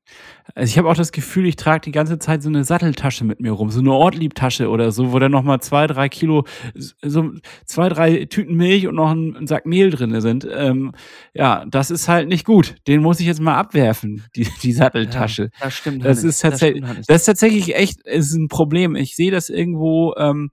Also 0.55 0.71
ich 0.71 0.79
habe 0.79 0.88
auch 0.88 0.95
das 0.95 1.12
Gefühl, 1.12 1.47
ich 1.47 1.57
trage 1.57 1.81
die 1.81 1.93
ganze 1.93 2.19
Zeit 2.19 2.43
so 2.43 2.49
eine 2.49 2.65
Satteltasche 2.65 3.25
mit 3.25 3.41
mir 3.41 3.53
rum, 3.53 3.71
so 3.71 3.81
eine 3.81 3.93
Ortliebtasche 3.93 4.69
oder 4.69 4.93
so, 4.93 5.12
wo 5.12 5.19
da 5.19 5.29
nochmal 5.29 5.61
zwei, 5.61 5.87
drei 5.87 6.09
Kilo, 6.09 6.45
so 6.75 7.31
zwei, 7.65 7.88
drei 7.88 8.27
Tüten 8.27 8.55
Milch 8.55 8.87
und 8.87 8.97
noch 8.97 9.11
ein, 9.11 9.47
Sack 9.47 9.67
Mehl 9.67 9.91
drin 9.91 10.21
sind. 10.21 10.47
Ähm, 10.51 10.93
ja, 11.35 11.65
das 11.69 11.91
ist 11.91 12.09
halt 12.09 12.29
nicht 12.29 12.45
gut. 12.45 12.77
Den 12.87 13.03
muss 13.03 13.21
ich 13.21 13.27
jetzt 13.27 13.41
mal 13.41 13.57
abwerfen, 13.57 14.23
die, 14.37 14.47
die 14.62 14.73
Satteltasche. 14.73 15.45
Ja, 15.45 15.51
das 15.62 15.75
stimmt. 15.75 16.05
Das 16.05 16.23
ist, 16.23 16.41
tatsächlich, 16.41 16.83
das, 16.83 17.07
das, 17.07 17.17
ist 17.23 17.27
tatsächlich 17.27 17.75
echt 17.75 18.03
ist 18.03 18.35
ein 18.35 18.49
Problem. 18.49 18.95
Ich 18.95 19.17
sehe 19.17 19.31
das 19.31 19.49
irgendwo 19.49 20.15
ähm, 20.17 20.51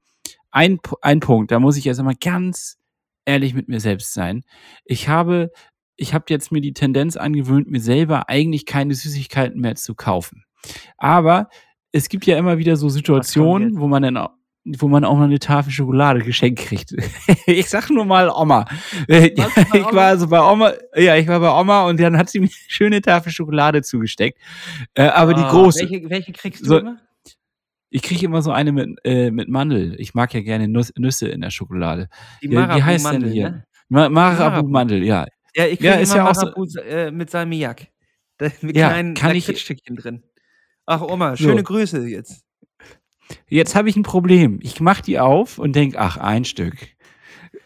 ein, 0.51 0.79
ein 1.01 1.19
Punkt, 1.19 1.51
da 1.51 1.59
muss 1.59 1.77
ich 1.77 1.85
jetzt 1.85 1.99
einmal 1.99 2.15
ganz 2.19 2.77
ehrlich 3.25 3.53
mit 3.53 3.67
mir 3.67 3.79
selbst 3.79 4.13
sein. 4.13 4.43
Ich 4.85 5.07
habe 5.07 5.51
ich 5.99 6.13
habe 6.13 6.25
jetzt 6.29 6.51
mir 6.51 6.61
die 6.61 6.73
Tendenz 6.73 7.17
angewöhnt, 7.17 7.69
mir 7.69 7.81
selber 7.81 8.29
eigentlich 8.29 8.65
keine 8.65 8.95
Süßigkeiten 8.95 9.59
mehr 9.59 9.75
zu 9.75 9.95
kaufen. 9.95 10.45
Aber 10.97 11.49
es 11.91 12.09
gibt 12.09 12.25
ja 12.25 12.37
immer 12.37 12.57
wieder 12.57 12.75
so 12.77 12.89
Situationen, 12.89 13.79
wo 13.79 13.87
man 13.87 14.03
dann 14.03 14.17
auch 14.17 14.31
wo 14.77 14.87
man 14.87 15.03
auch 15.05 15.15
mal 15.15 15.23
eine 15.23 15.39
Tafel 15.39 15.71
Schokolade 15.71 16.19
geschenkt 16.19 16.59
kriegt. 16.59 16.93
ich 17.47 17.69
sag 17.69 17.89
nur 17.89 18.05
mal 18.05 18.29
Oma. 18.29 18.65
ich 19.07 19.37
war 19.37 20.07
also 20.07 20.27
bei 20.27 20.39
Oma, 20.39 20.73
ja, 20.95 21.15
ich 21.15 21.27
war 21.27 21.39
bei 21.39 21.49
Oma 21.49 21.87
und 21.87 21.99
dann 21.99 22.17
hat 22.17 22.29
sie 22.29 22.39
mir 22.39 22.47
eine 22.47 22.53
schöne 22.67 23.01
Tafel 23.01 23.31
Schokolade 23.31 23.81
zugesteckt. 23.81 24.37
Äh, 24.93 25.07
aber 25.07 25.31
oh, 25.31 25.35
die 25.35 25.43
große. 25.43 25.89
Welche, 25.89 26.09
welche 26.09 26.33
kriegst 26.33 26.61
du 26.61 26.65
so, 26.67 26.77
immer? 26.79 26.97
Ich 27.89 28.03
kriege 28.03 28.25
immer 28.25 28.43
so 28.43 28.51
eine 28.51 28.71
mit, 28.71 28.99
äh, 29.05 29.31
mit 29.31 29.49
Mandel. 29.49 29.95
Ich 29.97 30.13
mag 30.13 30.33
ja 30.33 30.41
gerne 30.41 30.67
Nuss, 30.67 30.93
Nüsse 30.97 31.29
in 31.29 31.41
der 31.41 31.49
Schokolade. 31.49 32.09
Die 32.43 32.49
Marabu 32.49 32.77
Wie 32.77 32.83
heißt 32.83 33.03
Mandel, 33.05 33.23
denn 33.23 33.31
hier? 33.31 33.49
Ne? 33.49 34.09
Marabu 34.09 34.67
Mandel, 34.67 35.03
ja. 35.03 35.25
Ja, 35.59 35.65
ich 35.65 35.79
kriege 35.79 35.89
ja, 35.89 35.95
ist 35.95 36.15
ja 36.15 36.29
auch 36.29 36.35
so, 36.35 36.79
äh, 36.79 37.11
mit 37.11 37.29
Salmiak. 37.29 37.87
Mit 38.61 38.77
ja, 38.77 38.87
kleinen 38.87 39.15
kann 39.15 39.35
ich, 39.35 39.45
drin. 39.45 40.23
Ach 40.85 41.01
Oma, 41.01 41.35
schöne 41.35 41.57
so. 41.57 41.63
Grüße 41.63 42.07
jetzt. 42.07 42.45
Jetzt 43.49 43.75
habe 43.75 43.89
ich 43.89 43.97
ein 43.97 44.03
Problem. 44.03 44.59
Ich 44.61 44.79
mache 44.79 45.03
die 45.03 45.19
auf 45.19 45.59
und 45.59 45.75
denke, 45.75 45.99
ach, 45.99 46.15
ein 46.15 46.45
Stück. 46.45 46.75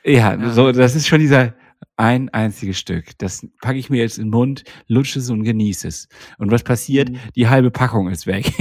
Ja, 0.03 0.33
ja, 0.33 0.49
so, 0.49 0.71
das 0.71 0.95
ist 0.95 1.05
schon 1.05 1.19
dieser 1.19 1.53
ein 1.95 2.29
einziges 2.29 2.79
Stück. 2.79 3.15
Das 3.19 3.45
packe 3.61 3.77
ich 3.77 3.91
mir 3.91 4.01
jetzt 4.01 4.17
in 4.17 4.25
den 4.25 4.31
Mund, 4.31 4.63
lutsche 4.87 5.19
es 5.19 5.29
und 5.29 5.43
genieße 5.43 5.87
es. 5.87 6.07
Und 6.39 6.49
was 6.49 6.63
passiert? 6.63 7.11
Mhm. 7.11 7.19
Die 7.35 7.47
halbe 7.47 7.69
Packung 7.69 8.09
ist 8.09 8.25
weg. 8.25 8.51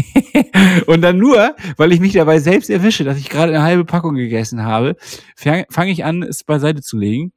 und 0.87 1.01
dann 1.01 1.17
nur, 1.17 1.57
weil 1.79 1.93
ich 1.93 2.01
mich 2.01 2.13
dabei 2.13 2.39
selbst 2.41 2.69
erwische, 2.69 3.05
dass 3.05 3.17
ich 3.17 3.31
gerade 3.31 3.55
eine 3.55 3.63
halbe 3.63 3.87
Packung 3.87 4.17
gegessen 4.17 4.63
habe, 4.63 4.97
fange 5.35 5.91
ich 5.91 6.05
an, 6.05 6.23
es 6.23 6.45
beiseite 6.45 6.83
zu 6.83 6.99
legen 6.99 7.33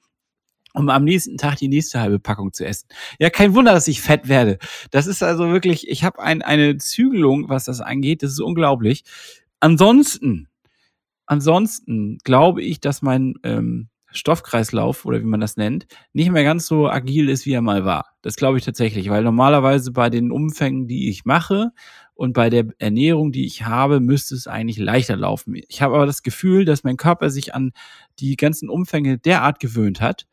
um 0.76 0.90
am 0.90 1.04
nächsten 1.04 1.38
Tag 1.38 1.58
die 1.58 1.68
nächste 1.68 2.00
halbe 2.00 2.20
Packung 2.20 2.54
zu 2.54 2.66
essen. 2.66 2.88
Ja, 3.20 3.30
kein 3.30 3.56
Wunder, 3.56 3.74
dass 3.74 3.88
ich 3.88 4.02
fett 4.02 4.28
werde. 4.28 4.58
Das 4.92 5.08
ist 5.08 5.24
also 5.24 5.50
wirklich, 5.52 5.88
ich 5.88 6.04
habe 6.04 6.20
ein, 6.20 6.42
eine 6.42 6.78
Zügelung, 6.78 7.50
was 7.50 7.66
das 7.66 7.82
angeht. 7.82 8.24
Das 8.24 8.32
ist 8.32 8.42
unglaublich. 8.42 9.04
Ansonsten, 9.60 10.48
ansonsten 11.26 12.18
glaube 12.24 12.62
ich, 12.62 12.80
dass 12.80 13.02
mein 13.02 13.36
ähm, 13.44 13.90
Stoffkreislauf 14.12 15.06
oder 15.06 15.20
wie 15.20 15.26
man 15.26 15.40
das 15.40 15.58
nennt, 15.58 15.88
nicht 16.14 16.32
mehr 16.32 16.44
ganz 16.44 16.68
so 16.68 16.90
agil 16.90 17.30
ist, 17.30 17.46
wie 17.46 17.54
er 17.54 17.62
mal 17.62 17.86
war. 17.86 18.08
Das 18.22 18.36
glaube 18.36 18.58
ich 18.58 18.66
tatsächlich, 18.66 19.10
weil 19.10 19.24
normalerweise 19.24 19.92
bei 19.92 20.10
den 20.10 20.32
Umfängen, 20.32 20.88
die 20.88 21.10
ich 21.10 21.26
mache 21.26 21.72
und 22.14 22.34
bei 22.34 22.50
der 22.50 22.68
Ernährung, 22.80 23.32
die 23.32 23.46
ich 23.46 23.66
habe, 23.66 24.00
müsste 24.00 24.36
es 24.36 24.48
eigentlich 24.48 24.78
leichter 24.78 25.18
laufen. 25.18 25.56
Ich 25.68 25.82
habe 25.82 25.96
aber 25.96 26.06
das 26.06 26.24
Gefühl, 26.24 26.66
dass 26.66 26.84
mein 26.84 26.98
Körper 26.98 27.30
sich 27.30 27.54
an 27.54 27.72
die 28.20 28.36
ganzen 28.38 28.70
Umfänge 28.70 29.18
derart 29.18 29.60
gewöhnt 29.60 30.02
hat, 30.02 30.26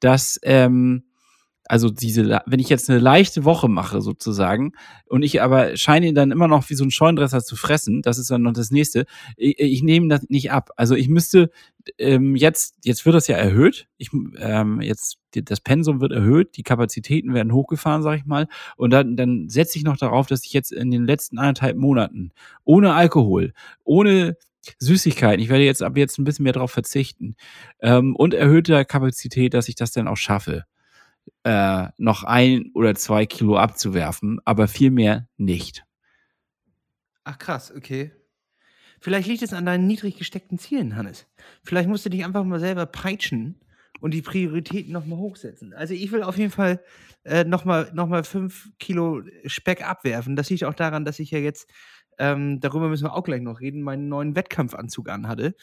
dass 0.00 0.38
ähm, 0.42 1.04
also 1.68 1.90
diese, 1.90 2.40
wenn 2.46 2.60
ich 2.60 2.68
jetzt 2.68 2.88
eine 2.88 2.98
leichte 2.98 3.44
Woche 3.44 3.68
mache 3.68 4.00
sozusagen 4.00 4.72
und 5.08 5.22
ich 5.22 5.42
aber 5.42 5.76
scheine 5.76 6.12
dann 6.12 6.30
immer 6.30 6.48
noch 6.48 6.68
wie 6.70 6.74
so 6.74 6.84
ein 6.84 6.90
Scheundresser 6.90 7.42
zu 7.42 7.56
fressen, 7.56 8.02
das 8.02 8.18
ist 8.18 8.30
dann 8.30 8.42
noch 8.42 8.52
das 8.52 8.70
nächste. 8.70 9.06
Ich, 9.36 9.58
ich 9.58 9.82
nehme 9.82 10.08
das 10.08 10.28
nicht 10.28 10.52
ab. 10.52 10.70
Also 10.76 10.94
ich 10.94 11.08
müsste 11.08 11.50
ähm, 11.98 12.36
jetzt, 12.36 12.76
jetzt 12.84 13.04
wird 13.04 13.14
das 13.14 13.26
ja 13.26 13.36
erhöht. 13.36 13.88
Ich, 13.96 14.10
ähm, 14.38 14.80
jetzt 14.80 15.18
das 15.34 15.60
Pensum 15.60 16.00
wird 16.00 16.12
erhöht, 16.12 16.56
die 16.56 16.62
Kapazitäten 16.62 17.34
werden 17.34 17.52
hochgefahren, 17.52 18.02
sag 18.02 18.18
ich 18.18 18.26
mal. 18.26 18.48
Und 18.76 18.90
dann, 18.90 19.16
dann 19.16 19.48
setze 19.48 19.78
ich 19.78 19.84
noch 19.84 19.96
darauf, 19.96 20.26
dass 20.26 20.44
ich 20.44 20.52
jetzt 20.52 20.72
in 20.72 20.90
den 20.90 21.04
letzten 21.04 21.38
anderthalb 21.38 21.76
Monaten 21.76 22.30
ohne 22.64 22.94
Alkohol, 22.94 23.52
ohne 23.84 24.36
Süßigkeiten. 24.78 25.42
Ich 25.42 25.48
werde 25.48 25.64
jetzt 25.64 25.82
ab 25.82 25.96
jetzt 25.96 26.18
ein 26.18 26.24
bisschen 26.24 26.44
mehr 26.44 26.52
darauf 26.52 26.70
verzichten. 26.70 27.36
Ähm, 27.80 28.16
und 28.16 28.34
erhöhter 28.34 28.84
Kapazität, 28.84 29.54
dass 29.54 29.68
ich 29.68 29.74
das 29.74 29.92
dann 29.92 30.08
auch 30.08 30.16
schaffe, 30.16 30.64
äh, 31.44 31.88
noch 31.98 32.24
ein 32.24 32.70
oder 32.74 32.94
zwei 32.94 33.26
Kilo 33.26 33.56
abzuwerfen, 33.56 34.40
aber 34.44 34.68
viel 34.68 34.90
mehr 34.90 35.28
nicht. 35.36 35.84
Ach 37.24 37.38
krass, 37.38 37.72
okay. 37.74 38.12
Vielleicht 39.00 39.28
liegt 39.28 39.42
es 39.42 39.52
an 39.52 39.66
deinen 39.66 39.86
niedrig 39.86 40.16
gesteckten 40.16 40.58
Zielen, 40.58 40.96
Hannes. 40.96 41.26
Vielleicht 41.62 41.88
musst 41.88 42.06
du 42.06 42.10
dich 42.10 42.24
einfach 42.24 42.44
mal 42.44 42.60
selber 42.60 42.86
peitschen 42.86 43.60
und 44.00 44.14
die 44.14 44.22
Prioritäten 44.22 44.92
nochmal 44.92 45.18
hochsetzen. 45.18 45.72
Also 45.74 45.94
ich 45.94 46.10
will 46.12 46.22
auf 46.22 46.38
jeden 46.38 46.50
Fall 46.50 46.80
äh, 47.24 47.44
nochmal 47.44 47.90
noch 47.94 48.06
mal 48.06 48.24
fünf 48.24 48.70
Kilo 48.78 49.22
Speck 49.44 49.86
abwerfen. 49.86 50.36
Das 50.36 50.50
liegt 50.50 50.64
auch 50.64 50.74
daran, 50.74 51.04
dass 51.04 51.18
ich 51.18 51.30
ja 51.30 51.38
jetzt, 51.38 51.68
ähm, 52.18 52.60
darüber 52.60 52.88
müssen 52.88 53.04
wir 53.04 53.14
auch 53.14 53.24
gleich 53.24 53.42
noch 53.42 53.60
reden, 53.60 53.82
meinen 53.82 54.08
neuen 54.08 54.36
Wettkampfanzug 54.36 55.08
anhatte. 55.08 55.54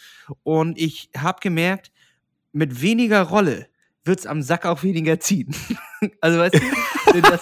Und 0.44 0.78
ich 0.78 1.10
habe 1.18 1.40
gemerkt, 1.42 1.92
mit 2.52 2.82
weniger 2.82 3.24
Rolle 3.24 3.68
wird 4.06 4.20
es 4.20 4.28
am 4.28 4.42
Sack 4.42 4.66
auch 4.66 4.84
weniger 4.84 5.20
ziehen. 5.20 5.56
also 6.22 6.40
weißt 6.40 6.56
du, 6.56 7.22
das, 7.22 7.42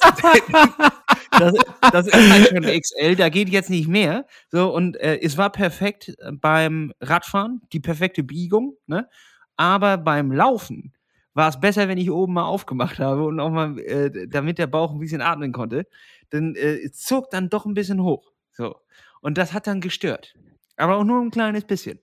das, 1.32 1.54
das, 1.92 2.08
ist 2.08 2.32
halt 2.32 2.48
schon 2.50 2.64
XL, 2.64 3.16
da 3.16 3.30
geht 3.30 3.50
jetzt 3.50 3.70
nicht 3.70 3.88
mehr. 3.88 4.26
So, 4.50 4.74
und 4.74 4.98
äh, 4.98 5.20
es 5.22 5.38
war 5.38 5.52
perfekt 5.52 6.16
äh, 6.20 6.32
beim 6.32 6.94
Radfahren, 7.02 7.62
die 7.74 7.80
perfekte 7.80 8.24
Biegung, 8.24 8.78
ne? 8.88 9.10
Aber 9.58 9.98
beim 9.98 10.32
Laufen 10.32 10.94
war 11.34 11.50
es 11.50 11.60
besser, 11.60 11.88
wenn 11.88 11.98
ich 11.98 12.12
oben 12.12 12.34
mal 12.34 12.46
aufgemacht 12.46 13.00
habe 13.00 13.26
und 13.26 13.40
auch 13.40 13.52
mal, 13.52 13.78
äh, 13.80 14.28
damit 14.28 14.58
der 14.58 14.68
Bauch 14.68 14.92
ein 14.92 15.00
bisschen 15.00 15.22
atmen 15.22 15.52
konnte. 15.52 15.88
Dann 16.30 16.56
äh, 16.56 16.92
zog 16.92 17.30
dann 17.30 17.50
doch 17.50 17.66
ein 17.66 17.74
bisschen 17.74 18.02
hoch. 18.02 18.32
So. 18.52 18.76
Und 19.22 19.38
das 19.38 19.54
hat 19.54 19.68
dann 19.68 19.82
gestört. 19.82 20.36
Aber 20.78 20.98
auch 20.98 21.04
nur 21.04 21.22
ein 21.22 21.32
kleines 21.32 21.66
bisschen. 21.66 22.00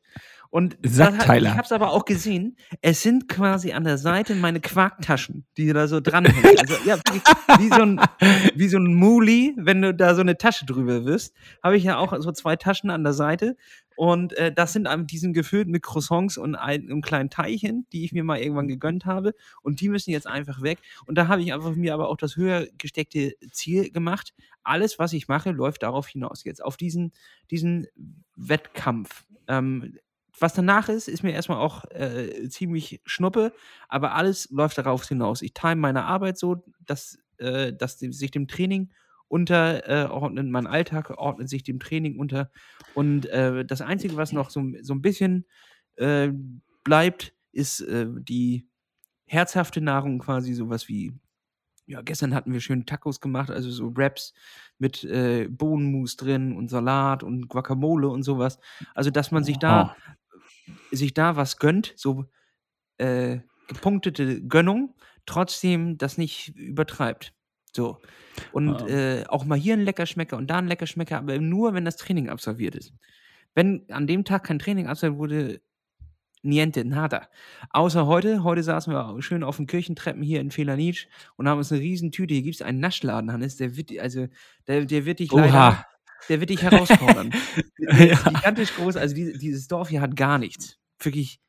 Und 0.51 0.78
hat, 1.18 1.42
ich 1.42 1.49
habe 1.49 1.62
es 1.62 1.72
aber 1.72 1.92
auch 1.92 2.07
gesehen, 2.07 2.57
es 2.80 3.03
sind 3.03 3.28
quasi 3.28 3.72
an 3.72 3.84
der 3.84 3.99
Seite 3.99 4.34
meine 4.34 4.61
Quarktaschen, 4.61 5.46
die 5.59 5.70
da 5.72 5.86
so 5.88 6.01
dranhängen. 6.01 6.59
Also 6.59 6.74
ja, 6.86 6.99
wie 7.59 7.68
so 7.68 7.82
ein, 7.82 8.01
wie 8.55 8.68
so 8.68 8.78
ein 8.78 8.94
Muli, 8.94 9.55
wenn 9.59 9.82
du 9.82 9.94
da 9.94 10.14
so 10.14 10.22
eine 10.22 10.38
Tasche 10.38 10.64
drüber 10.64 11.05
wirst, 11.05 11.34
habe 11.62 11.76
ich 11.76 11.84
ja 11.84 11.99
auch 11.99 12.14
so 12.20 12.32
zwei 12.32 12.57
Taschen 12.57 12.88
an 12.88 13.05
der 13.05 13.12
Seite. 13.12 13.57
Und 13.99 14.32
äh, 14.34 14.53
das 14.53 14.72
sind 14.72 14.88
die 15.11 15.18
sind 15.18 15.32
gefüllt 15.34 15.68
mit 15.68 15.82
Croissants 15.82 16.38
und 16.38 16.55
einem 16.55 17.03
kleinen 17.03 17.30
Teilchen, 17.30 17.84
die 17.92 18.05
ich 18.05 18.12
mir 18.12 18.22
mal 18.22 18.38
irgendwann 18.38 18.68
gegönnt 18.68 19.07
habe. 19.07 19.34
Und 19.62 19.80
die 19.80 19.88
müssen 19.88 20.12
jetzt 20.12 20.26
einfach 20.26 20.62
weg. 20.62 20.78
Und 21.07 21.18
da 21.18 21.28
habe 21.28 21.42
ich 21.42 21.53
einfach 21.53 21.74
mir 21.74 21.94
aber 21.94 22.09
auch 22.09 22.16
das 22.16 22.36
höher 22.36 22.68
gesteckte 22.78 23.34
Ziel 23.51 23.90
gemacht. 23.90 24.34
Alles, 24.62 24.99
was 24.99 25.12
ich 25.12 25.28
mache, 25.28 25.51
läuft 25.51 25.82
darauf 25.82 26.07
hinaus 26.07 26.44
jetzt, 26.44 26.64
auf 26.64 26.76
diesen, 26.76 27.12
diesen 27.51 27.88
Wettkampf. 28.36 29.24
Ähm, 29.49 29.99
was 30.41 30.55
danach 30.55 30.89
ist, 30.89 31.09
ist 31.09 31.22
mir 31.22 31.32
erstmal 31.32 31.59
auch 31.59 31.84
äh, 31.91 32.49
ziemlich 32.49 33.01
schnuppe, 33.05 33.53
aber 33.89 34.14
alles 34.14 34.49
läuft 34.51 34.78
darauf 34.78 35.07
hinaus. 35.07 35.43
Ich 35.43 35.55
time 35.55 35.76
meine 35.76 36.05
Arbeit 36.05 36.39
so, 36.39 36.64
dass, 36.84 37.18
äh, 37.39 37.72
dass 37.72 37.99
sich 37.99 38.30
dem 38.30 38.49
Training 38.49 38.93
unterordnet, 39.28 40.47
äh, 40.47 40.51
mein 40.51 40.66
Alltag 40.66 41.11
ordnet 41.11 41.49
sich 41.49 41.62
dem 41.62 41.80
Training 41.80 42.18
unter. 42.18 42.51
Und 42.95 43.26
äh, 43.26 43.64
das 43.64 43.80
Einzige, 43.80 44.16
was 44.16 44.32
noch 44.32 44.51
so, 44.51 44.62
so 44.82 44.95
ein 44.95 45.03
bisschen 45.03 45.47
äh, 45.97 46.30
bleibt, 46.84 47.34
ist 47.53 47.80
äh, 47.80 48.07
die 48.20 48.68
herzhafte 49.26 49.80
Nahrung, 49.80 50.18
quasi 50.18 50.55
sowas 50.55 50.89
wie 50.89 51.12
ja, 51.89 52.03
gestern 52.03 52.34
hatten 52.34 52.53
wir 52.53 52.61
schön 52.61 52.84
Tacos 52.84 53.18
gemacht, 53.20 53.51
also 53.51 53.70
so 53.70 53.97
Wraps 53.97 54.34
mit 54.78 55.05
äh, 55.05 55.49
Bohnenmus 55.49 56.16
drin 56.16 56.55
und 56.55 56.68
Salat 56.68 57.22
und 57.22 57.49
Guacamole 57.49 58.09
und 58.09 58.22
sowas. 58.24 58.59
Also, 58.95 59.11
dass 59.11 59.30
man 59.30 59.43
sich 59.43 59.59
da 59.59 59.97
sich 60.90 61.14
da 61.14 61.36
was 61.36 61.58
gönnt, 61.58 61.92
so 61.96 62.26
äh, 62.98 63.38
gepunktete 63.68 64.42
Gönnung, 64.42 64.94
trotzdem 65.26 65.98
das 65.98 66.18
nicht 66.18 66.56
übertreibt. 66.56 67.34
So. 67.72 67.98
Und 68.52 68.82
ah. 68.82 68.88
äh, 68.88 69.26
auch 69.26 69.44
mal 69.44 69.58
hier 69.58 69.74
ein 69.74 69.82
Leckerschmecker 69.82 70.36
und 70.36 70.48
da 70.48 70.56
ein 70.58 70.68
Leckerschmecker, 70.68 71.18
aber 71.18 71.38
nur, 71.38 71.74
wenn 71.74 71.84
das 71.84 71.96
Training 71.96 72.28
absolviert 72.28 72.74
ist. 72.74 72.92
Wenn 73.54 73.84
an 73.90 74.06
dem 74.06 74.24
Tag 74.24 74.44
kein 74.44 74.58
Training 74.58 74.86
absolviert 74.86 75.18
wurde, 75.18 75.60
niente, 76.42 76.84
nada. 76.84 77.28
Außer 77.70 78.06
heute. 78.06 78.44
Heute 78.44 78.62
saßen 78.62 78.92
wir 78.92 79.20
schön 79.22 79.42
auf 79.42 79.56
den 79.56 79.66
Kirchentreppen 79.66 80.22
hier 80.22 80.40
in 80.40 80.50
Felanitsch 80.50 81.06
und 81.36 81.48
haben 81.48 81.58
uns 81.58 81.72
eine 81.72 81.80
riesen 81.80 82.12
Tüte. 82.12 82.34
Hier 82.34 82.42
gibt 82.42 82.56
es 82.56 82.62
einen 82.62 82.80
Naschladen, 82.80 83.32
Hannes. 83.32 83.56
Der 83.56 83.76
wird, 83.76 83.96
also, 83.98 84.28
der, 84.66 84.84
der 84.84 85.04
wird 85.04 85.18
dich 85.18 85.32
Oha. 85.32 85.40
leider 85.40 85.84
der 86.28 86.40
wird 86.40 86.50
dich 86.50 86.62
herausfordern. 86.62 87.32
ja. 87.78 88.16
Gigantisch 88.16 88.74
groß, 88.74 88.96
also 88.96 89.14
die, 89.14 89.36
dieses 89.38 89.68
Dorf 89.68 89.88
hier 89.88 90.00
hat 90.00 90.16
gar 90.16 90.38
nichts. 90.38 90.76
Wirklich 91.00 91.40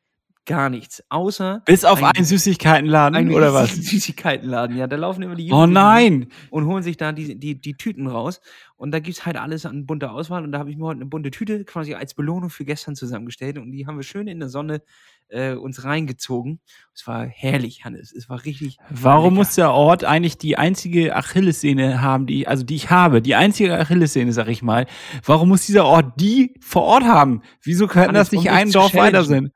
gar 0.50 0.70
nichts. 0.72 1.04
Außer. 1.10 1.62
Bis 1.66 1.86
auf 1.86 2.04
einen 2.04 2.26
Süßigkeitenladen 2.26 3.16
ein 3.16 3.32
oder 3.32 3.54
was? 3.54 3.70
Süßigkeitenladen, 3.76 4.76
ja. 4.76 4.88
Da 4.88 4.95
laufen 4.95 5.22
immer 5.22 5.36
die 5.36 5.52
Oh 5.52 5.68
nein! 5.68 6.28
Und 6.50 6.66
holen 6.66 6.82
sich 6.82 6.97
da 6.97 7.12
die, 7.12 7.39
die, 7.39 7.62
die 7.62 7.76
Tüten 7.76 8.08
raus. 8.08 8.41
Und 8.76 8.91
da 8.91 9.00
gibt 9.00 9.18
es 9.18 9.26
halt 9.28 9.38
alles 9.38 9.68
an 9.68 9.86
bunter 9.86 10.12
Auswahl. 10.12 10.43
Und 10.43 10.52
da 10.52 10.58
habe 10.58 10.72
ich 10.72 10.78
mir 10.78 10.86
heute 10.86 11.02
eine 11.02 11.06
bunte 11.06 11.30
Tüte 11.30 11.66
quasi 11.66 11.93
als 11.93 12.16
Belohnung 12.16 12.50
für 12.50 12.66
gestern 12.66 12.95
zusammengestellt. 12.95 13.60
Und 13.60 13.72
die 13.72 13.86
haben 13.86 13.97
wir 13.97 14.04
schön 14.04 14.28
in 14.28 14.39
der 14.39 14.50
Sonne 14.50 14.82
äh, 15.28 15.54
uns 15.54 15.84
reingezogen. 15.84 16.60
Es 16.95 17.06
war 17.06 17.28
herrlich, 17.28 17.86
Hannes. 17.86 18.12
Es 18.12 18.28
war 18.28 18.43
richtig. 18.43 18.80
Warum 18.89 19.26
lecker. 19.26 19.36
muss 19.36 19.56
der 19.56 19.72
Ort 19.72 20.04
eigentlich 20.04 20.39
die 20.39 20.58
einzige 20.58 21.16
Achillessehne 21.16 22.02
haben, 22.02 22.26
die, 22.26 22.47
also 22.47 22.64
die 22.64 22.76
ich 22.76 22.89
habe, 22.89 23.22
die 23.22 23.36
einzige 23.36 23.78
Achillessehne, 23.78 24.34
sag 24.34 24.47
ich 24.47 24.64
mal. 24.64 24.88
Warum 25.24 25.50
muss 25.50 25.68
dieser 25.68 25.86
Ort 25.86 26.20
die 26.20 26.56
vor 26.60 26.84
Ort 26.84 27.04
haben? 27.04 27.43
Wieso 27.62 27.86
können 27.86 28.08
Hannes, 28.08 28.30
das 28.30 28.32
nicht 28.32 28.50
um 28.50 28.56
ein 28.56 28.72
Dorf 28.72 28.95
weiter 28.95 29.24
sein? 29.24 29.52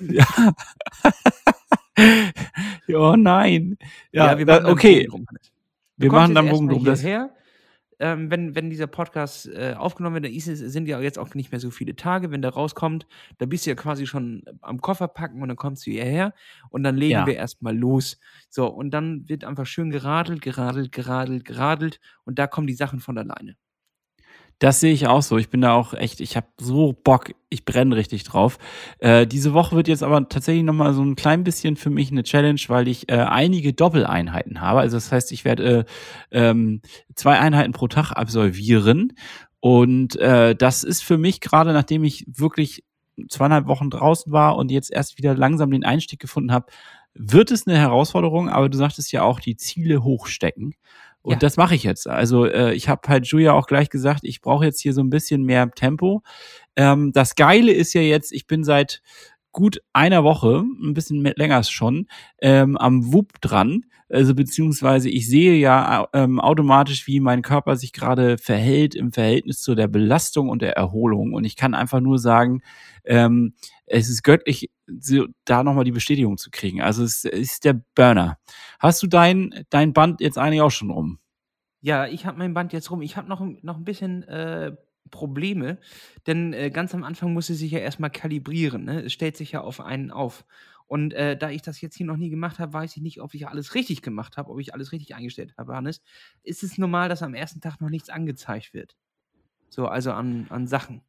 Ja. 0.00 0.26
oh 2.94 3.16
nein. 3.16 3.76
Ja, 4.12 4.32
ja 4.32 4.38
wir 4.38 4.46
da, 4.46 4.64
okay. 4.68 5.08
Wir 5.96 6.12
machen 6.12 6.34
dann 6.34 6.48
Bogen 6.48 6.68
drum. 6.68 6.84
Das, 6.84 7.04
ähm, 8.02 8.30
wenn, 8.30 8.54
wenn 8.54 8.70
dieser 8.70 8.86
Podcast 8.86 9.46
äh, 9.46 9.74
aufgenommen 9.76 10.14
wird, 10.14 10.24
dann 10.24 10.32
ist 10.32 10.46
sind 10.46 10.88
ja 10.88 11.00
jetzt 11.00 11.18
auch 11.18 11.34
nicht 11.34 11.52
mehr 11.52 11.60
so 11.60 11.70
viele 11.70 11.94
Tage. 11.94 12.30
Wenn 12.30 12.40
der 12.40 12.52
rauskommt, 12.52 13.06
da 13.36 13.44
bist 13.44 13.66
du 13.66 13.70
ja 13.70 13.76
quasi 13.76 14.06
schon 14.06 14.42
am 14.62 14.80
Koffer 14.80 15.06
packen 15.06 15.42
und 15.42 15.48
dann 15.48 15.58
kommst 15.58 15.86
du 15.86 15.90
hierher 15.90 16.32
und 16.70 16.82
dann 16.82 16.96
legen 16.96 17.12
ja. 17.12 17.26
wir 17.26 17.36
erstmal 17.36 17.76
los. 17.76 18.18
So, 18.48 18.66
und 18.68 18.90
dann 18.92 19.28
wird 19.28 19.44
einfach 19.44 19.66
schön 19.66 19.90
geradelt, 19.90 20.40
geradelt, 20.40 20.92
geradelt, 20.92 21.44
geradelt 21.44 22.00
und 22.24 22.38
da 22.38 22.46
kommen 22.46 22.66
die 22.66 22.74
Sachen 22.74 23.00
von 23.00 23.18
alleine. 23.18 23.56
Das 24.60 24.78
sehe 24.78 24.92
ich 24.92 25.06
auch 25.06 25.22
so. 25.22 25.38
Ich 25.38 25.48
bin 25.48 25.62
da 25.62 25.72
auch 25.72 25.94
echt, 25.94 26.20
ich 26.20 26.36
habe 26.36 26.46
so 26.60 26.92
Bock, 26.92 27.32
ich 27.48 27.64
brenne 27.64 27.96
richtig 27.96 28.24
drauf. 28.24 28.58
Äh, 28.98 29.26
diese 29.26 29.54
Woche 29.54 29.74
wird 29.74 29.88
jetzt 29.88 30.02
aber 30.02 30.28
tatsächlich 30.28 30.64
nochmal 30.64 30.92
so 30.92 31.02
ein 31.02 31.16
klein 31.16 31.44
bisschen 31.44 31.76
für 31.76 31.88
mich 31.88 32.10
eine 32.10 32.24
Challenge, 32.24 32.60
weil 32.68 32.86
ich 32.86 33.08
äh, 33.08 33.14
einige 33.14 33.72
Doppeleinheiten 33.72 34.60
habe. 34.60 34.80
Also 34.80 34.98
das 34.98 35.10
heißt, 35.10 35.32
ich 35.32 35.46
werde 35.46 35.86
äh, 36.30 36.48
ähm, 36.50 36.82
zwei 37.14 37.38
Einheiten 37.38 37.72
pro 37.72 37.88
Tag 37.88 38.12
absolvieren. 38.12 39.14
Und 39.60 40.16
äh, 40.16 40.54
das 40.54 40.84
ist 40.84 41.02
für 41.02 41.16
mich 41.16 41.40
gerade, 41.40 41.72
nachdem 41.72 42.04
ich 42.04 42.26
wirklich 42.28 42.84
zweieinhalb 43.30 43.66
Wochen 43.66 43.88
draußen 43.88 44.30
war 44.30 44.56
und 44.56 44.70
jetzt 44.70 44.92
erst 44.92 45.16
wieder 45.16 45.34
langsam 45.34 45.70
den 45.70 45.84
Einstieg 45.84 46.20
gefunden 46.20 46.52
habe, 46.52 46.66
wird 47.14 47.50
es 47.50 47.66
eine 47.66 47.78
Herausforderung, 47.78 48.50
aber 48.50 48.68
du 48.68 48.76
sagtest 48.76 49.10
ja 49.12 49.22
auch, 49.22 49.40
die 49.40 49.56
Ziele 49.56 50.04
hochstecken. 50.04 50.74
Und 51.22 51.34
ja. 51.34 51.38
das 51.38 51.56
mache 51.56 51.74
ich 51.74 51.84
jetzt. 51.84 52.08
Also 52.08 52.46
äh, 52.46 52.72
ich 52.72 52.88
habe 52.88 53.06
halt 53.08 53.26
Julia 53.26 53.52
auch 53.52 53.66
gleich 53.66 53.90
gesagt, 53.90 54.20
ich 54.22 54.40
brauche 54.40 54.64
jetzt 54.64 54.80
hier 54.80 54.94
so 54.94 55.02
ein 55.02 55.10
bisschen 55.10 55.42
mehr 55.42 55.70
Tempo. 55.70 56.22
Ähm, 56.76 57.12
das 57.12 57.34
Geile 57.34 57.72
ist 57.72 57.92
ja 57.92 58.00
jetzt, 58.00 58.32
ich 58.32 58.46
bin 58.46 58.64
seit 58.64 59.02
gut 59.52 59.80
einer 59.92 60.24
Woche, 60.24 60.64
ein 60.82 60.94
bisschen 60.94 61.22
länger 61.22 61.62
schon, 61.64 62.06
ähm, 62.40 62.76
am 62.76 63.12
WUP 63.12 63.40
dran. 63.40 63.84
Also 64.08 64.34
beziehungsweise 64.34 65.08
ich 65.08 65.28
sehe 65.28 65.54
ja 65.54 66.08
ähm, 66.12 66.40
automatisch, 66.40 67.06
wie 67.06 67.20
mein 67.20 67.42
Körper 67.42 67.76
sich 67.76 67.92
gerade 67.92 68.38
verhält 68.38 68.96
im 68.96 69.12
Verhältnis 69.12 69.60
zu 69.60 69.76
der 69.76 69.86
Belastung 69.86 70.48
und 70.48 70.62
der 70.62 70.76
Erholung. 70.76 71.32
Und 71.32 71.44
ich 71.44 71.54
kann 71.54 71.74
einfach 71.74 72.00
nur 72.00 72.18
sagen, 72.18 72.62
ähm, 73.04 73.54
es 73.86 74.08
ist 74.08 74.24
göttlich, 74.24 74.70
so, 74.86 75.26
da 75.44 75.62
nochmal 75.62 75.84
die 75.84 75.92
Bestätigung 75.92 76.38
zu 76.38 76.50
kriegen. 76.50 76.80
Also 76.80 77.04
es 77.04 77.24
ist 77.24 77.64
der 77.64 77.80
Burner. 77.94 78.38
Hast 78.80 79.02
du 79.02 79.06
dein, 79.06 79.64
dein 79.70 79.92
Band 79.92 80.20
jetzt 80.20 80.38
eigentlich 80.38 80.60
auch 80.62 80.70
schon 80.70 80.90
rum? 80.90 81.20
Ja, 81.80 82.06
ich 82.06 82.26
habe 82.26 82.38
mein 82.38 82.52
Band 82.52 82.72
jetzt 82.72 82.90
rum. 82.90 83.02
Ich 83.02 83.16
habe 83.16 83.28
noch, 83.28 83.40
noch 83.62 83.76
ein 83.76 83.84
bisschen 83.84 84.24
äh, 84.24 84.72
Probleme, 85.10 85.78
denn 86.26 86.52
äh, 86.52 86.70
ganz 86.70 86.94
am 86.94 87.04
Anfang 87.04 87.32
muss 87.32 87.50
es 87.50 87.58
sich 87.58 87.72
ja 87.72 87.78
erstmal 87.78 88.10
kalibrieren. 88.10 88.84
Ne? 88.84 89.02
Es 89.02 89.12
stellt 89.12 89.36
sich 89.36 89.52
ja 89.52 89.60
auf 89.60 89.80
einen 89.80 90.10
auf. 90.10 90.44
Und 90.86 91.14
äh, 91.14 91.36
da 91.36 91.50
ich 91.50 91.62
das 91.62 91.80
jetzt 91.80 91.96
hier 91.96 92.06
noch 92.06 92.16
nie 92.16 92.30
gemacht 92.30 92.58
habe, 92.58 92.72
weiß 92.72 92.96
ich 92.96 93.02
nicht, 93.02 93.20
ob 93.20 93.34
ich 93.34 93.46
alles 93.46 93.74
richtig 93.74 94.02
gemacht 94.02 94.36
habe, 94.36 94.50
ob 94.50 94.58
ich 94.58 94.74
alles 94.74 94.90
richtig 94.90 95.14
eingestellt 95.14 95.54
habe, 95.56 95.76
Hannes. 95.76 96.02
Ist 96.42 96.64
es 96.64 96.78
normal, 96.78 97.08
dass 97.08 97.22
am 97.22 97.34
ersten 97.34 97.60
Tag 97.60 97.80
noch 97.80 97.90
nichts 97.90 98.10
angezeigt 98.10 98.74
wird? 98.74 98.96
So, 99.68 99.86
also 99.86 100.10
an, 100.10 100.46
an 100.50 100.66
Sachen. 100.66 101.02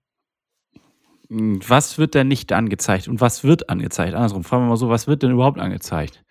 Hm, 1.29 1.61
was 1.67 1.97
wird 1.97 2.13
denn 2.13 2.27
nicht 2.27 2.53
angezeigt 2.53 3.07
und 3.07 3.21
was 3.21 3.43
wird 3.43 3.69
angezeigt? 3.69 4.13
Andersrum, 4.13 4.43
fragen 4.43 4.65
wir 4.65 4.69
mal 4.69 4.77
so, 4.77 4.89
was 4.89 5.07
wird 5.07 5.23
denn 5.23 5.31
überhaupt 5.31 5.59
angezeigt? 5.59 6.23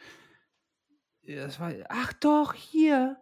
War, 1.26 1.72
ach 1.88 2.12
doch, 2.14 2.54
hier. 2.54 3.16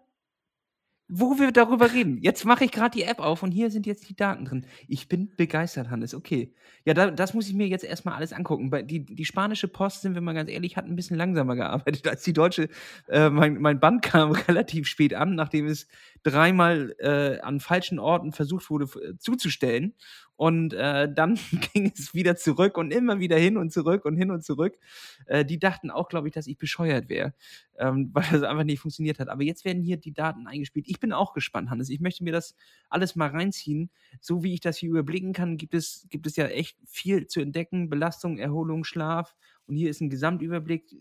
Wo 1.09 1.39
wir 1.39 1.53
darüber 1.53 1.93
reden. 1.93 2.19
Jetzt 2.21 2.45
mache 2.45 2.65
ich 2.65 2.71
gerade 2.71 2.97
die 2.97 3.05
App 3.05 3.19
auf 3.19 3.43
und 3.43 3.51
hier 3.51 3.71
sind 3.71 3.87
jetzt 3.87 4.09
die 4.09 4.17
Daten 4.17 4.45
drin. 4.45 4.67
Ich 4.89 5.09
bin 5.09 5.31
begeistert, 5.37 5.89
Hannes. 5.91 6.15
Okay. 6.15 6.53
Ja, 6.85 6.95
da, 6.95 7.11
das 7.11 7.35
muss 7.35 7.49
ich 7.49 7.55
mir 7.55 7.67
jetzt 7.67 7.85
erstmal 7.85 8.15
alles 8.15 8.33
angucken. 8.33 8.71
Die, 8.87 9.05
die 9.05 9.25
spanische 9.25 9.69
Post, 9.69 10.03
sind 10.03 10.15
wir 10.15 10.21
mal 10.21 10.35
ganz 10.35 10.51
ehrlich, 10.51 10.77
hat 10.77 10.87
ein 10.87 10.97
bisschen 10.97 11.17
langsamer 11.17 11.57
gearbeitet 11.57 12.07
als 12.07 12.23
die 12.23 12.33
deutsche. 12.33 12.69
Äh, 13.09 13.31
mein, 13.31 13.61
mein 13.61 13.81
Band 13.81 14.03
kam 14.03 14.31
relativ 14.49 14.87
spät 14.87 15.15
an, 15.15 15.35
nachdem 15.35 15.67
es 15.67 15.89
dreimal 16.23 16.95
äh, 16.99 17.41
an 17.41 17.61
falschen 17.61 17.99
Orten 17.99 18.33
versucht 18.33 18.71
wurde 18.71 19.17
zuzustellen. 19.19 19.95
Und 20.39 20.73
äh, 20.73 21.13
dann 21.13 21.37
ging 21.75 21.93
es 21.93 22.15
wieder 22.15 22.37
zurück 22.37 22.79
und 22.79 22.93
immer 22.93 23.19
wieder 23.19 23.37
hin 23.37 23.57
und 23.57 23.73
zurück 23.73 24.05
und 24.05 24.17
hin 24.17 24.31
und 24.31 24.45
zurück. 24.45 24.79
Äh, 25.27 25.45
die 25.45 25.59
dachten 25.59 25.91
auch, 25.91 26.09
glaube 26.09 26.29
ich, 26.29 26.35
dass 26.35 26.47
ich 26.47 26.57
bescheuert 26.57 27.09
wäre, 27.09 27.35
ähm, 27.77 28.11
weil 28.15 28.25
das 28.31 28.45
einfach 28.45 28.63
nicht 28.63 28.79
funktioniert 28.79 29.19
hat. 29.19 29.29
Aber 29.29 29.43
jetzt 29.43 29.65
werden 29.65 29.83
hier 29.83 29.97
die 29.97 30.15
Daten 30.15 30.47
eingespielt. 30.47 30.87
Ich 30.89 31.01
bin 31.01 31.13
auch 31.13 31.33
gespannt, 31.33 31.71
Hannes. 31.71 31.91
Ich 31.91 31.99
möchte 31.99 32.23
mir 32.23 32.33
das 32.33 32.55
alles 32.89 33.17
mal 33.17 33.31
reinziehen. 33.31 33.91
So 34.21 34.45
wie 34.45 34.55
ich 34.55 34.61
das 34.61 34.77
hier 34.77 34.91
überblicken 34.91 35.33
kann, 35.33 35.57
gibt 35.57 35.75
es, 35.75 36.07
gibt 36.09 36.29
es 36.29 36.37
ja 36.37 36.47
echt 36.47 36.79
viel 36.87 37.27
zu 37.27 37.41
entdecken. 37.41 37.91
Belastung, 37.91 38.39
Erholung, 38.39 38.85
Schlaf. 38.85 39.35
Und 39.67 39.75
hier 39.75 39.91
ist 39.91 40.01
ein 40.01 40.09
Gesamtüberblick. 40.09 40.95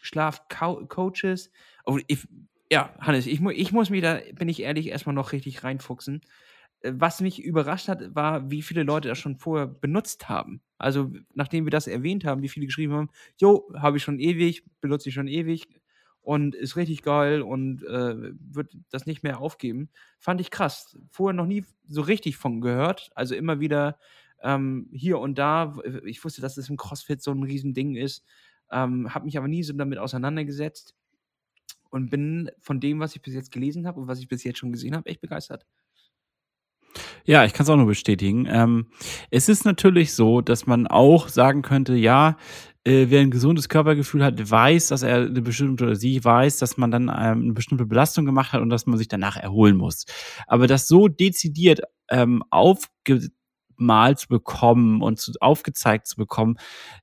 Schlafcoaches. 0.00 1.50
Oh, 1.84 1.98
ja, 2.70 2.94
Hannes, 3.00 3.26
ich, 3.26 3.40
ich 3.40 3.72
muss 3.72 3.90
mir 3.90 4.02
da, 4.02 4.20
bin 4.34 4.48
ich 4.48 4.62
ehrlich, 4.62 4.88
erstmal 4.88 5.14
noch 5.14 5.32
richtig 5.32 5.64
reinfuchsen. 5.64 6.20
Äh, 6.82 6.92
was 6.96 7.20
mich 7.20 7.42
überrascht 7.42 7.88
hat, 7.88 8.14
war, 8.14 8.50
wie 8.50 8.62
viele 8.62 8.82
Leute 8.84 9.08
das 9.08 9.18
schon 9.18 9.36
vorher 9.36 9.66
benutzt 9.66 10.28
haben. 10.28 10.62
Also, 10.78 11.12
nachdem 11.34 11.66
wir 11.66 11.70
das 11.70 11.86
erwähnt 11.88 12.24
haben, 12.24 12.42
wie 12.42 12.48
viele 12.48 12.66
geschrieben 12.66 12.94
haben, 12.94 13.10
jo, 13.38 13.68
habe 13.76 13.96
ich 13.98 14.02
schon 14.02 14.20
ewig, 14.20 14.64
benutze 14.80 15.08
ich 15.08 15.14
schon 15.14 15.28
ewig 15.28 15.68
und 16.22 16.54
ist 16.54 16.76
richtig 16.76 17.02
geil 17.02 17.42
und 17.42 17.82
äh, 17.84 18.32
wird 18.40 18.76
das 18.90 19.06
nicht 19.06 19.22
mehr 19.22 19.40
aufgeben. 19.40 19.90
Fand 20.18 20.40
ich 20.40 20.50
krass. 20.50 20.96
Vorher 21.10 21.34
noch 21.34 21.46
nie 21.46 21.64
so 21.88 22.02
richtig 22.02 22.36
von 22.36 22.60
gehört. 22.60 23.10
Also 23.14 23.34
immer 23.34 23.60
wieder 23.60 23.98
ähm, 24.42 24.88
hier 24.92 25.18
und 25.18 25.38
da. 25.38 25.76
Ich 26.04 26.22
wusste, 26.24 26.40
dass 26.42 26.54
das 26.56 26.68
im 26.68 26.76
CrossFit 26.76 27.22
so 27.22 27.32
ein 27.32 27.42
Riesending 27.42 27.96
ist. 27.96 28.24
Ähm, 28.70 29.12
habe 29.14 29.24
mich 29.24 29.36
aber 29.38 29.48
nie 29.48 29.62
so 29.64 29.72
damit 29.72 29.98
auseinandergesetzt 29.98 30.94
und 31.90 32.10
bin 32.10 32.50
von 32.58 32.80
dem, 32.80 33.00
was 33.00 33.14
ich 33.14 33.22
bis 33.22 33.34
jetzt 33.34 33.52
gelesen 33.52 33.86
habe 33.86 34.00
und 34.00 34.08
was 34.08 34.20
ich 34.20 34.28
bis 34.28 34.44
jetzt 34.44 34.58
schon 34.58 34.72
gesehen 34.72 34.96
habe, 34.96 35.08
echt 35.08 35.20
begeistert. 35.20 35.66
Ja, 37.24 37.44
ich 37.44 37.52
kann 37.52 37.64
es 37.64 37.70
auch 37.70 37.76
nur 37.76 37.86
bestätigen. 37.86 38.46
Ähm, 38.50 38.86
es 39.30 39.48
ist 39.48 39.64
natürlich 39.64 40.14
so, 40.14 40.40
dass 40.40 40.66
man 40.66 40.86
auch 40.86 41.28
sagen 41.28 41.62
könnte, 41.62 41.94
ja, 41.94 42.36
äh, 42.84 43.06
wer 43.08 43.20
ein 43.20 43.30
gesundes 43.30 43.68
Körpergefühl 43.68 44.24
hat, 44.24 44.50
weiß, 44.50 44.88
dass 44.88 45.02
er 45.02 45.26
eine 45.26 45.42
bestimmte 45.42 45.84
oder 45.84 45.96
sie 45.96 46.24
weiß, 46.24 46.58
dass 46.58 46.76
man 46.76 46.90
dann 46.90 47.04
ähm, 47.08 47.42
eine 47.42 47.52
bestimmte 47.52 47.86
Belastung 47.86 48.24
gemacht 48.24 48.52
hat 48.52 48.62
und 48.62 48.70
dass 48.70 48.86
man 48.86 48.98
sich 48.98 49.08
danach 49.08 49.36
erholen 49.36 49.76
muss. 49.76 50.06
Aber 50.46 50.66
das 50.66 50.88
so 50.88 51.08
dezidiert 51.08 51.82
ähm, 52.08 52.42
aufge 52.50 53.30
mal 53.80 54.16
zu 54.16 54.28
bekommen 54.28 55.02
und 55.02 55.18
zu, 55.18 55.32
aufgezeigt 55.40 56.06
zu 56.06 56.16
bekommen, 56.16 56.56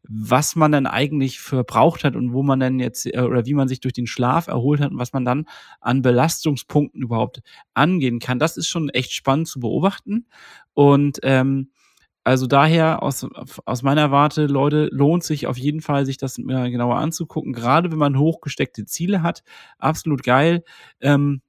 was 0.03 0.55
man 0.55 0.71
dann 0.71 0.87
eigentlich 0.87 1.39
verbraucht 1.39 2.03
hat 2.03 2.15
und 2.15 2.33
wo 2.33 2.43
man 2.43 2.59
dann 2.59 2.79
jetzt 2.79 3.05
äh, 3.05 3.19
oder 3.21 3.45
wie 3.45 3.53
man 3.53 3.67
sich 3.67 3.79
durch 3.79 3.93
den 3.93 4.07
Schlaf 4.07 4.47
erholt 4.47 4.79
hat 4.81 4.91
und 4.91 4.99
was 4.99 5.13
man 5.13 5.25
dann 5.25 5.45
an 5.81 6.01
Belastungspunkten 6.01 7.01
überhaupt 7.01 7.41
angehen 7.73 8.19
kann. 8.19 8.39
Das 8.39 8.57
ist 8.57 8.67
schon 8.67 8.89
echt 8.89 9.11
spannend 9.13 9.47
zu 9.47 9.59
beobachten. 9.59 10.27
Und 10.73 11.19
ähm, 11.23 11.71
also 12.27 12.45
daher 12.45 13.03
aus, 13.03 13.25
aus 13.65 13.83
meiner 13.83 14.11
Warte, 14.11 14.47
Leute, 14.47 14.89
lohnt 14.91 15.23
sich 15.23 15.47
auf 15.47 15.57
jeden 15.57 15.79
Fall, 15.79 16.05
sich 16.05 16.17
das 16.17 16.35
genauer 16.35 16.97
anzugucken. 16.97 17.53
Gerade 17.53 17.89
wenn 17.89 17.97
man 17.97 18.19
hochgesteckte 18.19 18.85
Ziele 18.85 19.23
hat. 19.23 19.43
Absolut 19.79 20.23
geil. 20.23 20.65
Ähm, 20.99 21.41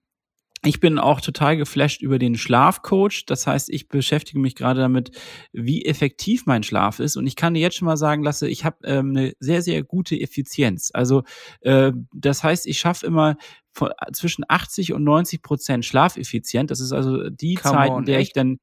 ich 0.64 0.80
bin 0.80 0.98
auch 0.98 1.20
total 1.20 1.56
geflasht 1.56 2.02
über 2.02 2.18
den 2.18 2.36
Schlafcoach. 2.36 3.24
Das 3.26 3.46
heißt, 3.46 3.70
ich 3.70 3.88
beschäftige 3.88 4.38
mich 4.38 4.54
gerade 4.54 4.80
damit, 4.80 5.10
wie 5.52 5.84
effektiv 5.84 6.46
mein 6.46 6.62
Schlaf 6.62 6.98
ist. 7.00 7.16
Und 7.16 7.26
ich 7.26 7.36
kann 7.36 7.54
dir 7.54 7.60
jetzt 7.60 7.76
schon 7.76 7.86
mal 7.86 7.96
sagen 7.96 8.22
lasse, 8.22 8.48
ich 8.48 8.64
habe 8.64 8.76
ähm, 8.84 9.10
eine 9.10 9.32
sehr, 9.40 9.62
sehr 9.62 9.82
gute 9.82 10.20
Effizienz. 10.20 10.90
Also 10.92 11.22
äh, 11.60 11.92
das 12.12 12.42
heißt, 12.42 12.66
ich 12.66 12.78
schaffe 12.78 13.06
immer 13.06 13.36
von, 13.72 13.90
zwischen 14.12 14.44
80 14.48 14.92
und 14.92 15.04
90 15.04 15.42
Prozent 15.42 15.84
Schlafeffizient. 15.84 16.70
Das 16.70 16.80
ist 16.80 16.92
also 16.92 17.30
die 17.30 17.54
Come 17.54 17.74
Zeit, 17.74 17.92
in 17.98 18.04
der 18.04 18.18
echt? 18.18 18.28
ich 18.28 18.32
dann 18.32 18.58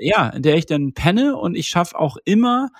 ja, 0.00 0.28
in 0.28 0.42
der 0.42 0.56
ich 0.56 0.66
dann 0.66 0.92
penne 0.92 1.36
und 1.36 1.56
ich 1.56 1.68
schaffe 1.68 1.98
auch 1.98 2.18
immer 2.24 2.70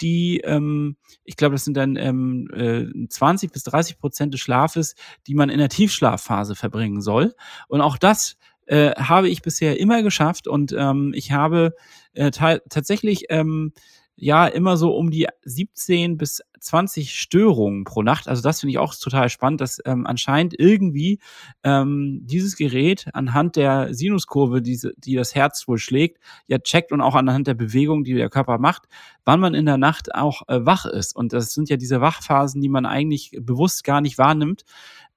die, 0.00 0.40
ähm, 0.40 0.96
ich 1.24 1.36
glaube, 1.36 1.54
das 1.54 1.64
sind 1.64 1.76
dann 1.76 1.96
ähm, 1.96 2.48
äh, 2.52 3.08
20 3.08 3.52
bis 3.52 3.62
30 3.64 3.98
Prozent 3.98 4.34
des 4.34 4.40
Schlafes, 4.40 4.94
die 5.26 5.34
man 5.34 5.50
in 5.50 5.58
der 5.58 5.68
Tiefschlafphase 5.68 6.54
verbringen 6.54 7.00
soll. 7.00 7.34
Und 7.68 7.80
auch 7.80 7.98
das 7.98 8.36
äh, 8.66 8.92
habe 8.92 9.28
ich 9.28 9.42
bisher 9.42 9.78
immer 9.78 10.02
geschafft 10.02 10.48
und 10.48 10.74
ähm, 10.76 11.12
ich 11.14 11.32
habe 11.32 11.74
äh, 12.14 12.30
tatsächlich 12.30 13.26
ähm, 13.28 13.72
ja 14.16 14.46
immer 14.46 14.76
so 14.76 14.94
um 14.94 15.10
die 15.10 15.26
17 15.44 16.16
bis 16.16 16.42
20 16.60 17.14
Störungen 17.18 17.84
pro 17.84 18.02
Nacht. 18.02 18.28
Also 18.28 18.42
das 18.42 18.60
finde 18.60 18.70
ich 18.72 18.78
auch 18.78 18.94
total 18.94 19.28
spannend, 19.28 19.60
dass 19.60 19.80
ähm, 19.84 20.06
anscheinend 20.06 20.54
irgendwie 20.58 21.18
ähm, 21.62 22.20
dieses 22.22 22.56
Gerät 22.56 23.06
anhand 23.12 23.56
der 23.56 23.92
Sinuskurve, 23.92 24.62
diese, 24.62 24.94
die 24.96 25.14
das 25.14 25.34
Herz 25.34 25.66
wohl 25.68 25.78
schlägt, 25.78 26.18
ja 26.46 26.58
checkt 26.58 26.92
und 26.92 27.00
auch 27.00 27.14
anhand 27.14 27.46
der 27.46 27.54
Bewegung, 27.54 28.04
die 28.04 28.14
der 28.14 28.30
Körper 28.30 28.58
macht, 28.58 28.84
wann 29.24 29.40
man 29.40 29.54
in 29.54 29.66
der 29.66 29.78
Nacht 29.78 30.14
auch 30.14 30.48
äh, 30.48 30.64
wach 30.64 30.86
ist. 30.86 31.14
Und 31.14 31.32
das 31.32 31.52
sind 31.52 31.68
ja 31.68 31.76
diese 31.76 32.00
Wachphasen, 32.00 32.60
die 32.62 32.68
man 32.68 32.86
eigentlich 32.86 33.32
bewusst 33.40 33.84
gar 33.84 34.00
nicht 34.00 34.16
wahrnimmt. 34.16 34.64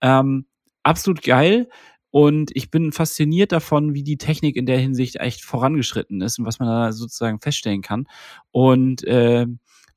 Ähm, 0.02 0.46
absolut 0.84 1.22
geil. 1.22 1.70
Und 2.18 2.50
ich 2.56 2.72
bin 2.72 2.94
fasziniert 2.94 3.52
davon, 3.52 3.94
wie 3.94 4.02
die 4.02 4.18
Technik 4.18 4.56
in 4.56 4.66
der 4.66 4.80
Hinsicht 4.80 5.18
echt 5.18 5.44
vorangeschritten 5.46 6.20
ist 6.22 6.40
und 6.40 6.48
was 6.48 6.58
man 6.58 6.68
da 6.68 6.92
sozusagen 6.92 7.40
feststellen 7.40 7.84
kann. 7.84 8.08
Und 8.50 9.04
äh, 9.04 9.46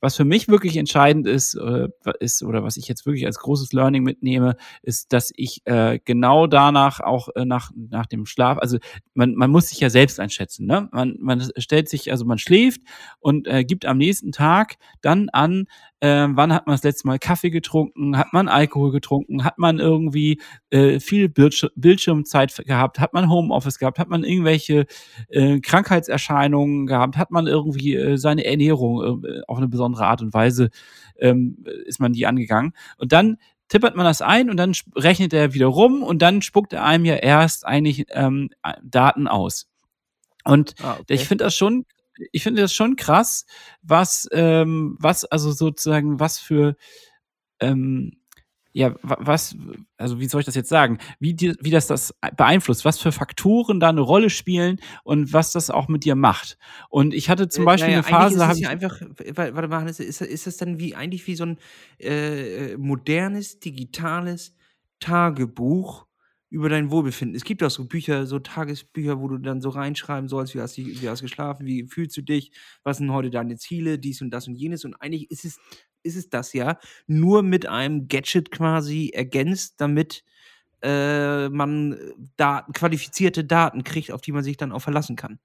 was 0.02 0.16
für 0.16 0.26
mich 0.26 0.46
wirklich 0.46 0.76
entscheidend 0.76 1.26
ist, 1.26 1.54
äh, 1.54 1.88
ist 2.18 2.42
oder 2.42 2.62
was 2.62 2.76
ich 2.76 2.88
jetzt 2.88 3.06
wirklich 3.06 3.24
als 3.24 3.38
großes 3.38 3.72
Learning 3.72 4.02
mitnehme, 4.02 4.56
ist, 4.82 5.14
dass 5.14 5.32
ich 5.34 5.62
äh, 5.64 5.98
genau 6.04 6.46
danach 6.46 7.00
auch 7.00 7.30
äh, 7.36 7.46
nach, 7.46 7.70
nach 7.74 8.04
dem 8.04 8.26
Schlaf, 8.26 8.58
also 8.58 8.76
man, 9.14 9.34
man 9.34 9.50
muss 9.50 9.68
sich 9.68 9.80
ja 9.80 9.88
selbst 9.88 10.20
einschätzen. 10.20 10.66
Ne? 10.66 10.90
Man, 10.92 11.16
man 11.20 11.42
stellt 11.56 11.88
sich, 11.88 12.10
also 12.10 12.26
man 12.26 12.36
schläft 12.36 12.82
und 13.20 13.46
äh, 13.46 13.64
gibt 13.64 13.86
am 13.86 13.96
nächsten 13.96 14.32
Tag 14.32 14.76
dann 15.00 15.30
an, 15.30 15.68
äh, 16.01 16.26
wann 16.30 16.53
hat 16.53 16.66
man 16.66 16.74
das 16.74 16.82
letzte 16.82 17.07
Mal 17.07 17.18
Kaffee 17.18 17.51
getrunken, 17.51 18.16
hat 18.16 18.32
man 18.32 18.48
Alkohol 18.48 18.90
getrunken, 18.90 19.44
hat 19.44 19.59
man 19.59 19.78
irgendwie 19.78 20.40
äh, 20.70 20.98
viel 20.98 21.28
Bildschir 21.28 21.70
Bildschirmzeit 21.76 22.55
gehabt, 22.66 22.98
hat 22.98 23.12
man 23.12 23.30
Homeoffice 23.30 23.78
gehabt, 23.78 23.98
hat 23.98 24.09
man 24.09 24.24
irgendwelche 24.24 24.86
äh, 25.28 25.61
Krankheitserscheinungen 25.61 26.86
gehabt, 26.86 27.16
hat 27.16 27.30
man 27.30 27.46
irgendwie 27.46 27.94
äh, 27.94 28.16
seine 28.16 28.44
Ernährung 28.44 29.24
äh, 29.24 29.40
auf 29.46 29.59
eine 29.59 29.68
besondere 29.68 30.07
Art 30.07 30.22
und 30.22 30.32
Weise 30.32 30.70
ähm, 31.18 31.64
ist 31.84 32.01
man 32.01 32.12
die 32.12 32.26
angegangen. 32.26 32.72
Und 32.96 33.12
dann 33.12 33.36
tippert 33.68 33.94
man 33.94 34.05
das 34.05 34.22
ein 34.22 34.51
und 34.51 34.57
dann 34.57 34.72
rechnet 34.96 35.32
er 35.32 35.55
wieder 35.55 35.66
rum 35.66 36.03
und 36.03 36.22
dann 36.22 36.42
spuckt 36.42 36.72
er 36.72 36.84
einem 36.84 37.05
ja 37.05 37.14
erst 37.14 37.66
eigentlich 37.66 38.07
ähm, 38.11 38.51
Daten 38.82 39.28
aus. 39.28 39.68
Und 40.44 40.74
ah, 40.82 40.96
okay. 41.01 41.14
ich 41.14 41.26
finde 41.26 41.44
das 41.44 41.55
schon 41.55 41.84
ich 42.32 42.42
finde 42.42 42.62
das 42.62 42.74
schon 42.74 42.96
krass, 42.96 43.46
was, 43.82 44.28
ähm, 44.32 44.96
was, 44.98 45.24
also 45.24 45.52
sozusagen, 45.52 46.20
was 46.20 46.38
für, 46.38 46.76
ähm, 47.60 48.12
ja, 48.72 48.94
was, 49.02 49.56
also 49.96 50.20
wie 50.20 50.28
soll 50.28 50.40
ich 50.40 50.46
das 50.46 50.54
jetzt 50.54 50.68
sagen, 50.68 50.98
wie, 51.18 51.34
die, 51.34 51.54
wie 51.60 51.70
das 51.70 51.88
das 51.88 52.14
beeinflusst, 52.36 52.84
was 52.84 52.98
für 53.00 53.10
Faktoren 53.10 53.80
da 53.80 53.88
eine 53.88 54.00
Rolle 54.00 54.30
spielen 54.30 54.80
und 55.02 55.32
was 55.32 55.50
das 55.50 55.70
auch 55.70 55.88
mit 55.88 56.04
dir 56.04 56.14
macht. 56.14 56.56
Und 56.88 57.12
ich 57.12 57.28
hatte 57.28 57.48
zum 57.48 57.62
äh, 57.62 57.66
Beispiel 57.66 57.96
naja, 57.96 58.06
eine 58.06 58.08
Phase, 58.08 58.38
da 58.38 58.46
habe 58.46 58.58
ich. 58.58 58.64
Ja 58.64 58.70
einfach, 58.70 59.00
warte 59.34 59.68
mal, 59.68 59.88
ist, 59.88 59.98
ist 59.98 60.46
das 60.46 60.56
dann 60.56 60.78
wie, 60.78 60.94
eigentlich 60.94 61.26
wie 61.26 61.34
so 61.34 61.44
ein 61.46 61.58
äh, 61.98 62.76
modernes, 62.76 63.58
digitales 63.58 64.54
Tagebuch, 65.00 66.06
über 66.51 66.68
dein 66.68 66.90
Wohlbefinden. 66.90 67.36
Es 67.36 67.44
gibt 67.44 67.62
auch 67.62 67.70
so 67.70 67.86
Bücher, 67.86 68.26
so 68.26 68.40
Tagesbücher, 68.40 69.20
wo 69.20 69.28
du 69.28 69.38
dann 69.38 69.61
so 69.61 69.68
reinschreiben 69.70 70.28
sollst, 70.28 70.55
wie 70.55 70.61
hast 70.61 70.76
du, 70.76 70.82
wie 70.82 71.09
hast 71.09 71.22
geschlafen, 71.22 71.64
wie 71.64 71.86
fühlst 71.86 72.16
du 72.16 72.22
dich, 72.22 72.51
was 72.82 72.98
sind 72.98 73.12
heute 73.12 73.30
deine 73.30 73.57
Ziele, 73.57 73.98
dies 73.98 74.20
und 74.20 74.30
das 74.30 74.48
und 74.48 74.57
jenes. 74.57 74.84
Und 74.84 74.94
eigentlich 74.96 75.30
ist 75.30 75.44
es, 75.44 75.61
ist 76.03 76.16
es 76.16 76.28
das 76.28 76.53
ja, 76.53 76.78
nur 77.07 77.42
mit 77.42 77.66
einem 77.66 78.09
Gadget 78.09 78.51
quasi 78.51 79.11
ergänzt, 79.14 79.80
damit 79.80 80.24
äh, 80.82 81.48
man 81.51 81.96
Daten, 82.36 82.72
qualifizierte 82.72 83.44
Daten 83.44 83.84
kriegt, 83.84 84.11
auf 84.11 84.20
die 84.20 84.32
man 84.32 84.42
sich 84.42 84.57
dann 84.57 84.72
auch 84.72 84.80
verlassen 84.80 85.14
kann. 85.14 85.38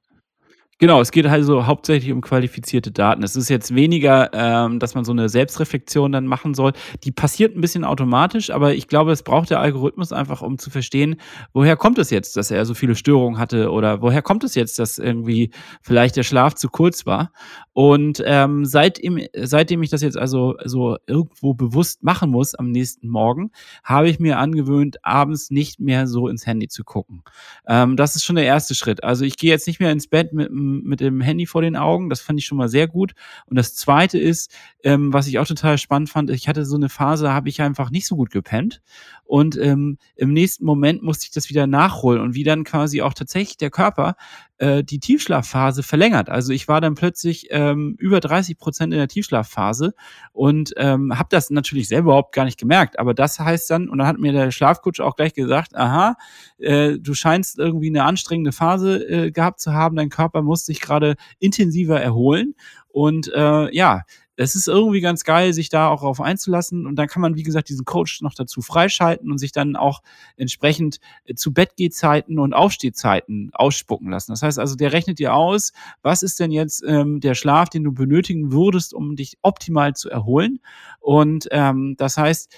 Genau, 0.78 1.00
es 1.00 1.12
geht 1.14 1.26
also 1.26 1.68
hauptsächlich 1.68 2.12
um 2.12 2.20
qualifizierte 2.20 2.92
Daten. 2.92 3.24
Es 3.24 3.38
ist 3.38 3.48
jetzt 3.48 3.74
weniger, 3.74 4.30
ähm, 4.34 4.78
dass 4.80 4.94
man 4.94 5.06
so 5.06 5.14
eine 5.14 5.30
Selbstreflexion 5.30 6.12
dann 6.12 6.28
machen 6.28 6.54
soll. 6.54 6.74
Die 7.06 7.14
passiert 7.14 7.56
ein 7.56 7.62
bisschen 7.62 7.86
automatisch, 7.86 8.50
aber 8.50 8.74
ich 8.76 8.90
glaube, 8.90 9.14
es 9.14 9.24
braucht 9.24 9.52
der 9.52 9.62
Algorithmus 9.62 10.12
einfach, 10.12 10.42
um 10.42 10.58
zu 10.58 10.70
verstehen, 10.70 11.16
woher 11.54 11.78
kommt 11.78 11.98
es 11.98 12.10
jetzt, 12.10 12.36
dass 12.36 12.52
er 12.52 12.66
so 12.66 12.74
viele 12.74 12.96
Störungen 12.96 13.40
hatte 13.40 13.72
oder 13.72 14.02
woher 14.02 14.22
kommt 14.22 14.44
es 14.44 14.54
jetzt, 14.54 14.78
dass 14.78 14.98
irgendwie 14.98 15.52
vielleicht 15.82 16.18
der 16.18 16.24
Schlaf 16.24 16.56
zu 16.56 16.68
kurz 16.68 17.06
war. 17.06 17.32
Und 17.72 18.22
ähm, 18.26 18.66
seitdem, 18.66 19.22
seitdem 19.34 19.82
ich 19.82 19.90
das 19.92 20.02
jetzt 20.02 20.18
also 20.18 20.56
so 20.66 20.98
irgendwo 21.08 21.54
bewusst 21.54 22.04
machen 22.04 22.30
muss 22.32 22.54
am 22.54 22.72
nächsten 22.72 23.08
Morgen, 23.08 23.52
habe 23.86 24.10
ich 24.10 24.20
mir 24.20 24.40
angewöhnt, 24.40 24.98
abends 25.06 25.52
nicht 25.52 25.80
mehr 25.80 26.06
so 26.06 26.28
ins 26.28 26.46
Handy 26.46 26.68
zu 26.68 26.84
gucken. 26.84 27.24
Ähm, 27.66 27.96
das 27.96 28.18
ist 28.18 28.26
schon 28.26 28.36
der 28.36 28.46
erste 28.46 28.76
Schritt. 28.76 29.06
Also 29.06 29.24
ich 29.24 29.38
gehe 29.38 29.52
jetzt 29.52 29.68
nicht 29.68 29.80
mehr 29.80 29.94
ins 29.94 30.08
Bett 30.08 30.34
mit 30.34 30.50
einem 30.50 30.65
mit 30.66 31.00
dem 31.00 31.22
Handy 31.22 31.46
vor 31.46 31.62
den 31.62 31.76
Augen. 31.76 32.10
Das 32.10 32.22
fand 32.22 32.40
ich 32.40 32.46
schon 32.46 32.58
mal 32.58 32.70
sehr 32.70 32.88
gut. 32.88 33.14
Und 33.46 33.58
das 33.58 33.76
Zweite 33.76 34.20
ist, 34.20 34.54
ähm, 34.84 35.14
was 35.14 35.28
ich 35.28 35.40
auch 35.40 35.48
total 35.48 35.78
spannend 35.78 36.10
fand, 36.10 36.30
ich 36.30 36.48
hatte 36.48 36.66
so 36.66 36.76
eine 36.76 36.90
Phase, 36.90 37.32
habe 37.32 37.50
ich 37.50 37.62
einfach 37.62 37.90
nicht 37.92 38.08
so 38.08 38.16
gut 38.16 38.32
gepennt. 38.32 38.82
Und 39.24 39.58
ähm, 39.58 39.98
im 40.16 40.34
nächsten 40.34 40.66
Moment 40.66 41.02
musste 41.02 41.26
ich 41.26 41.32
das 41.32 41.50
wieder 41.50 41.68
nachholen 41.68 42.22
und 42.22 42.36
wie 42.36 42.44
dann 42.44 42.64
quasi 42.64 43.02
auch 43.02 43.14
tatsächlich 43.14 43.58
der 43.58 43.72
Körper 43.72 44.16
äh, 44.58 44.84
die 44.84 45.00
Tiefschlafphase 45.00 45.84
verlängert. 45.84 46.30
Also 46.30 46.54
ich 46.54 46.68
war 46.68 46.82
dann 46.82 46.96
plötzlich 46.96 47.48
ähm, 47.50 47.96
über 48.00 48.20
30 48.20 48.58
Prozent 48.58 48.94
in 48.94 49.00
der 49.00 49.08
Tiefschlafphase 49.08 49.94
und 50.32 50.74
ähm, 50.78 51.18
habe 51.18 51.28
das 51.30 51.50
natürlich 51.50 51.88
selber 51.88 52.12
überhaupt 52.12 52.34
gar 52.34 52.46
nicht 52.46 52.60
gemerkt. 52.60 53.00
Aber 53.00 53.14
das 53.14 53.40
heißt 53.40 53.70
dann, 53.70 53.90
und 53.90 53.98
dann 53.98 54.08
hat 54.08 54.18
mir 54.18 54.32
der 54.32 54.52
Schlafcoach 54.52 55.02
auch 55.02 55.16
gleich 55.16 55.34
gesagt, 55.34 55.76
aha, 55.76 56.16
äh, 56.58 56.98
du 57.00 57.14
scheinst 57.14 57.60
irgendwie 57.60 57.90
eine 57.90 58.04
anstrengende 58.04 58.52
Phase 58.52 59.04
äh, 59.08 59.32
gehabt 59.32 59.60
zu 59.60 59.74
haben, 59.74 59.96
dein 59.96 60.10
Körper 60.10 60.42
muss 60.42 60.66
sich 60.66 60.80
gerade 60.82 61.16
intensiver 61.40 62.00
erholen. 62.00 62.56
Und 62.88 63.32
äh, 63.34 63.76
ja, 63.76 64.04
es 64.38 64.56
ist 64.56 64.68
irgendwie 64.68 65.02
ganz 65.02 65.24
geil, 65.24 65.54
sich 65.54 65.70
da 65.70 65.90
auch 65.90 66.04
auf 66.04 66.22
einzulassen. 66.22 66.86
Und 66.86 66.96
dann 66.98 67.08
kann 67.08 67.22
man, 67.22 67.36
wie 67.36 67.44
gesagt, 67.44 67.70
diesen 67.70 67.86
Coach 67.86 68.22
noch 68.22 68.34
dazu 68.34 68.62
freischalten 68.62 69.32
und 69.32 69.38
sich 69.38 69.52
dann 69.52 69.76
auch 69.76 70.02
entsprechend 70.38 71.00
äh, 71.26 71.36
zu 71.36 71.54
Bettgehzeiten 71.54 72.40
und 72.40 72.54
Aufstehzeiten 72.54 73.52
ausspucken 73.54 74.10
lassen. 74.10 74.32
Das 74.32 74.42
heißt 74.42 74.60
also, 74.60 74.76
der 74.76 74.94
rechnet 74.94 75.20
dir 75.20 75.34
aus, 75.34 75.72
was 76.02 76.24
ist 76.24 76.40
denn 76.40 76.52
jetzt 76.52 76.84
ähm, 76.86 77.20
der 77.20 77.36
Schlaf, 77.36 77.70
den 77.70 77.84
du 77.84 77.94
benötigen 77.94 78.52
würdest, 78.52 78.94
um 78.94 79.16
dich 79.16 79.38
optimal 79.42 79.96
zu 79.96 80.10
erholen. 80.10 80.60
Und 81.00 81.48
ähm, 81.52 81.96
das 81.98 82.18
heißt, 82.18 82.54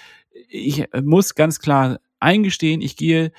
ich 0.48 0.84
muss 1.02 1.34
ganz 1.34 1.58
klar 1.60 2.00
eingestehen, 2.20 2.80
ich 2.80 2.96
gehe 2.96 3.32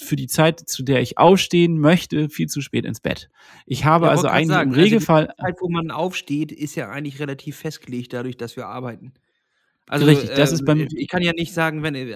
für 0.00 0.16
die 0.16 0.26
Zeit, 0.26 0.60
zu 0.68 0.82
der 0.82 1.00
ich 1.00 1.18
aufstehen 1.18 1.78
möchte, 1.78 2.28
viel 2.30 2.48
zu 2.48 2.60
spät 2.60 2.84
ins 2.84 3.00
Bett. 3.00 3.28
Ich 3.66 3.84
habe 3.84 4.06
Ja, 4.06 4.12
also 4.12 4.28
eigentlich 4.28 4.48
sagen, 4.48 4.70
im 4.70 4.74
also 4.74 4.78
die 4.80 4.84
Regelfall. 4.94 5.34
Zeit, 5.40 5.56
wo 5.60 5.68
man 5.68 5.90
aufsteht, 5.90 6.52
ist 6.52 6.74
ja 6.74 6.88
eigentlich 6.90 7.20
relativ 7.20 7.56
festgelegt 7.56 8.12
dadurch, 8.12 8.36
dass 8.36 8.56
wir 8.56 8.66
arbeiten. 8.66 9.12
Also, 9.86 10.06
Richtig, 10.06 10.30
das 10.34 10.50
ist 10.52 10.60
ähm, 10.60 10.64
beim- 10.66 10.88
ich 10.96 11.08
kann 11.08 11.20
ja 11.22 11.32
nicht 11.34 11.52
sagen, 11.52 11.82
wenn 11.82 11.94
äh, 11.94 12.08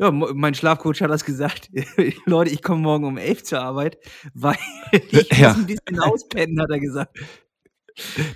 ja, 0.00 0.10
mein 0.10 0.54
Schlafcoach 0.54 1.00
hat 1.02 1.10
das 1.10 1.24
gesagt. 1.24 1.70
Leute, 2.26 2.50
ich 2.50 2.62
komme 2.62 2.80
morgen 2.82 3.04
um 3.04 3.16
11 3.16 3.44
zur 3.44 3.60
Arbeit, 3.60 3.98
weil 4.34 4.56
ich 5.10 5.30
Ja. 5.38 5.50
muss 5.50 5.58
ein 5.58 5.66
bisschen 5.66 6.00
auspennen, 6.00 6.60
hat 6.60 6.70
er 6.70 6.80
gesagt. 6.80 7.16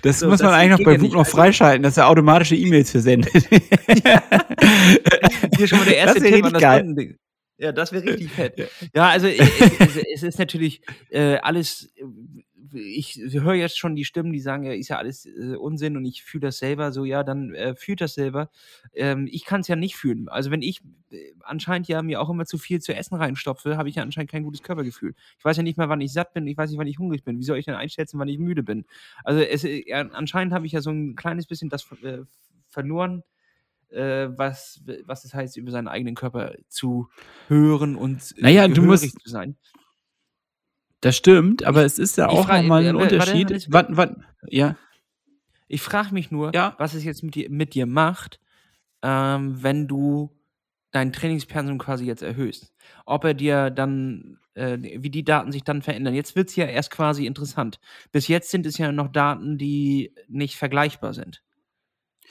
Das 0.01 0.19
So, 0.19 0.27
muss 0.29 0.41
man 0.41 0.51
das 0.51 0.57
eigentlich 0.59 0.79
noch 0.79 0.85
bei 0.85 0.91
ja 0.93 0.97
nicht. 1.01 1.11
noch 1.13 1.19
Also- 1.19 1.31
freischalten, 1.35 1.83
dass 1.83 1.97
er 1.97 2.07
automatische 2.07 2.55
E-Mails 2.55 2.91
versendet. 2.91 3.31
Hier 5.57 5.67
schon 5.67 5.79
mal 5.79 5.85
der 5.85 5.97
erste 5.97 6.19
Das 6.19 6.29
Tipp 6.29 6.45
an 6.45 6.53
das 6.53 6.61
geil. 6.61 6.79
Kundending. 6.83 7.17
Ja, 7.57 7.71
das 7.71 7.91
wäre 7.91 8.03
richtig 8.05 8.31
fett. 8.31 8.55
Ja, 8.95 9.09
also 9.09 9.27
äh, 9.27 9.37
es, 9.79 9.95
es 9.97 10.23
ist 10.23 10.39
natürlich 10.39 10.81
äh, 11.09 11.37
alles, 11.37 11.93
äh, 11.95 12.03
ich 12.79 13.15
höre 13.31 13.53
jetzt 13.53 13.77
schon 13.77 13.95
die 13.95 14.05
Stimmen, 14.05 14.33
die 14.33 14.39
sagen, 14.39 14.63
ja, 14.63 14.73
ist 14.73 14.87
ja 14.89 14.97
alles 14.97 15.25
äh, 15.27 15.55
Unsinn 15.55 15.95
und 15.95 16.05
ich 16.05 16.23
fühle 16.23 16.47
das 16.47 16.57
selber, 16.57 16.91
so 16.91 17.05
ja, 17.05 17.23
dann 17.23 17.53
äh, 17.53 17.75
fühlt 17.75 18.01
das 18.01 18.15
selber. 18.15 18.49
Ähm, 18.93 19.27
ich 19.31 19.45
kann 19.45 19.61
es 19.61 19.67
ja 19.67 19.75
nicht 19.75 19.95
fühlen. 19.95 20.27
Also 20.29 20.49
wenn 20.49 20.63
ich 20.63 20.81
äh, 21.11 21.17
anscheinend 21.41 21.87
ja 21.87 22.01
mir 22.01 22.19
auch 22.21 22.29
immer 22.29 22.45
zu 22.45 22.57
viel 22.57 22.81
zu 22.81 22.95
essen 22.95 23.15
reinstopfe, 23.15 23.77
habe 23.77 23.87
ich 23.89 23.95
ja 23.95 24.03
anscheinend 24.03 24.31
kein 24.31 24.43
gutes 24.43 24.63
Körpergefühl. 24.63 25.13
Ich 25.37 25.45
weiß 25.45 25.57
ja 25.57 25.63
nicht 25.63 25.77
mal, 25.77 25.89
wann 25.89 26.01
ich 26.01 26.11
satt 26.11 26.33
bin, 26.33 26.47
ich 26.47 26.57
weiß 26.57 26.71
nicht, 26.71 26.79
wann 26.79 26.87
ich 26.87 26.97
hungrig 26.97 27.23
bin. 27.23 27.37
Wie 27.39 27.43
soll 27.43 27.59
ich 27.59 27.65
denn 27.65 27.75
einschätzen, 27.75 28.17
wann 28.19 28.27
ich 28.29 28.39
müde 28.39 28.63
bin? 28.63 28.85
Also 29.23 29.41
es, 29.41 29.65
anscheinend 30.13 30.53
habe 30.53 30.65
ich 30.65 30.71
ja 30.71 30.81
so 30.81 30.89
ein 30.89 31.15
kleines 31.15 31.45
bisschen 31.45 31.69
das 31.69 31.85
verloren, 32.69 33.23
äh, 33.93 34.29
was, 34.37 34.81
was 35.05 35.23
es 35.25 35.33
heißt, 35.33 35.57
über 35.57 35.71
seinen 35.71 35.87
eigenen 35.87 36.15
Körper 36.15 36.53
zu 36.69 37.09
hören 37.47 37.95
und 37.95 38.33
äh, 38.37 38.41
Naja, 38.41 38.67
du 38.67 38.81
musst- 38.81 39.19
zu 39.21 39.29
sein. 39.29 39.55
Das 41.01 41.17
stimmt, 41.17 41.63
aber 41.65 41.83
es 41.83 41.99
ist 41.99 42.17
ja 42.17 42.29
auch 42.29 42.47
nochmal 42.47 42.85
äh, 42.85 42.89
ein 42.89 42.95
warte, 42.95 43.15
Unterschied. 43.15 43.49
Hannes, 43.49 43.71
Wann, 43.71 43.97
wann, 43.97 44.25
ja, 44.47 44.77
Ich 45.67 45.81
frage 45.81 46.13
mich 46.13 46.31
nur, 46.31 46.53
Ja. 46.53 46.75
was 46.77 46.93
es 46.93 47.03
jetzt 47.03 47.23
mit 47.23 47.35
dir, 47.35 47.49
mit 47.49 47.73
dir 47.73 47.85
macht, 47.85 48.39
ähm, 49.01 49.61
wenn 49.61 49.87
du 49.87 50.31
dein 50.91 51.11
Trainingspensum 51.11 51.77
quasi 51.77 52.05
jetzt 52.05 52.21
erhöhst. 52.21 52.71
Ob 53.05 53.25
er 53.25 53.33
dir 53.33 53.69
dann, 53.69 54.37
äh, 54.53 54.77
wie 54.79 55.09
die 55.09 55.23
Daten 55.25 55.51
sich 55.51 55.63
dann 55.63 55.81
verändern. 55.81 56.13
Jetzt 56.13 56.35
wird 56.37 56.49
es 56.49 56.55
ja 56.55 56.65
erst 56.65 56.91
quasi 56.91 57.25
interessant. 57.25 57.79
Bis 58.11 58.27
jetzt 58.29 58.51
sind 58.51 58.65
es 58.65 58.77
ja 58.77 58.91
noch 58.91 59.07
Daten, 59.09 59.57
die 59.57 60.13
nicht 60.29 60.55
vergleichbar 60.55 61.13
sind. 61.13 61.41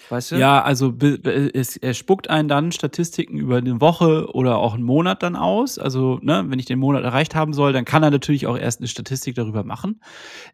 Weißt 0.09 0.33
du? 0.33 0.37
ja, 0.37 0.63
also 0.63 0.95
es, 0.99 1.77
er 1.77 1.95
spuckt 1.95 2.29
einen 2.29 2.49
dann 2.49 2.73
Statistiken 2.73 3.39
über 3.39 3.59
eine 3.59 3.81
Woche 3.81 4.33
oder 4.35 4.59
auch 4.59 4.75
einen 4.75 4.83
Monat 4.83 5.23
dann 5.23 5.37
aus. 5.37 5.79
Also, 5.79 6.19
ne, 6.23 6.45
wenn 6.49 6.59
ich 6.59 6.67
den 6.67 6.79
Monat 6.79 7.05
erreicht 7.05 7.35
haben 7.35 7.53
soll, 7.53 7.73
dann 7.73 7.85
kann 7.85 8.03
er 8.03 8.11
natürlich 8.11 8.47
auch 8.47 8.59
erst 8.59 8.81
eine 8.81 8.89
Statistik 8.89 9.35
darüber 9.35 9.65
machen. 9.65 10.01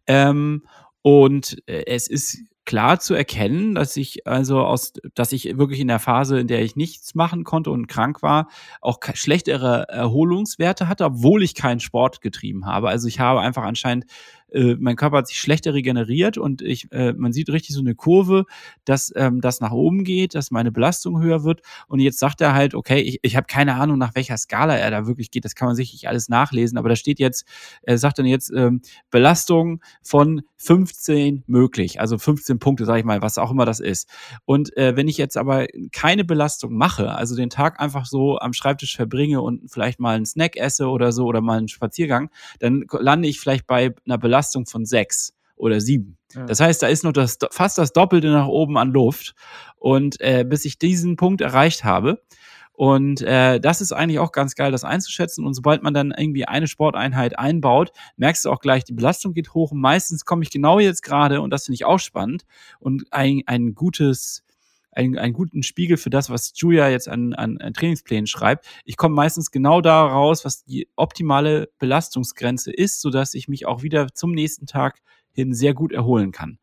Ähm, 0.06 0.62
und 1.02 1.56
äh, 1.66 1.84
es 1.86 2.08
ist 2.08 2.38
klar 2.68 3.00
zu 3.00 3.14
erkennen, 3.14 3.74
dass 3.74 3.96
ich 3.96 4.26
also 4.26 4.60
aus, 4.60 4.92
dass 5.14 5.32
ich 5.32 5.56
wirklich 5.56 5.80
in 5.80 5.88
der 5.88 5.98
Phase, 5.98 6.38
in 6.38 6.48
der 6.48 6.62
ich 6.62 6.76
nichts 6.76 7.14
machen 7.14 7.42
konnte 7.42 7.70
und 7.70 7.86
krank 7.86 8.20
war, 8.20 8.48
auch 8.82 8.98
schlechtere 9.14 9.88
Erholungswerte 9.88 10.86
hatte, 10.86 11.06
obwohl 11.06 11.42
ich 11.42 11.54
keinen 11.54 11.80
Sport 11.80 12.20
getrieben 12.20 12.66
habe. 12.66 12.90
Also 12.90 13.08
ich 13.08 13.20
habe 13.20 13.40
einfach 13.40 13.62
anscheinend, 13.62 14.04
äh, 14.50 14.76
mein 14.78 14.96
Körper 14.96 15.18
hat 15.18 15.28
sich 15.28 15.38
schlechter 15.38 15.74
regeneriert 15.74 16.38
und 16.38 16.62
ich, 16.62 16.90
äh, 16.92 17.12
man 17.12 17.32
sieht 17.32 17.50
richtig 17.50 17.74
so 17.74 17.80
eine 17.80 17.94
Kurve, 17.94 18.44
dass 18.84 19.12
ähm, 19.16 19.40
das 19.40 19.60
nach 19.60 19.72
oben 19.72 20.04
geht, 20.04 20.34
dass 20.34 20.50
meine 20.50 20.72
Belastung 20.72 21.20
höher 21.20 21.44
wird. 21.44 21.62
Und 21.86 22.00
jetzt 22.00 22.18
sagt 22.18 22.40
er 22.40 22.54
halt, 22.54 22.74
okay, 22.74 23.00
ich, 23.00 23.18
ich 23.22 23.36
habe 23.36 23.46
keine 23.46 23.74
Ahnung, 23.74 23.98
nach 23.98 24.14
welcher 24.14 24.36
Skala 24.36 24.76
er 24.76 24.90
da 24.90 25.06
wirklich 25.06 25.30
geht. 25.30 25.44
Das 25.44 25.54
kann 25.54 25.68
man 25.68 25.76
sicherlich 25.76 26.08
alles 26.08 26.28
nachlesen, 26.28 26.78
aber 26.78 26.88
da 26.88 26.96
steht 26.96 27.18
jetzt, 27.18 27.46
er 27.82 27.98
sagt 27.98 28.18
dann 28.18 28.26
jetzt 28.26 28.50
ähm, 28.54 28.80
Belastung 29.10 29.82
von 30.02 30.42
15 30.56 31.44
möglich, 31.46 32.00
also 32.00 32.18
15 32.18 32.57
Punkte, 32.58 32.84
sage 32.84 33.00
ich 33.00 33.04
mal, 33.04 33.22
was 33.22 33.38
auch 33.38 33.50
immer 33.50 33.64
das 33.64 33.80
ist. 33.80 34.08
Und 34.44 34.76
äh, 34.76 34.96
wenn 34.96 35.08
ich 35.08 35.16
jetzt 35.16 35.36
aber 35.36 35.66
keine 35.92 36.24
Belastung 36.24 36.74
mache, 36.76 37.14
also 37.14 37.36
den 37.36 37.50
Tag 37.50 37.80
einfach 37.80 38.06
so 38.06 38.38
am 38.38 38.52
Schreibtisch 38.52 38.96
verbringe 38.96 39.40
und 39.40 39.70
vielleicht 39.70 40.00
mal 40.00 40.16
einen 40.16 40.26
Snack 40.26 40.56
esse 40.56 40.88
oder 40.88 41.12
so 41.12 41.26
oder 41.26 41.40
mal 41.40 41.58
einen 41.58 41.68
Spaziergang, 41.68 42.30
dann 42.60 42.84
lande 42.90 43.28
ich 43.28 43.40
vielleicht 43.40 43.66
bei 43.66 43.94
einer 44.06 44.18
Belastung 44.18 44.66
von 44.66 44.84
sechs 44.84 45.34
oder 45.56 45.80
sieben. 45.80 46.16
Ja. 46.34 46.46
Das 46.46 46.60
heißt, 46.60 46.82
da 46.82 46.88
ist 46.88 47.04
noch 47.04 47.12
das, 47.12 47.38
fast 47.50 47.78
das 47.78 47.92
Doppelte 47.92 48.28
nach 48.28 48.46
oben 48.46 48.78
an 48.78 48.90
Luft. 48.90 49.34
Und 49.76 50.20
äh, 50.20 50.44
bis 50.44 50.64
ich 50.64 50.78
diesen 50.78 51.16
Punkt 51.16 51.40
erreicht 51.40 51.84
habe, 51.84 52.22
und 52.78 53.22
äh, 53.22 53.58
das 53.58 53.80
ist 53.80 53.90
eigentlich 53.90 54.20
auch 54.20 54.30
ganz 54.30 54.54
geil, 54.54 54.70
das 54.70 54.84
einzuschätzen. 54.84 55.44
Und 55.44 55.54
sobald 55.54 55.82
man 55.82 55.94
dann 55.94 56.14
irgendwie 56.16 56.44
eine 56.44 56.68
Sporteinheit 56.68 57.36
einbaut, 57.36 57.90
merkst 58.18 58.44
du 58.44 58.52
auch 58.52 58.60
gleich, 58.60 58.84
die 58.84 58.92
Belastung 58.92 59.34
geht 59.34 59.52
hoch. 59.52 59.72
Meistens 59.72 60.24
komme 60.24 60.44
ich 60.44 60.50
genau 60.50 60.78
jetzt 60.78 61.02
gerade, 61.02 61.40
und 61.40 61.50
das 61.50 61.64
finde 61.64 61.74
ich 61.74 61.84
auch 61.84 61.98
spannend, 61.98 62.44
und 62.78 63.04
ein, 63.10 63.42
ein 63.46 63.74
gutes, 63.74 64.44
ein, 64.92 65.18
einen 65.18 65.32
guten 65.32 65.64
Spiegel 65.64 65.96
für 65.96 66.10
das, 66.10 66.30
was 66.30 66.52
Julia 66.54 66.88
jetzt 66.88 67.08
an, 67.08 67.34
an, 67.34 67.58
an 67.58 67.74
Trainingsplänen 67.74 68.28
schreibt. 68.28 68.64
Ich 68.84 68.96
komme 68.96 69.16
meistens 69.16 69.50
genau 69.50 69.80
da 69.80 70.06
raus, 70.06 70.44
was 70.44 70.62
die 70.62 70.88
optimale 70.94 71.70
Belastungsgrenze 71.80 72.72
ist, 72.72 73.00
sodass 73.00 73.34
ich 73.34 73.48
mich 73.48 73.66
auch 73.66 73.82
wieder 73.82 74.14
zum 74.14 74.30
nächsten 74.30 74.66
Tag 74.66 75.00
hin 75.32 75.52
sehr 75.52 75.74
gut 75.74 75.90
erholen 75.90 76.30
kann. 76.30 76.60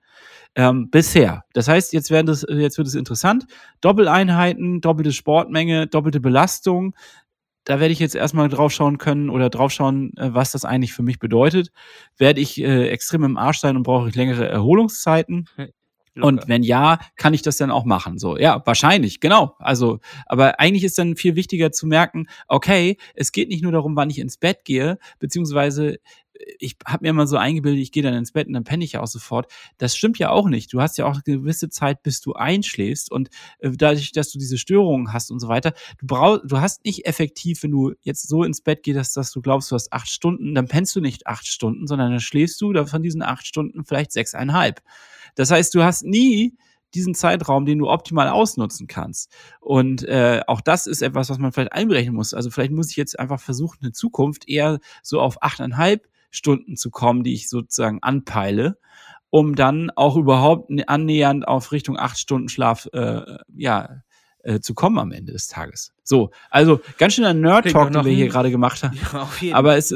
Ähm, 0.56 0.90
bisher. 0.90 1.44
Das 1.54 1.68
heißt, 1.68 1.92
jetzt, 1.94 2.12
werden 2.12 2.28
das, 2.28 2.46
jetzt 2.48 2.78
wird 2.78 2.88
es 2.88 2.96
interessant. 2.96 3.46
Doppeleinheiten, 3.82 4.82
doppelte 4.82 5.12
Sportmenge, 5.12 5.88
doppelte 5.88 6.22
Belastung. 6.22 6.96
Da 7.66 7.80
werde 7.80 7.92
ich 7.92 8.00
jetzt 8.00 8.16
erstmal 8.16 8.48
drauf 8.48 8.72
schauen 8.72 8.98
können 8.98 9.30
oder 9.30 9.50
drauf 9.50 9.72
schauen, 9.72 10.16
äh, 10.18 10.34
was 10.34 10.52
das 10.52 10.66
eigentlich 10.66 10.94
für 10.94 11.04
mich 11.04 11.20
bedeutet. 11.20 11.72
Werde 12.18 12.40
ich 12.40 12.62
äh, 12.62 12.90
extrem 12.90 13.24
im 13.24 13.38
Arsch 13.38 13.60
sein 13.60 13.76
und 13.76 13.84
brauche 13.84 14.08
ich 14.08 14.16
längere 14.16 14.48
Erholungszeiten? 14.48 15.50
Und 16.22 16.36
Locker. 16.36 16.48
wenn 16.48 16.64
ja, 16.64 17.00
kann 17.18 17.34
ich 17.34 17.42
das 17.42 17.58
dann 17.58 17.72
auch 17.72 17.84
machen? 17.84 18.18
So, 18.18 18.38
ja, 18.38 18.62
wahrscheinlich, 18.66 19.20
genau. 19.20 19.56
Also, 19.60 20.00
aber 20.28 20.62
eigentlich 20.62 20.86
ist 20.86 20.98
dann 20.98 21.18
viel 21.18 21.36
wichtiger 21.36 21.74
zu 21.74 21.88
merken, 21.88 22.28
okay, 22.48 22.98
es 23.16 23.34
geht 23.34 23.50
nicht 23.50 23.64
nur 23.64 23.74
darum, 23.74 23.98
wann 23.98 24.10
ich 24.10 24.20
ins 24.20 24.38
Bett 24.38 24.64
gehe, 24.64 24.98
beziehungsweise 25.20 25.98
ich 26.60 26.76
habe 26.86 27.04
mir 27.04 27.10
immer 27.10 27.28
so 27.28 27.38
eingebildet, 27.38 27.82
ich 27.82 27.92
gehe 27.92 28.04
dann 28.04 28.14
ins 28.14 28.32
Bett 28.32 28.48
und 28.48 28.54
dann 28.54 28.64
penne 28.64 28.84
ich 28.84 28.94
ja 28.94 29.02
auch 29.02 29.08
sofort. 29.08 29.52
Das 29.78 29.96
stimmt 29.96 30.20
ja 30.20 30.30
auch 30.30 30.48
nicht. 30.48 30.74
Du 30.74 30.82
hast 30.82 30.98
ja 30.98 31.06
auch 31.06 31.14
eine 31.14 31.24
gewisse 31.24 31.70
Zeit, 31.70 32.04
bis 32.04 32.22
du 32.22 32.34
einschläfst 32.34 33.12
und 33.12 33.30
äh, 33.60 33.72
dadurch, 33.72 34.12
dass 34.12 34.32
du 34.32 34.40
diese 34.40 34.58
Störungen 34.58 35.14
hast 35.14 35.32
und 35.32 35.40
so 35.40 35.48
weiter, 35.48 35.74
du 36.00 36.08
brauchst, 36.08 36.44
du 36.46 36.60
hast 36.60 36.86
nicht 36.86 37.06
effektiv, 37.06 37.64
wenn 37.64 37.72
du 37.72 37.94
jetzt 38.02 38.28
so 38.28 38.44
ins 38.44 38.62
Bett 38.62 38.84
gehst, 38.84 39.18
dass 39.18 39.32
du 39.32 39.42
glaubst, 39.42 39.72
du 39.72 39.76
hast 39.76 39.92
acht 39.92 40.10
Stunden, 40.10 40.56
dann 40.56 40.68
pennst 40.68 40.96
du 40.96 41.02
nicht 41.02 41.28
acht 41.28 41.48
Stunden, 41.48 41.88
sondern 41.88 42.12
dann 42.12 42.20
schläfst 42.20 42.60
du 42.62 42.74
da 42.74 42.86
von 42.86 43.04
diesen 43.04 43.22
acht 43.22 43.46
Stunden 43.46 43.86
vielleicht 43.86 44.12
sechseinhalb. 44.12 44.82
Das 45.36 45.52
heißt, 45.52 45.74
du 45.76 45.84
hast 45.84 46.04
nie 46.04 46.56
diesen 46.94 47.14
Zeitraum, 47.14 47.66
den 47.66 47.80
du 47.80 47.90
optimal 47.90 48.30
ausnutzen 48.30 48.88
kannst. 48.88 49.32
Und 49.60 50.04
äh, 50.04 50.42
auch 50.48 50.62
das 50.62 50.88
ist 50.88 51.02
etwas, 51.02 51.30
was 51.30 51.38
man 51.38 51.52
vielleicht 51.52 51.74
einberechnen 51.74 52.16
muss. 52.16 52.34
Also 52.34 52.50
vielleicht 52.50 52.72
muss 52.72 52.90
ich 52.90 52.96
jetzt 52.96 53.20
einfach 53.20 53.40
versuchen, 53.40 53.86
in 53.86 53.94
Zukunft 53.94 54.48
eher 54.48 54.80
so 55.04 55.20
auf 55.20 55.44
achteinhalb 55.44 56.08
Stunden 56.36 56.78
zu 56.78 56.92
kommen, 56.92 57.24
die 57.24 57.34
ich 57.34 57.50
sozusagen 57.50 58.00
anpeile, 58.02 58.78
um 59.30 59.56
dann 59.56 59.92
auch 59.96 60.16
überhaupt 60.16 60.72
annähernd 60.88 61.48
auf 61.48 61.72
Richtung 61.72 61.98
acht 61.98 62.18
Stunden 62.18 62.50
Schlaf 62.50 62.88
äh, 62.94 63.22
ja, 63.56 64.02
äh, 64.44 64.60
zu 64.60 64.74
kommen 64.74 65.00
am 65.00 65.12
Ende 65.12 65.34
des 65.34 65.48
Tages. 65.48 65.94
So, 66.04 66.32
also 66.50 66.80
ganz 66.98 67.14
schön 67.14 67.26
ein 67.26 67.42
Nerd-Talk, 67.42 67.92
den 67.92 68.06
wir 68.06 68.14
hier 68.14 68.28
gerade 68.28 68.52
gemacht 68.52 68.84
haben. 68.84 68.98
Ja, 69.42 69.56
aber 69.56 69.76
es, 69.76 69.96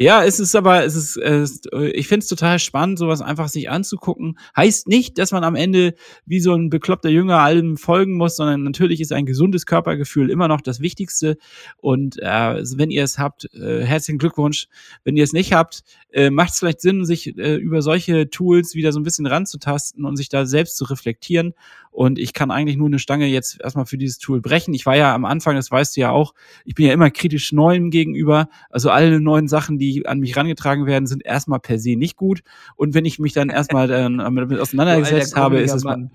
ja, 0.00 0.24
es 0.24 0.38
ist 0.38 0.54
aber, 0.54 0.84
es 0.84 0.94
ist, 0.94 1.16
ist 1.16 1.68
ich 1.92 2.06
finde 2.06 2.22
es 2.22 2.28
total 2.28 2.60
spannend, 2.60 2.98
sowas 2.98 3.20
einfach 3.20 3.48
sich 3.48 3.68
anzugucken. 3.68 4.38
Heißt 4.56 4.86
nicht, 4.86 5.18
dass 5.18 5.32
man 5.32 5.42
am 5.42 5.56
Ende 5.56 5.94
wie 6.24 6.38
so 6.38 6.54
ein 6.54 6.70
bekloppter 6.70 7.08
Jünger 7.08 7.38
allem 7.38 7.76
folgen 7.76 8.16
muss, 8.16 8.36
sondern 8.36 8.62
natürlich 8.62 9.00
ist 9.00 9.12
ein 9.12 9.26
gesundes 9.26 9.66
Körpergefühl 9.66 10.30
immer 10.30 10.46
noch 10.46 10.60
das 10.60 10.80
Wichtigste. 10.80 11.36
Und 11.78 12.18
äh, 12.20 12.62
wenn 12.76 12.90
ihr 12.90 13.02
es 13.02 13.18
habt, 13.18 13.52
äh, 13.54 13.84
herzlichen 13.84 14.18
Glückwunsch. 14.18 14.68
Wenn 15.02 15.16
ihr 15.16 15.24
es 15.24 15.32
nicht 15.32 15.52
habt, 15.52 15.82
äh, 16.10 16.30
macht 16.30 16.50
es 16.50 16.60
vielleicht 16.60 16.80
Sinn, 16.80 17.04
sich 17.04 17.36
äh, 17.36 17.56
über 17.56 17.82
solche 17.82 18.30
Tools 18.30 18.74
wieder 18.74 18.92
so 18.92 19.00
ein 19.00 19.04
bisschen 19.04 19.26
ranzutasten 19.26 20.04
und 20.04 20.16
sich 20.16 20.28
da 20.28 20.46
selbst 20.46 20.76
zu 20.76 20.84
reflektieren. 20.84 21.54
Und 21.90 22.18
ich 22.18 22.32
kann 22.32 22.50
eigentlich 22.50 22.76
nur 22.76 22.86
eine 22.86 23.00
Stange 23.00 23.26
jetzt 23.26 23.60
erstmal 23.60 23.86
für 23.86 23.98
dieses 23.98 24.18
Tool 24.18 24.40
brechen. 24.40 24.72
Ich 24.72 24.86
war 24.86 24.96
ja 24.96 25.14
am 25.14 25.24
Anfang, 25.24 25.56
das 25.56 25.70
weißt 25.70 25.96
du 25.96 26.00
ja 26.00 26.10
auch, 26.10 26.32
ich 26.64 26.74
bin 26.74 26.86
ja 26.86 26.92
immer 26.92 27.10
kritisch 27.10 27.52
Neuem 27.52 27.90
gegenüber. 27.90 28.48
Also 28.70 28.90
alle 28.90 29.20
neuen 29.20 29.48
Sachen, 29.48 29.78
die 29.78 29.87
an 30.06 30.20
mich 30.20 30.36
rangetragen 30.36 30.86
werden, 30.86 31.06
sind 31.06 31.24
erstmal 31.24 31.60
per 31.60 31.78
se 31.78 31.96
nicht 31.96 32.16
gut. 32.16 32.42
Und 32.76 32.94
wenn 32.94 33.04
ich 33.04 33.18
mich 33.18 33.32
dann 33.32 33.50
erstmal 33.50 33.88
dann 33.88 34.18
damit 34.18 34.58
auseinandergesetzt 34.58 35.36
habe, 35.36 35.60
ist 35.60 35.74
es 35.74 35.84
man. 35.84 36.10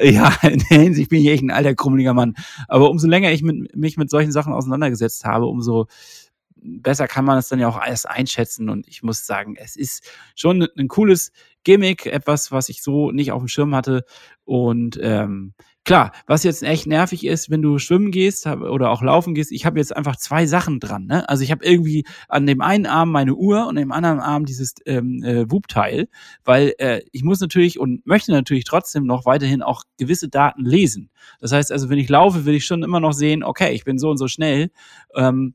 Ja, 0.00 0.32
in 0.42 0.62
der 0.70 0.80
Hinsicht 0.80 1.10
bin 1.10 1.20
ich 1.20 1.28
echt 1.28 1.42
ein 1.42 1.50
alter 1.50 1.74
krummeliger 1.74 2.14
Mann. 2.14 2.34
Aber 2.68 2.90
umso 2.90 3.08
länger 3.08 3.32
ich 3.32 3.42
mit, 3.42 3.74
mich 3.76 3.96
mit 3.96 4.10
solchen 4.10 4.32
Sachen 4.32 4.52
auseinandergesetzt 4.52 5.24
habe, 5.24 5.46
umso 5.46 5.86
besser 6.60 7.06
kann 7.06 7.24
man 7.24 7.38
es 7.38 7.48
dann 7.48 7.60
ja 7.60 7.68
auch 7.68 7.80
erst 7.84 8.08
einschätzen. 8.08 8.68
Und 8.68 8.88
ich 8.88 9.02
muss 9.02 9.26
sagen, 9.26 9.56
es 9.56 9.76
ist 9.76 10.10
schon 10.34 10.66
ein 10.76 10.88
cooles 10.88 11.32
Gimmick, 11.64 12.06
etwas, 12.06 12.52
was 12.52 12.68
ich 12.68 12.82
so 12.82 13.10
nicht 13.10 13.32
auf 13.32 13.40
dem 13.40 13.48
Schirm 13.48 13.74
hatte. 13.74 14.04
Und 14.44 14.98
ähm, 15.02 15.54
klar, 15.88 16.12
was 16.26 16.44
jetzt 16.44 16.62
echt 16.62 16.86
nervig 16.86 17.24
ist, 17.24 17.50
wenn 17.50 17.62
du 17.62 17.78
schwimmen 17.78 18.10
gehst 18.10 18.46
oder 18.46 18.90
auch 18.90 19.02
laufen 19.02 19.34
gehst, 19.34 19.50
ich 19.52 19.66
habe 19.66 19.78
jetzt 19.78 19.96
einfach 19.96 20.16
zwei 20.16 20.46
Sachen 20.46 20.80
dran. 20.80 21.06
Ne? 21.06 21.28
Also 21.28 21.42
ich 21.42 21.50
habe 21.50 21.64
irgendwie 21.64 22.04
an 22.28 22.46
dem 22.46 22.60
einen 22.60 22.86
Arm 22.86 23.10
meine 23.10 23.34
Uhr 23.34 23.62
und 23.62 23.70
an 23.70 23.76
dem 23.76 23.92
anderen 23.92 24.20
Arm 24.20 24.44
dieses 24.44 24.74
ähm, 24.86 25.22
äh, 25.24 25.50
Whoop-Teil, 25.50 26.08
weil 26.44 26.74
äh, 26.78 27.00
ich 27.12 27.24
muss 27.24 27.40
natürlich 27.40 27.80
und 27.80 28.06
möchte 28.06 28.32
natürlich 28.32 28.64
trotzdem 28.64 29.04
noch 29.04 29.24
weiterhin 29.24 29.62
auch 29.62 29.82
gewisse 29.96 30.28
Daten 30.28 30.64
lesen. 30.64 31.10
Das 31.40 31.52
heißt 31.52 31.72
also, 31.72 31.88
wenn 31.88 31.98
ich 31.98 32.08
laufe, 32.08 32.44
will 32.44 32.54
ich 32.54 32.66
schon 32.66 32.82
immer 32.82 33.00
noch 33.00 33.12
sehen, 33.12 33.42
okay, 33.42 33.72
ich 33.72 33.84
bin 33.84 33.98
so 33.98 34.10
und 34.10 34.18
so 34.18 34.28
schnell. 34.28 34.70
Ähm, 35.16 35.54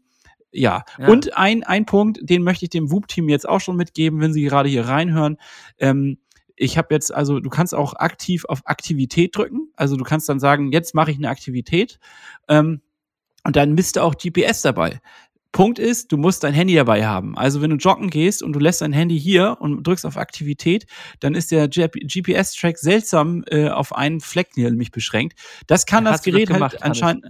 ja. 0.51 0.83
ja. 0.97 1.07
Und 1.07 1.37
ein, 1.37 1.63
ein 1.63 1.85
Punkt, 1.85 2.19
den 2.21 2.43
möchte 2.43 2.65
ich 2.65 2.69
dem 2.69 2.91
Whoop-Team 2.91 3.29
jetzt 3.29 3.47
auch 3.47 3.61
schon 3.61 3.75
mitgeben, 3.75 4.19
wenn 4.19 4.33
Sie 4.33 4.43
gerade 4.43 4.69
hier 4.69 4.87
reinhören. 4.87 5.37
Ähm, 5.79 6.17
ich 6.55 6.77
habe 6.77 6.93
jetzt, 6.93 7.13
also 7.13 7.39
du 7.39 7.49
kannst 7.49 7.73
auch 7.73 7.95
aktiv 7.95 8.45
auf 8.45 8.61
Aktivität 8.65 9.35
drücken. 9.35 9.62
Also 9.75 9.95
du 9.95 10.03
kannst 10.03 10.29
dann 10.29 10.39
sagen, 10.39 10.71
jetzt 10.71 10.93
mache 10.95 11.11
ich 11.11 11.17
eine 11.17 11.29
Aktivität. 11.29 11.99
Ähm, 12.47 12.81
und 13.45 13.55
dann 13.55 13.73
misst 13.73 13.95
du 13.95 14.01
auch 14.01 14.15
GPS 14.15 14.61
dabei. 14.61 15.01
Punkt 15.51 15.77
ist, 15.77 16.11
du 16.11 16.17
musst 16.17 16.43
dein 16.43 16.53
Handy 16.53 16.73
dabei 16.73 17.05
haben. 17.05 17.37
Also 17.37 17.61
wenn 17.61 17.69
du 17.69 17.75
joggen 17.75 18.09
gehst 18.09 18.41
und 18.41 18.53
du 18.53 18.59
lässt 18.59 18.81
dein 18.81 18.91
Handy 18.91 19.19
hier 19.19 19.57
und 19.59 19.85
drückst 19.85 20.05
auf 20.05 20.17
Aktivität, 20.17 20.87
dann 21.19 21.35
ist 21.35 21.51
der 21.51 21.67
GPS-Track 21.67 22.79
seltsam 22.79 23.43
äh, 23.47 23.69
auf 23.69 23.95
einen 23.95 24.19
Fleck 24.19 24.57
nämlich 24.57 24.91
beschränkt. 24.91 25.39
Das 25.67 25.85
kann 25.85 26.07
Hast 26.07 26.19
das 26.19 26.23
Gerät 26.23 26.49
das 26.49 26.55
gemacht, 26.55 26.73
halt 26.73 26.83
anscheinend. 26.83 27.25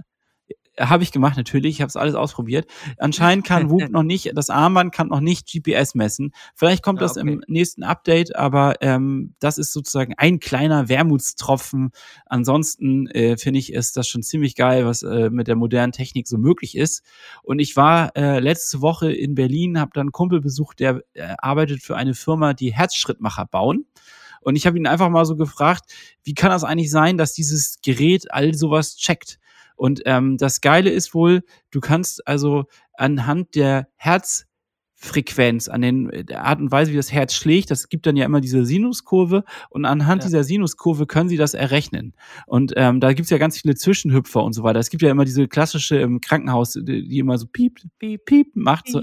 Habe 0.79 1.03
ich 1.03 1.11
gemacht, 1.11 1.37
natürlich. 1.37 1.75
Ich 1.75 1.81
habe 1.81 1.89
es 1.89 1.95
alles 1.95 2.15
ausprobiert. 2.15 2.65
Anscheinend 2.97 3.45
kann 3.45 3.69
Whoop 3.69 3.89
noch 3.89 4.03
nicht, 4.03 4.31
das 4.35 4.49
Armband 4.49 4.93
kann 4.93 5.09
noch 5.09 5.19
nicht 5.19 5.51
GPS 5.51 5.93
messen. 5.93 6.33
Vielleicht 6.55 6.83
kommt 6.83 6.99
ah, 6.99 7.03
das 7.03 7.17
okay. 7.17 7.33
im 7.33 7.43
nächsten 7.47 7.83
Update, 7.83 8.35
aber 8.35 8.75
ähm, 8.81 9.35
das 9.39 9.57
ist 9.57 9.71
sozusagen 9.71 10.13
ein 10.17 10.39
kleiner 10.39 10.89
Wermutstropfen. 10.89 11.91
Ansonsten 12.25 13.07
äh, 13.07 13.37
finde 13.37 13.59
ich, 13.59 13.71
ist 13.71 13.97
das 13.97 14.07
schon 14.07 14.23
ziemlich 14.23 14.55
geil, 14.55 14.85
was 14.85 15.03
äh, 15.03 15.29
mit 15.29 15.47
der 15.47 15.55
modernen 15.55 15.91
Technik 15.91 16.27
so 16.27 16.37
möglich 16.37 16.75
ist. 16.75 17.03
Und 17.43 17.59
ich 17.59 17.75
war 17.75 18.15
äh, 18.15 18.39
letzte 18.39 18.81
Woche 18.81 19.11
in 19.11 19.35
Berlin, 19.35 19.79
habe 19.79 19.91
dann 19.93 20.01
einen 20.01 20.11
Kumpel 20.11 20.41
besucht, 20.41 20.79
der 20.79 21.03
äh, 21.13 21.35
arbeitet 21.37 21.83
für 21.83 21.95
eine 21.95 22.15
Firma, 22.15 22.53
die 22.53 22.73
Herzschrittmacher 22.73 23.45
bauen. 23.45 23.85
Und 24.41 24.55
ich 24.55 24.67
habe 24.67 24.77
ihn 24.77 24.87
einfach 24.87 25.09
mal 25.09 25.25
so 25.25 25.35
gefragt, 25.35 25.85
wie 26.23 26.33
kann 26.33 26.49
das 26.49 26.63
eigentlich 26.63 26.91
sein, 26.91 27.17
dass 27.17 27.33
dieses 27.33 27.77
Gerät 27.81 28.31
all 28.31 28.53
sowas 28.53 28.97
checkt? 28.97 29.39
Und 29.75 30.01
ähm, 30.05 30.37
das 30.37 30.61
Geile 30.61 30.89
ist 30.89 31.13
wohl, 31.13 31.43
du 31.71 31.79
kannst 31.79 32.27
also 32.27 32.65
anhand 32.93 33.55
der 33.55 33.87
Herz 33.95 34.45
Frequenz, 35.03 35.67
an 35.67 35.81
den, 35.81 36.25
der 36.25 36.45
Art 36.45 36.59
und 36.59 36.71
Weise, 36.71 36.91
wie 36.91 36.95
das 36.95 37.11
Herz 37.11 37.33
schlägt. 37.33 37.69
Das 37.71 37.89
gibt 37.89 38.05
dann 38.05 38.15
ja 38.15 38.25
immer 38.25 38.39
diese 38.39 38.65
Sinuskurve 38.65 39.43
und 39.69 39.85
anhand 39.85 40.23
ja. 40.23 40.27
dieser 40.27 40.43
Sinuskurve 40.45 41.05
können 41.05 41.27
sie 41.27 41.35
das 41.35 41.53
errechnen. 41.53 42.13
Und 42.47 42.73
ähm, 42.77 43.01
da 43.01 43.11
gibt's 43.11 43.29
ja 43.29 43.37
ganz 43.37 43.59
viele 43.59 43.75
Zwischenhüpfer 43.75 44.41
und 44.41 44.53
so 44.53 44.63
weiter. 44.63 44.79
Es 44.79 44.89
gibt 44.89 45.03
ja 45.03 45.11
immer 45.11 45.25
diese 45.25 45.47
klassische 45.47 45.97
im 45.97 46.21
Krankenhaus, 46.21 46.73
die, 46.73 47.07
die 47.07 47.19
immer 47.19 47.37
so 47.37 47.47
piep, 47.47 47.79
piep, 47.99 48.23
piep 48.23 48.55
macht. 48.55 48.85
Piep, 48.85 48.93
so. 48.93 49.01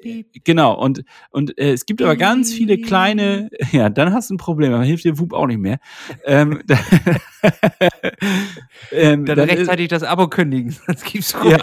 piep. 0.00 0.44
Genau, 0.44 0.80
und, 0.80 1.04
und 1.30 1.58
äh, 1.58 1.72
es 1.72 1.84
gibt 1.84 2.00
aber 2.00 2.16
ganz 2.16 2.52
viele 2.52 2.78
kleine, 2.78 3.50
ja, 3.72 3.90
dann 3.90 4.14
hast 4.14 4.30
du 4.30 4.34
ein 4.34 4.38
Problem, 4.38 4.72
aber 4.72 4.84
hilft 4.84 5.04
dir 5.04 5.18
Wub 5.18 5.34
auch 5.34 5.46
nicht 5.46 5.60
mehr. 5.60 5.78
ähm, 6.24 6.62
ähm, 8.90 9.26
dann, 9.26 9.36
dann 9.36 9.50
rechtzeitig 9.50 9.92
ist, 9.92 9.92
das 9.92 10.02
Abo 10.02 10.28
kündigen, 10.28 10.70
sonst 10.70 11.04
gibt's 11.04 11.34
Probleme. 11.34 11.60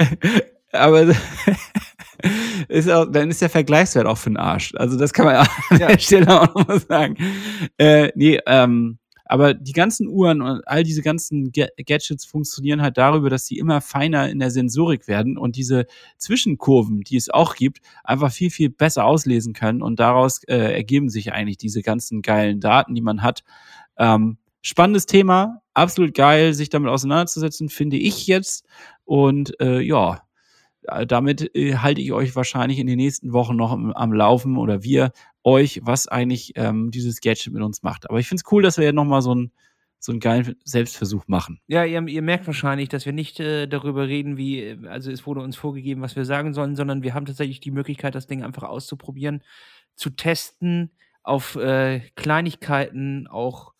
Ja. 0.00 0.06
Aber 0.76 1.14
ist 2.68 2.90
auch, 2.90 3.06
dann 3.10 3.30
ist 3.30 3.42
der 3.42 3.50
Vergleichswert 3.50 4.06
auch 4.06 4.18
für 4.18 4.30
den 4.30 4.36
Arsch. 4.36 4.72
Also 4.76 4.98
das 4.98 5.12
kann 5.12 5.26
man 5.26 5.36
an 5.36 5.48
ja. 5.78 5.88
der 5.88 5.98
Stelle 5.98 6.40
auch 6.40 6.54
nochmal 6.54 6.80
sagen. 6.80 7.16
Äh, 7.78 8.10
nee, 8.14 8.38
ähm, 8.46 8.98
aber 9.28 9.54
die 9.54 9.72
ganzen 9.72 10.06
Uhren 10.06 10.40
und 10.40 10.66
all 10.68 10.84
diese 10.84 11.02
ganzen 11.02 11.50
Gadgets 11.50 12.24
funktionieren 12.24 12.80
halt 12.80 12.96
darüber, 12.96 13.28
dass 13.28 13.46
sie 13.46 13.58
immer 13.58 13.80
feiner 13.80 14.30
in 14.30 14.38
der 14.38 14.52
Sensorik 14.52 15.08
werden 15.08 15.36
und 15.36 15.56
diese 15.56 15.86
Zwischenkurven, 16.16 17.00
die 17.00 17.16
es 17.16 17.28
auch 17.28 17.56
gibt, 17.56 17.80
einfach 18.04 18.30
viel, 18.30 18.50
viel 18.50 18.70
besser 18.70 19.04
auslesen 19.04 19.52
können. 19.52 19.82
Und 19.82 19.98
daraus 19.98 20.44
äh, 20.44 20.74
ergeben 20.74 21.08
sich 21.08 21.32
eigentlich 21.32 21.58
diese 21.58 21.82
ganzen 21.82 22.22
geilen 22.22 22.60
Daten, 22.60 22.94
die 22.94 23.02
man 23.02 23.22
hat. 23.22 23.42
Ähm, 23.98 24.38
spannendes 24.62 25.06
Thema, 25.06 25.60
absolut 25.74 26.14
geil, 26.14 26.54
sich 26.54 26.70
damit 26.70 26.90
auseinanderzusetzen, 26.90 27.68
finde 27.68 27.96
ich 27.96 28.28
jetzt. 28.28 28.64
Und 29.04 29.60
äh, 29.60 29.80
ja, 29.80 30.22
damit 31.06 31.54
äh, 31.54 31.76
halte 31.76 32.00
ich 32.00 32.12
euch 32.12 32.36
wahrscheinlich 32.36 32.78
in 32.78 32.86
den 32.86 32.96
nächsten 32.96 33.32
Wochen 33.32 33.56
noch 33.56 33.72
am, 33.72 33.92
am 33.92 34.12
Laufen 34.12 34.56
oder 34.56 34.82
wir 34.82 35.12
euch, 35.44 35.80
was 35.84 36.08
eigentlich 36.08 36.52
ähm, 36.56 36.90
dieses 36.90 37.20
Gadget 37.20 37.52
mit 37.52 37.62
uns 37.62 37.82
macht. 37.82 38.08
Aber 38.10 38.18
ich 38.18 38.28
finde 38.28 38.42
es 38.44 38.52
cool, 38.52 38.62
dass 38.62 38.78
wir 38.78 38.84
ja 38.84 38.92
nochmal 38.92 39.22
so 39.22 39.34
ein 39.34 39.52
so 39.98 40.12
einen 40.12 40.20
geilen 40.20 40.56
Selbstversuch 40.64 41.24
machen. 41.26 41.60
Ja, 41.66 41.84
ihr, 41.84 42.06
ihr 42.06 42.22
merkt 42.22 42.46
wahrscheinlich, 42.46 42.88
dass 42.88 43.06
wir 43.06 43.12
nicht 43.12 43.40
äh, 43.40 43.66
darüber 43.66 44.06
reden, 44.06 44.36
wie, 44.36 44.60
äh, 44.60 44.86
also 44.88 45.10
es 45.10 45.26
wurde 45.26 45.40
uns 45.40 45.56
vorgegeben, 45.56 46.02
was 46.02 46.16
wir 46.16 46.24
sagen 46.24 46.54
sollen, 46.54 46.76
sondern 46.76 47.02
wir 47.02 47.14
haben 47.14 47.26
tatsächlich 47.26 47.60
die 47.60 47.70
Möglichkeit, 47.70 48.14
das 48.14 48.26
Ding 48.26 48.42
einfach 48.42 48.62
auszuprobieren, 48.62 49.42
zu 49.94 50.10
testen, 50.10 50.90
auf 51.22 51.56
äh, 51.56 52.00
Kleinigkeiten 52.14 53.26
auch 53.26 53.72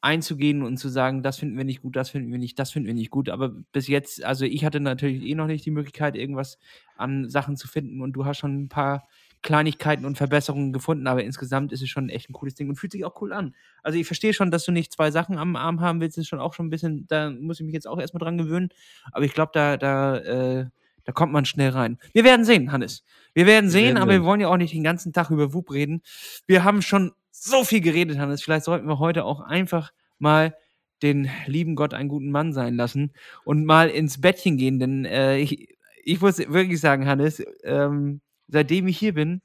einzugehen 0.00 0.62
und 0.62 0.76
zu 0.76 0.88
sagen, 0.88 1.22
das 1.22 1.38
finden 1.38 1.56
wir 1.56 1.64
nicht 1.64 1.82
gut, 1.82 1.96
das 1.96 2.10
finden 2.10 2.30
wir 2.30 2.38
nicht, 2.38 2.58
das 2.58 2.70
finden 2.70 2.86
wir 2.86 2.94
nicht 2.94 3.10
gut. 3.10 3.28
Aber 3.28 3.48
bis 3.72 3.88
jetzt, 3.88 4.24
also 4.24 4.44
ich 4.44 4.64
hatte 4.64 4.80
natürlich 4.80 5.22
eh 5.24 5.34
noch 5.34 5.46
nicht 5.46 5.64
die 5.66 5.70
Möglichkeit, 5.70 6.16
irgendwas 6.16 6.58
an 6.96 7.28
Sachen 7.28 7.56
zu 7.56 7.66
finden 7.66 8.00
und 8.00 8.12
du 8.12 8.24
hast 8.24 8.38
schon 8.38 8.62
ein 8.62 8.68
paar 8.68 9.08
Kleinigkeiten 9.42 10.04
und 10.04 10.16
Verbesserungen 10.16 10.72
gefunden, 10.72 11.06
aber 11.06 11.22
insgesamt 11.22 11.72
ist 11.72 11.82
es 11.82 11.88
schon 11.88 12.08
echt 12.08 12.28
ein 12.28 12.32
cooles 12.32 12.54
Ding 12.54 12.68
und 12.68 12.76
fühlt 12.76 12.92
sich 12.92 13.04
auch 13.04 13.20
cool 13.20 13.32
an. 13.32 13.54
Also 13.82 13.98
ich 13.98 14.06
verstehe 14.06 14.32
schon, 14.32 14.50
dass 14.50 14.64
du 14.64 14.72
nicht 14.72 14.92
zwei 14.92 15.10
Sachen 15.10 15.38
am 15.38 15.54
Arm 15.56 15.80
haben 15.80 16.00
willst, 16.00 16.18
ist 16.18 16.28
schon 16.28 16.40
auch 16.40 16.54
schon 16.54 16.66
ein 16.66 16.70
bisschen, 16.70 17.06
da 17.08 17.30
muss 17.30 17.60
ich 17.60 17.66
mich 17.66 17.74
jetzt 17.74 17.86
auch 17.86 18.00
erstmal 18.00 18.20
dran 18.20 18.38
gewöhnen, 18.38 18.70
aber 19.12 19.24
ich 19.24 19.34
glaube, 19.34 19.52
da, 19.54 19.76
da, 19.76 20.16
äh, 20.16 20.66
da 21.04 21.12
kommt 21.12 21.32
man 21.32 21.44
schnell 21.44 21.70
rein. 21.70 21.98
Wir 22.12 22.24
werden 22.24 22.44
sehen, 22.44 22.72
Hannes. 22.72 23.04
Wir 23.32 23.46
werden 23.46 23.70
sehen, 23.70 23.80
wir 23.80 23.86
werden 23.86 24.02
aber 24.02 24.12
sehen. 24.12 24.22
wir 24.22 24.26
wollen 24.26 24.40
ja 24.40 24.48
auch 24.48 24.56
nicht 24.56 24.74
den 24.74 24.84
ganzen 24.84 25.12
Tag 25.12 25.30
über 25.30 25.54
WUP 25.54 25.72
reden. 25.72 26.02
Wir 26.46 26.64
haben 26.64 26.82
schon 26.82 27.12
so 27.44 27.64
viel 27.64 27.80
geredet, 27.80 28.18
Hannes. 28.18 28.42
Vielleicht 28.42 28.64
sollten 28.64 28.86
wir 28.86 28.98
heute 28.98 29.24
auch 29.24 29.40
einfach 29.40 29.92
mal 30.18 30.56
den 31.02 31.30
lieben 31.46 31.76
Gott 31.76 31.94
einen 31.94 32.08
guten 32.08 32.30
Mann 32.30 32.52
sein 32.52 32.74
lassen 32.74 33.12
und 33.44 33.64
mal 33.64 33.88
ins 33.88 34.20
Bettchen 34.20 34.56
gehen, 34.56 34.80
denn 34.80 35.04
äh, 35.04 35.38
ich, 35.38 35.76
ich 36.02 36.20
muss 36.20 36.38
wirklich 36.38 36.80
sagen, 36.80 37.06
Hannes, 37.06 37.42
ähm, 37.62 38.20
seitdem 38.48 38.88
ich 38.88 38.98
hier 38.98 39.14
bin, 39.14 39.42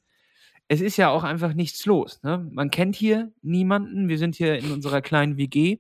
es 0.67 0.81
ist 0.81 0.97
ja 0.97 1.09
auch 1.09 1.23
einfach 1.23 1.53
nichts 1.53 1.85
los. 1.85 2.21
Ne? 2.23 2.49
Man 2.51 2.71
kennt 2.71 2.95
hier 2.95 3.31
niemanden. 3.41 4.07
Wir 4.07 4.17
sind 4.17 4.35
hier 4.35 4.57
in 4.57 4.71
unserer 4.71 5.01
kleinen 5.01 5.37
WG. 5.37 5.79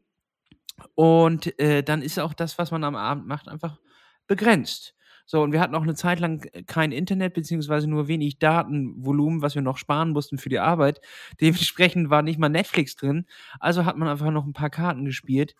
Und 0.95 1.57
äh, 1.59 1.83
dann 1.83 2.01
ist 2.01 2.19
auch 2.19 2.33
das, 2.33 2.57
was 2.57 2.71
man 2.71 2.83
am 2.83 2.95
Abend 2.95 3.25
macht, 3.27 3.47
einfach 3.47 3.79
begrenzt. 4.27 4.95
So, 5.25 5.41
und 5.41 5.51
wir 5.53 5.61
hatten 5.61 5.75
auch 5.75 5.83
eine 5.83 5.95
Zeit 5.95 6.19
lang 6.19 6.45
kein 6.67 6.91
Internet, 6.91 7.33
beziehungsweise 7.33 7.89
nur 7.89 8.07
wenig 8.07 8.39
Datenvolumen, 8.39 9.41
was 9.41 9.55
wir 9.55 9.61
noch 9.61 9.77
sparen 9.77 10.11
mussten 10.11 10.37
für 10.37 10.49
die 10.49 10.59
Arbeit. 10.59 10.99
Dementsprechend 11.39 12.09
war 12.09 12.21
nicht 12.21 12.39
mal 12.39 12.49
Netflix 12.49 12.95
drin. 12.95 13.25
Also 13.59 13.85
hat 13.85 13.97
man 13.97 14.07
einfach 14.09 14.31
noch 14.31 14.45
ein 14.45 14.53
paar 14.53 14.69
Karten 14.69 15.05
gespielt. 15.05 15.55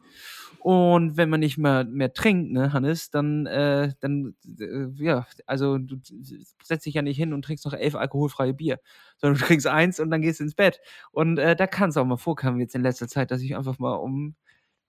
Und 0.60 1.18
wenn 1.18 1.30
man 1.30 1.42
nicht 1.42 1.58
mehr, 1.58 1.84
mehr 1.84 2.14
trinkt, 2.14 2.52
ne, 2.54 2.72
Hannes, 2.72 3.10
dann, 3.10 3.46
äh, 3.48 3.92
dann 4.00 4.34
äh, 4.60 4.88
ja, 5.04 5.26
also 5.46 5.78
du 5.78 5.98
setzt 6.64 6.86
dich 6.86 6.94
ja 6.94 7.02
nicht 7.02 7.18
hin 7.18 7.34
und 7.34 7.44
trinkst 7.44 7.66
noch 7.66 7.74
elf 7.74 7.96
alkoholfreie 7.96 8.54
Bier, 8.54 8.80
sondern 9.18 9.40
du 9.40 9.46
trinkst 9.46 9.68
eins 9.68 10.00
und 10.00 10.10
dann 10.10 10.22
gehst 10.22 10.40
ins 10.40 10.56
Bett. 10.56 10.80
Und 11.12 11.38
äh, 11.38 11.56
da 11.58 11.68
kann 11.68 11.90
es 11.90 11.98
auch 11.98 12.06
mal 12.06 12.18
vorkommen 12.18 12.60
jetzt 12.62 12.76
in 12.76 12.82
letzter 12.82 13.10
Zeit, 13.10 13.32
dass 13.32 13.42
ich 13.42 13.58
einfach 13.58 13.78
mal 13.80 13.96
um 13.96 14.36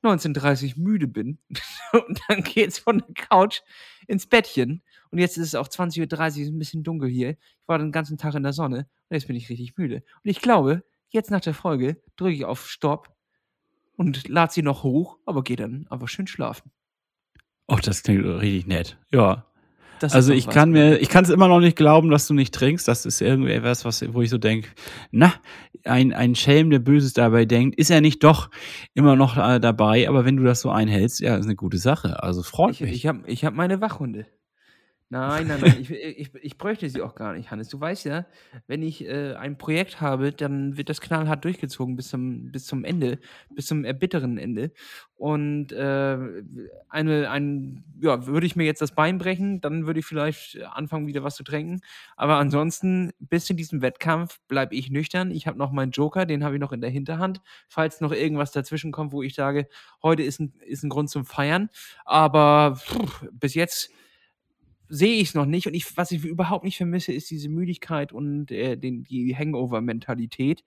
19.30 0.05 0.79
müde 0.79 1.09
bin. 1.09 1.39
und 1.93 2.21
dann 2.29 2.43
geht's 2.43 2.79
von 2.79 2.99
der 2.99 3.15
Couch 3.15 3.61
ins 4.07 4.27
Bettchen. 4.27 4.83
Und 5.11 5.19
jetzt 5.19 5.37
ist 5.37 5.49
es 5.49 5.55
auch 5.55 5.69
20.30 5.69 6.01
Uhr, 6.01 6.43
ist 6.43 6.49
ein 6.49 6.59
bisschen 6.59 6.83
dunkel 6.83 7.09
hier. 7.09 7.31
Ich 7.31 7.69
war 7.69 7.79
den 7.79 7.93
ganzen 7.93 8.19
Tag 8.19 8.35
in 8.35 8.43
der 8.43 8.53
Sonne 8.53 8.89
und 9.09 9.15
jetzt 9.15 9.27
bin 9.27 9.37
ich 9.37 9.49
richtig 9.49 9.77
müde. 9.77 9.97
Und 9.97 10.31
ich 10.31 10.41
glaube, 10.41 10.85
jetzt 11.11 11.31
nach 11.31 11.41
der 11.41 11.55
Folge 11.55 12.03
drücke 12.17 12.35
ich 12.35 12.45
auf 12.45 12.69
Stopp 12.69 13.15
und 13.97 14.29
lade 14.29 14.53
sie 14.53 14.63
noch 14.63 14.83
hoch, 14.83 15.19
aber 15.25 15.43
gehe 15.43 15.57
dann 15.57 15.87
einfach 15.89 16.09
schön 16.09 16.27
schlafen. 16.27 16.71
Oh, 17.67 17.79
das 17.83 18.03
klingt 18.03 18.25
richtig 18.25 18.67
nett. 18.67 18.99
Ja. 19.13 19.47
Das 20.05 20.13
Also 20.15 20.33
ich 20.35 20.49
kann 20.49 20.71
mir, 20.71 20.99
ich 21.01 21.09
kann 21.09 21.25
es 21.25 21.31
immer 21.31 21.49
noch 21.49 21.61
nicht 21.61 21.77
glauben, 21.77 22.11
dass 22.11 22.27
du 22.27 22.35
nicht 22.35 22.55
trinkst. 22.55 22.87
Das 22.87 23.07
ist 23.07 23.21
irgendwie 23.23 23.53
etwas, 23.53 23.85
was, 23.85 24.05
wo 24.13 24.21
ich 24.21 24.29
so 24.31 24.39
denke, 24.39 24.69
na, 25.11 25.33
ein, 25.85 26.13
ein 26.13 26.35
Schelm, 26.35 26.71
der 26.71 26.79
Böses 26.79 27.15
dabei 27.15 27.47
denkt, 27.47 27.79
ist 27.79 27.91
er 27.91 28.01
nicht 28.01 28.23
doch 28.23 28.51
immer 28.93 29.17
noch 29.17 29.37
äh, 29.37 29.59
dabei, 29.61 30.09
aber 30.09 30.25
wenn 30.25 30.37
du 30.37 30.45
das 30.45 30.61
so 30.61 30.71
einhältst, 30.71 31.21
ja, 31.21 31.37
ist 31.37 31.47
eine 31.47 31.57
gute 31.57 31.79
Sache. 31.79 32.23
Also 32.23 32.43
freut 32.43 32.75
Ich, 32.75 32.81
mich. 32.81 32.93
ich 32.93 33.07
habe 33.07 33.21
ich 33.27 33.45
hab 33.45 33.55
meine 33.55 33.81
Wachhunde. 33.81 34.27
Nein, 35.15 35.47
nein, 35.47 35.61
nein, 35.61 35.77
ich, 35.81 35.91
ich, 35.93 36.35
ich 36.35 36.59
bräuchte 36.59 36.91
sie 36.91 37.01
auch 37.01 37.15
gar 37.15 37.35
nicht, 37.35 37.53
Hannes. 37.53 37.69
Du 37.69 37.81
weißt 37.81 38.05
ja, 38.05 38.27
wenn 38.67 38.83
ich 38.83 39.07
äh, 39.07 39.35
ein 39.35 39.57
Projekt 39.57 40.01
habe, 40.01 40.33
dann 40.33 40.77
wird 40.77 40.89
das 40.89 41.01
knallhart 41.01 41.45
durchgezogen 41.45 41.95
bis 41.95 42.09
zum, 42.09 42.51
bis 42.51 42.67
zum 42.67 42.85
Ende, 42.85 43.21
bis 43.55 43.67
zum 43.67 43.85
erbitternden 43.85 44.39
Ende. 44.39 44.73
Und 45.15 45.71
äh, 45.71 46.19
eine, 46.89 47.31
ein, 47.31 47.85
ja, 48.01 48.27
würde 48.27 48.45
ich 48.45 48.57
mir 48.57 48.65
jetzt 48.65 48.83
das 48.83 48.97
Bein 48.97 49.19
brechen, 49.19 49.61
dann 49.61 49.87
würde 49.87 50.01
ich 50.01 50.07
vielleicht 50.07 50.61
anfangen, 50.65 51.07
wieder 51.07 51.23
was 51.23 51.37
zu 51.37 51.45
trinken. 51.45 51.81
Aber 52.17 52.39
ansonsten, 52.39 53.13
bis 53.21 53.45
zu 53.45 53.55
diesem 53.55 53.83
Wettkampf 53.83 54.41
bleibe 54.49 54.75
ich 54.75 54.91
nüchtern. 54.91 55.31
Ich 55.31 55.47
habe 55.47 55.57
noch 55.57 55.71
meinen 55.71 55.93
Joker, 55.93 56.27
den 56.27 56.43
habe 56.43 56.57
ich 56.57 56.61
noch 56.61 56.73
in 56.73 56.81
der 56.81 56.91
Hinterhand, 56.91 57.41
falls 57.69 58.01
noch 58.01 58.11
irgendwas 58.11 58.51
dazwischen 58.51 58.91
kommt, 58.91 59.13
wo 59.13 59.23
ich 59.23 59.37
sage, 59.37 59.69
heute 60.03 60.25
ist 60.25 60.41
ein, 60.41 60.55
ist 60.67 60.83
ein 60.83 60.91
Grund 60.91 61.09
zum 61.09 61.25
Feiern. 61.25 61.71
Aber 62.05 62.75
pff, 62.75 63.29
bis 63.31 63.55
jetzt 63.55 63.93
sehe 64.89 65.15
ich 65.15 65.29
es 65.29 65.35
noch 65.35 65.47
nicht. 65.47 65.67
Und 65.67 65.75
ich, 65.75 65.97
was 65.97 66.11
ich 66.11 66.25
überhaupt 66.25 66.65
nicht 66.65 66.77
vermisse, 66.77 67.13
ist 67.13 67.31
diese 67.31 67.49
Müdigkeit 67.49 68.13
und 68.13 68.51
äh, 68.51 68.77
den, 68.77 69.05
die 69.05 69.37
Hangover-Mentalität, 69.37 70.65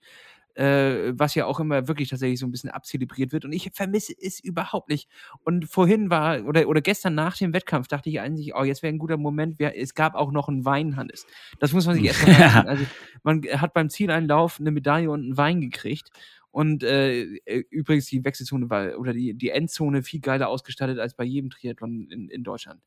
äh, 0.54 1.12
was 1.16 1.34
ja 1.36 1.46
auch 1.46 1.60
immer 1.60 1.86
wirklich 1.86 2.08
tatsächlich 2.08 2.40
so 2.40 2.46
ein 2.46 2.50
bisschen 2.50 2.70
abzelebriert 2.70 3.32
wird. 3.32 3.44
Und 3.44 3.52
ich 3.52 3.70
vermisse 3.72 4.12
es 4.20 4.40
überhaupt 4.40 4.88
nicht. 4.88 5.08
Und 5.44 5.66
vorhin 5.70 6.10
war, 6.10 6.44
oder, 6.46 6.68
oder 6.68 6.80
gestern 6.80 7.14
nach 7.14 7.36
dem 7.36 7.52
Wettkampf, 7.52 7.88
dachte 7.88 8.10
ich 8.10 8.20
eigentlich, 8.20 8.54
oh, 8.54 8.64
jetzt 8.64 8.82
wäre 8.82 8.92
ein 8.92 8.98
guter 8.98 9.16
Moment. 9.16 9.58
Wir, 9.58 9.76
es 9.76 9.94
gab 9.94 10.14
auch 10.14 10.32
noch 10.32 10.48
einen 10.48 10.64
Wein, 10.64 10.96
Hannes. 10.96 11.26
Das 11.60 11.72
muss 11.72 11.86
man 11.86 11.94
sich 11.94 12.04
erstmal 12.04 12.34
reinziehen. 12.34 12.66
Also, 12.68 12.84
man 13.22 13.42
hat 13.42 13.72
beim 13.72 13.88
Zieleinlauf 13.88 14.58
eine 14.58 14.70
Medaille 14.72 15.10
und 15.10 15.22
einen 15.22 15.36
Wein 15.36 15.60
gekriegt. 15.60 16.10
Und 16.50 16.82
äh, 16.82 17.22
äh, 17.44 17.64
übrigens, 17.70 18.06
die 18.06 18.24
Wechselzone 18.24 18.68
war, 18.68 18.98
oder 18.98 19.12
die, 19.12 19.34
die 19.34 19.50
Endzone 19.50 20.02
viel 20.02 20.20
geiler 20.20 20.48
ausgestattet 20.48 20.98
als 20.98 21.14
bei 21.14 21.24
jedem 21.24 21.50
Triathlon 21.50 22.10
in, 22.10 22.28
in 22.30 22.42
Deutschland. 22.42 22.80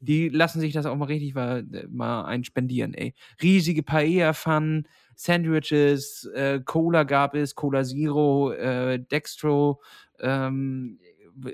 Die 0.00 0.28
lassen 0.28 0.60
sich 0.60 0.72
das 0.72 0.86
auch 0.86 0.96
mal 0.96 1.06
richtig 1.06 1.34
mal, 1.34 1.64
mal 1.90 2.24
einspendieren, 2.24 2.94
ey. 2.94 3.14
Riesige 3.42 3.82
Paella-Pfannen, 3.82 4.86
Sandwiches, 5.16 6.24
äh, 6.34 6.60
Cola 6.64 7.02
gab 7.04 7.34
es, 7.34 7.54
Cola 7.56 7.82
Zero, 7.84 8.52
äh, 8.52 9.00
Dextro, 9.00 9.80
ähm, 10.20 11.00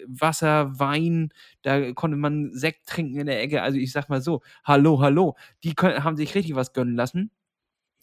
Wasser, 0.07 0.78
Wein, 0.78 1.30
da 1.62 1.92
konnte 1.92 2.16
man 2.16 2.51
Sekt 2.55 2.86
trinken 2.88 3.18
in 3.20 3.26
der 3.26 3.42
Ecke. 3.42 3.62
Also 3.62 3.78
ich 3.78 3.92
sag 3.92 4.09
mal 4.09 4.20
so, 4.22 4.40
hallo, 4.64 5.01
hallo. 5.01 5.36
Die 5.62 5.74
können, 5.74 6.05
haben 6.05 6.16
sich 6.16 6.34
richtig 6.34 6.55
was 6.55 6.72
gönnen 6.72 6.97
lassen. 6.97 7.30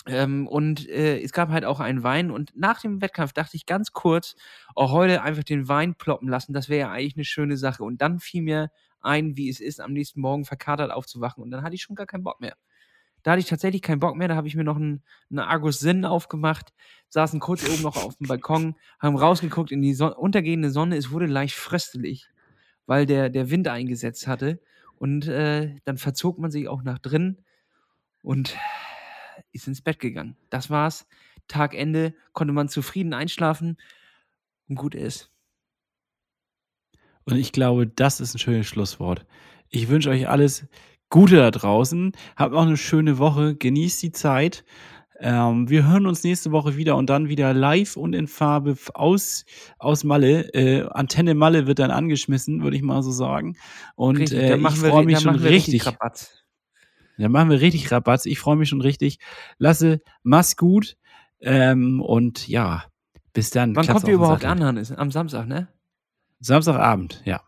Ähm, 0.08 0.48
und 0.48 0.90
äh, 0.90 1.22
es 1.22 1.32
gab 1.32 1.50
halt 1.50 1.66
auch 1.66 1.80
einen 1.80 2.04
Wein. 2.04 2.32
Und 2.32 2.54
nach 2.56 2.82
dem 2.82 3.02
Wettkampf 3.02 3.34
dachte 3.34 3.56
ich 3.56 3.66
ganz 3.66 3.92
kurz, 3.92 4.36
auch 4.76 4.92
heute 4.92 5.22
einfach 5.22 5.44
den 5.44 5.68
Wein 5.68 5.96
ploppen 5.96 6.28
lassen, 6.28 6.54
das 6.54 6.70
wäre 6.70 6.82
ja 6.82 6.92
eigentlich 6.92 7.16
eine 7.16 7.26
schöne 7.26 7.58
Sache. 7.58 7.84
Und 7.84 8.02
dann 8.02 8.20
fiel 8.20 8.42
mir 8.42 8.72
ein, 9.02 9.36
wie 9.38 9.50
es 9.50 9.60
ist, 9.60 9.80
am 9.80 9.94
nächsten 9.94 10.22
Morgen 10.22 10.46
verkatert 10.46 10.92
aufzuwachen. 10.92 11.44
Und 11.44 11.52
dann 11.52 11.64
hatte 11.64 11.76
ich 11.76 11.84
schon 11.84 11.96
gar 11.96 12.08
keinen 12.08 12.24
Bock 12.24 12.42
mehr. 12.42 12.56
Da 13.24 13.32
hatte 13.32 13.40
ich 13.40 13.48
tatsächlich 13.48 13.84
keinen 13.84 14.00
Bock 14.00 14.16
mehr. 14.16 14.28
Da 14.28 14.36
habe 14.36 14.48
ich 14.48 14.56
mir 14.56 14.64
noch 14.64 14.78
einen, 14.78 15.04
einen 15.30 15.40
Argus 15.40 15.80
Sinn 15.80 16.06
aufgemacht, 16.06 16.74
saßen 17.10 17.40
kurz 17.40 17.68
oben 17.70 17.84
noch 17.84 18.04
auf 18.04 18.18
dem 18.18 18.28
Balkon, 18.28 18.76
haben 19.00 19.16
rausgeguckt 19.16 19.72
in 19.72 19.82
die 19.82 19.94
Son 19.94 20.14
untergehende 20.14 20.72
Sonne. 20.72 20.98
Es 20.98 21.12
wurde 21.12 21.28
leicht 21.28 21.56
fröstelig, 21.56 22.30
weil 22.88 23.06
der, 23.06 23.30
der 23.30 23.52
Wind 23.52 23.68
eingesetzt 23.68 24.26
hatte. 24.28 24.60
Und 24.98 25.28
äh, 25.28 25.76
dann 25.86 25.98
verzog 25.98 26.40
man 26.40 26.52
sich 26.52 26.68
auch 26.68 26.84
nach 26.84 27.00
drin 27.00 27.44
und 28.24 28.56
ist 29.52 29.68
ins 29.68 29.82
Bett 29.82 30.00
gegangen. 30.00 30.36
Das 30.50 30.70
war's. 30.70 31.08
Tagende 31.48 32.14
konnte 32.34 32.54
man 32.54 32.70
zufrieden 32.70 33.14
einschlafen 33.14 33.78
und 34.68 34.76
gut 34.76 34.96
ist. 34.96 35.32
Und 37.26 37.38
ich 37.38 37.52
glaube, 37.52 37.88
das 37.88 38.20
ist 38.20 38.36
ein 38.36 38.40
schönes 38.40 38.68
Schlusswort. 38.68 39.26
Ich 39.70 39.90
wünsche 39.90 40.10
euch 40.10 40.28
alles 40.28 40.68
Gute 41.10 41.38
da 41.38 41.52
draußen. 41.52 42.14
Habt 42.36 42.54
noch 42.54 42.66
eine 42.66 42.78
schöne 42.78 43.18
Woche. 43.18 43.56
Genießt 43.56 44.02
die 44.02 44.12
Zeit. 44.12 44.64
Ähm, 45.20 45.70
wir 45.70 45.88
hören 45.88 46.08
uns 46.08 46.24
nächste 46.24 46.52
Woche 46.52 46.78
wieder 46.78 46.96
und 46.96 47.10
dann 47.10 47.30
wieder 47.30 47.54
live 47.54 47.96
und 47.96 48.14
in 48.14 48.28
Farbe 48.28 48.76
aus, 48.96 49.46
aus 49.78 50.04
Malle. 50.04 50.52
Äh, 50.56 50.88
Antenne 50.90 51.36
Malle 51.36 51.68
wird 51.68 51.78
dann 51.78 51.92
angeschmissen, 51.92 52.64
würde 52.64 52.76
ich 52.76 52.82
mal 52.82 53.04
so 53.04 53.12
sagen. 53.12 53.56
Und 53.96 54.18
Richtig, 54.18 54.40
äh, 54.40 54.58
ich 54.58 54.70
freue 54.70 55.06
mich 55.06 55.20
schon 55.20 55.44
wir 55.44 55.50
richtig. 55.50 55.84
Dann 57.22 57.32
machen 57.32 57.50
wir 57.50 57.62
richtig 57.62 57.92
Rabatz. 57.92 58.26
Ich 58.26 58.40
freue 58.40 58.56
mich 58.56 58.70
schon 58.70 58.82
richtig. 58.82 59.20
Lasse, 59.58 60.02
mach's 60.24 60.56
gut. 60.58 60.98
Ähm, 61.40 62.02
und 62.02 62.48
ja, 62.48 62.84
bis 63.34 63.50
dann. 63.50 63.76
Wann 63.76 63.84
Klatsch 63.84 63.96
kommt 63.96 64.08
ihr 64.08 64.16
überhaupt 64.16 64.46
an, 64.46 64.64
Hannes? 64.64 64.92
Am 64.92 65.12
Samstag, 65.12 65.48
ne? 65.48 65.68
Samstagabend, 66.40 67.22
ja. 67.26 67.42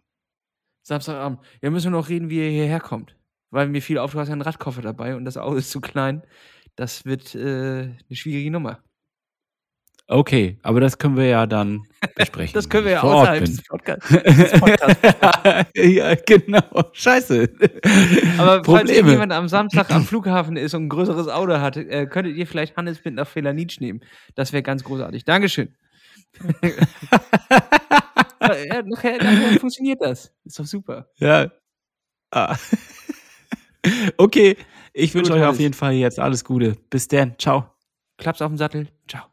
Samstagabend. 0.83 1.39
Ja, 1.61 1.69
müssen 1.69 1.91
wir 1.91 1.97
noch 1.97 2.09
reden, 2.09 2.29
wie 2.29 2.37
ihr 2.37 2.49
hierher 2.49 2.79
kommt. 2.79 3.15
Weil 3.49 3.67
mir 3.67 3.81
fiel 3.81 3.97
auf, 3.97 4.13
du 4.13 4.19
hast 4.19 4.29
ja 4.29 4.33
einen 4.33 4.41
Radkoffer 4.41 4.81
dabei 4.81 5.15
und 5.15 5.25
das 5.25 5.37
Auto 5.37 5.55
ist 5.55 5.71
zu 5.71 5.79
klein. 5.79 6.23
Das 6.75 7.05
wird 7.05 7.35
äh, 7.35 7.83
eine 7.83 8.15
schwierige 8.15 8.49
Nummer. 8.51 8.79
Okay, 10.07 10.57
aber 10.63 10.81
das 10.81 10.97
können 10.97 11.15
wir 11.15 11.27
ja 11.27 11.45
dann 11.45 11.87
besprechen. 12.15 12.53
Das 12.53 12.67
können 12.67 12.85
wir 12.85 12.93
ja 12.93 13.03
außerhalb 13.03 13.45
des 13.45 13.63
Podcasts. 13.63 14.09
des 14.09 14.51
Podcasts. 14.59 15.71
ja, 15.75 16.15
genau. 16.15 16.61
Scheiße. 16.91 17.49
Aber 18.37 18.55
falls 18.55 18.65
Probleme. 18.65 18.91
irgendjemand 18.91 19.31
am 19.31 19.47
Samstag 19.47 19.89
am 19.91 20.03
Flughafen 20.03 20.57
ist 20.57 20.73
und 20.73 20.83
ein 20.83 20.89
größeres 20.89 21.29
Auto 21.29 21.53
hat, 21.53 21.77
äh, 21.77 22.05
könntet 22.05 22.35
ihr 22.35 22.45
vielleicht 22.45 22.75
Hannes 22.75 23.03
mit 23.03 23.15
nach 23.15 23.27
Felanitsch 23.27 23.79
nehmen. 23.79 24.01
Das 24.35 24.51
wäre 24.51 24.61
ganz 24.61 24.83
großartig. 24.83 25.23
Dankeschön. 25.23 25.73
ja, 28.41 28.81
nachher, 28.85 29.17
nachher 29.17 29.59
funktioniert 29.59 30.01
das. 30.01 30.33
Ist 30.43 30.59
doch 30.59 30.65
super. 30.65 31.07
ja. 31.17 31.49
Ah. 32.31 32.57
okay, 34.17 34.57
ich 34.91 35.13
wünsche 35.13 35.33
euch 35.33 35.41
auf 35.41 35.47
Hannes. 35.49 35.59
jeden 35.59 35.73
Fall 35.75 35.93
jetzt 35.93 36.19
alles 36.19 36.43
Gute. 36.43 36.75
Bis 36.89 37.07
dann. 37.07 37.35
Ciao. 37.37 37.69
Klaps 38.17 38.41
auf 38.41 38.51
den 38.51 38.57
Sattel. 38.57 38.87
Ciao. 39.07 39.32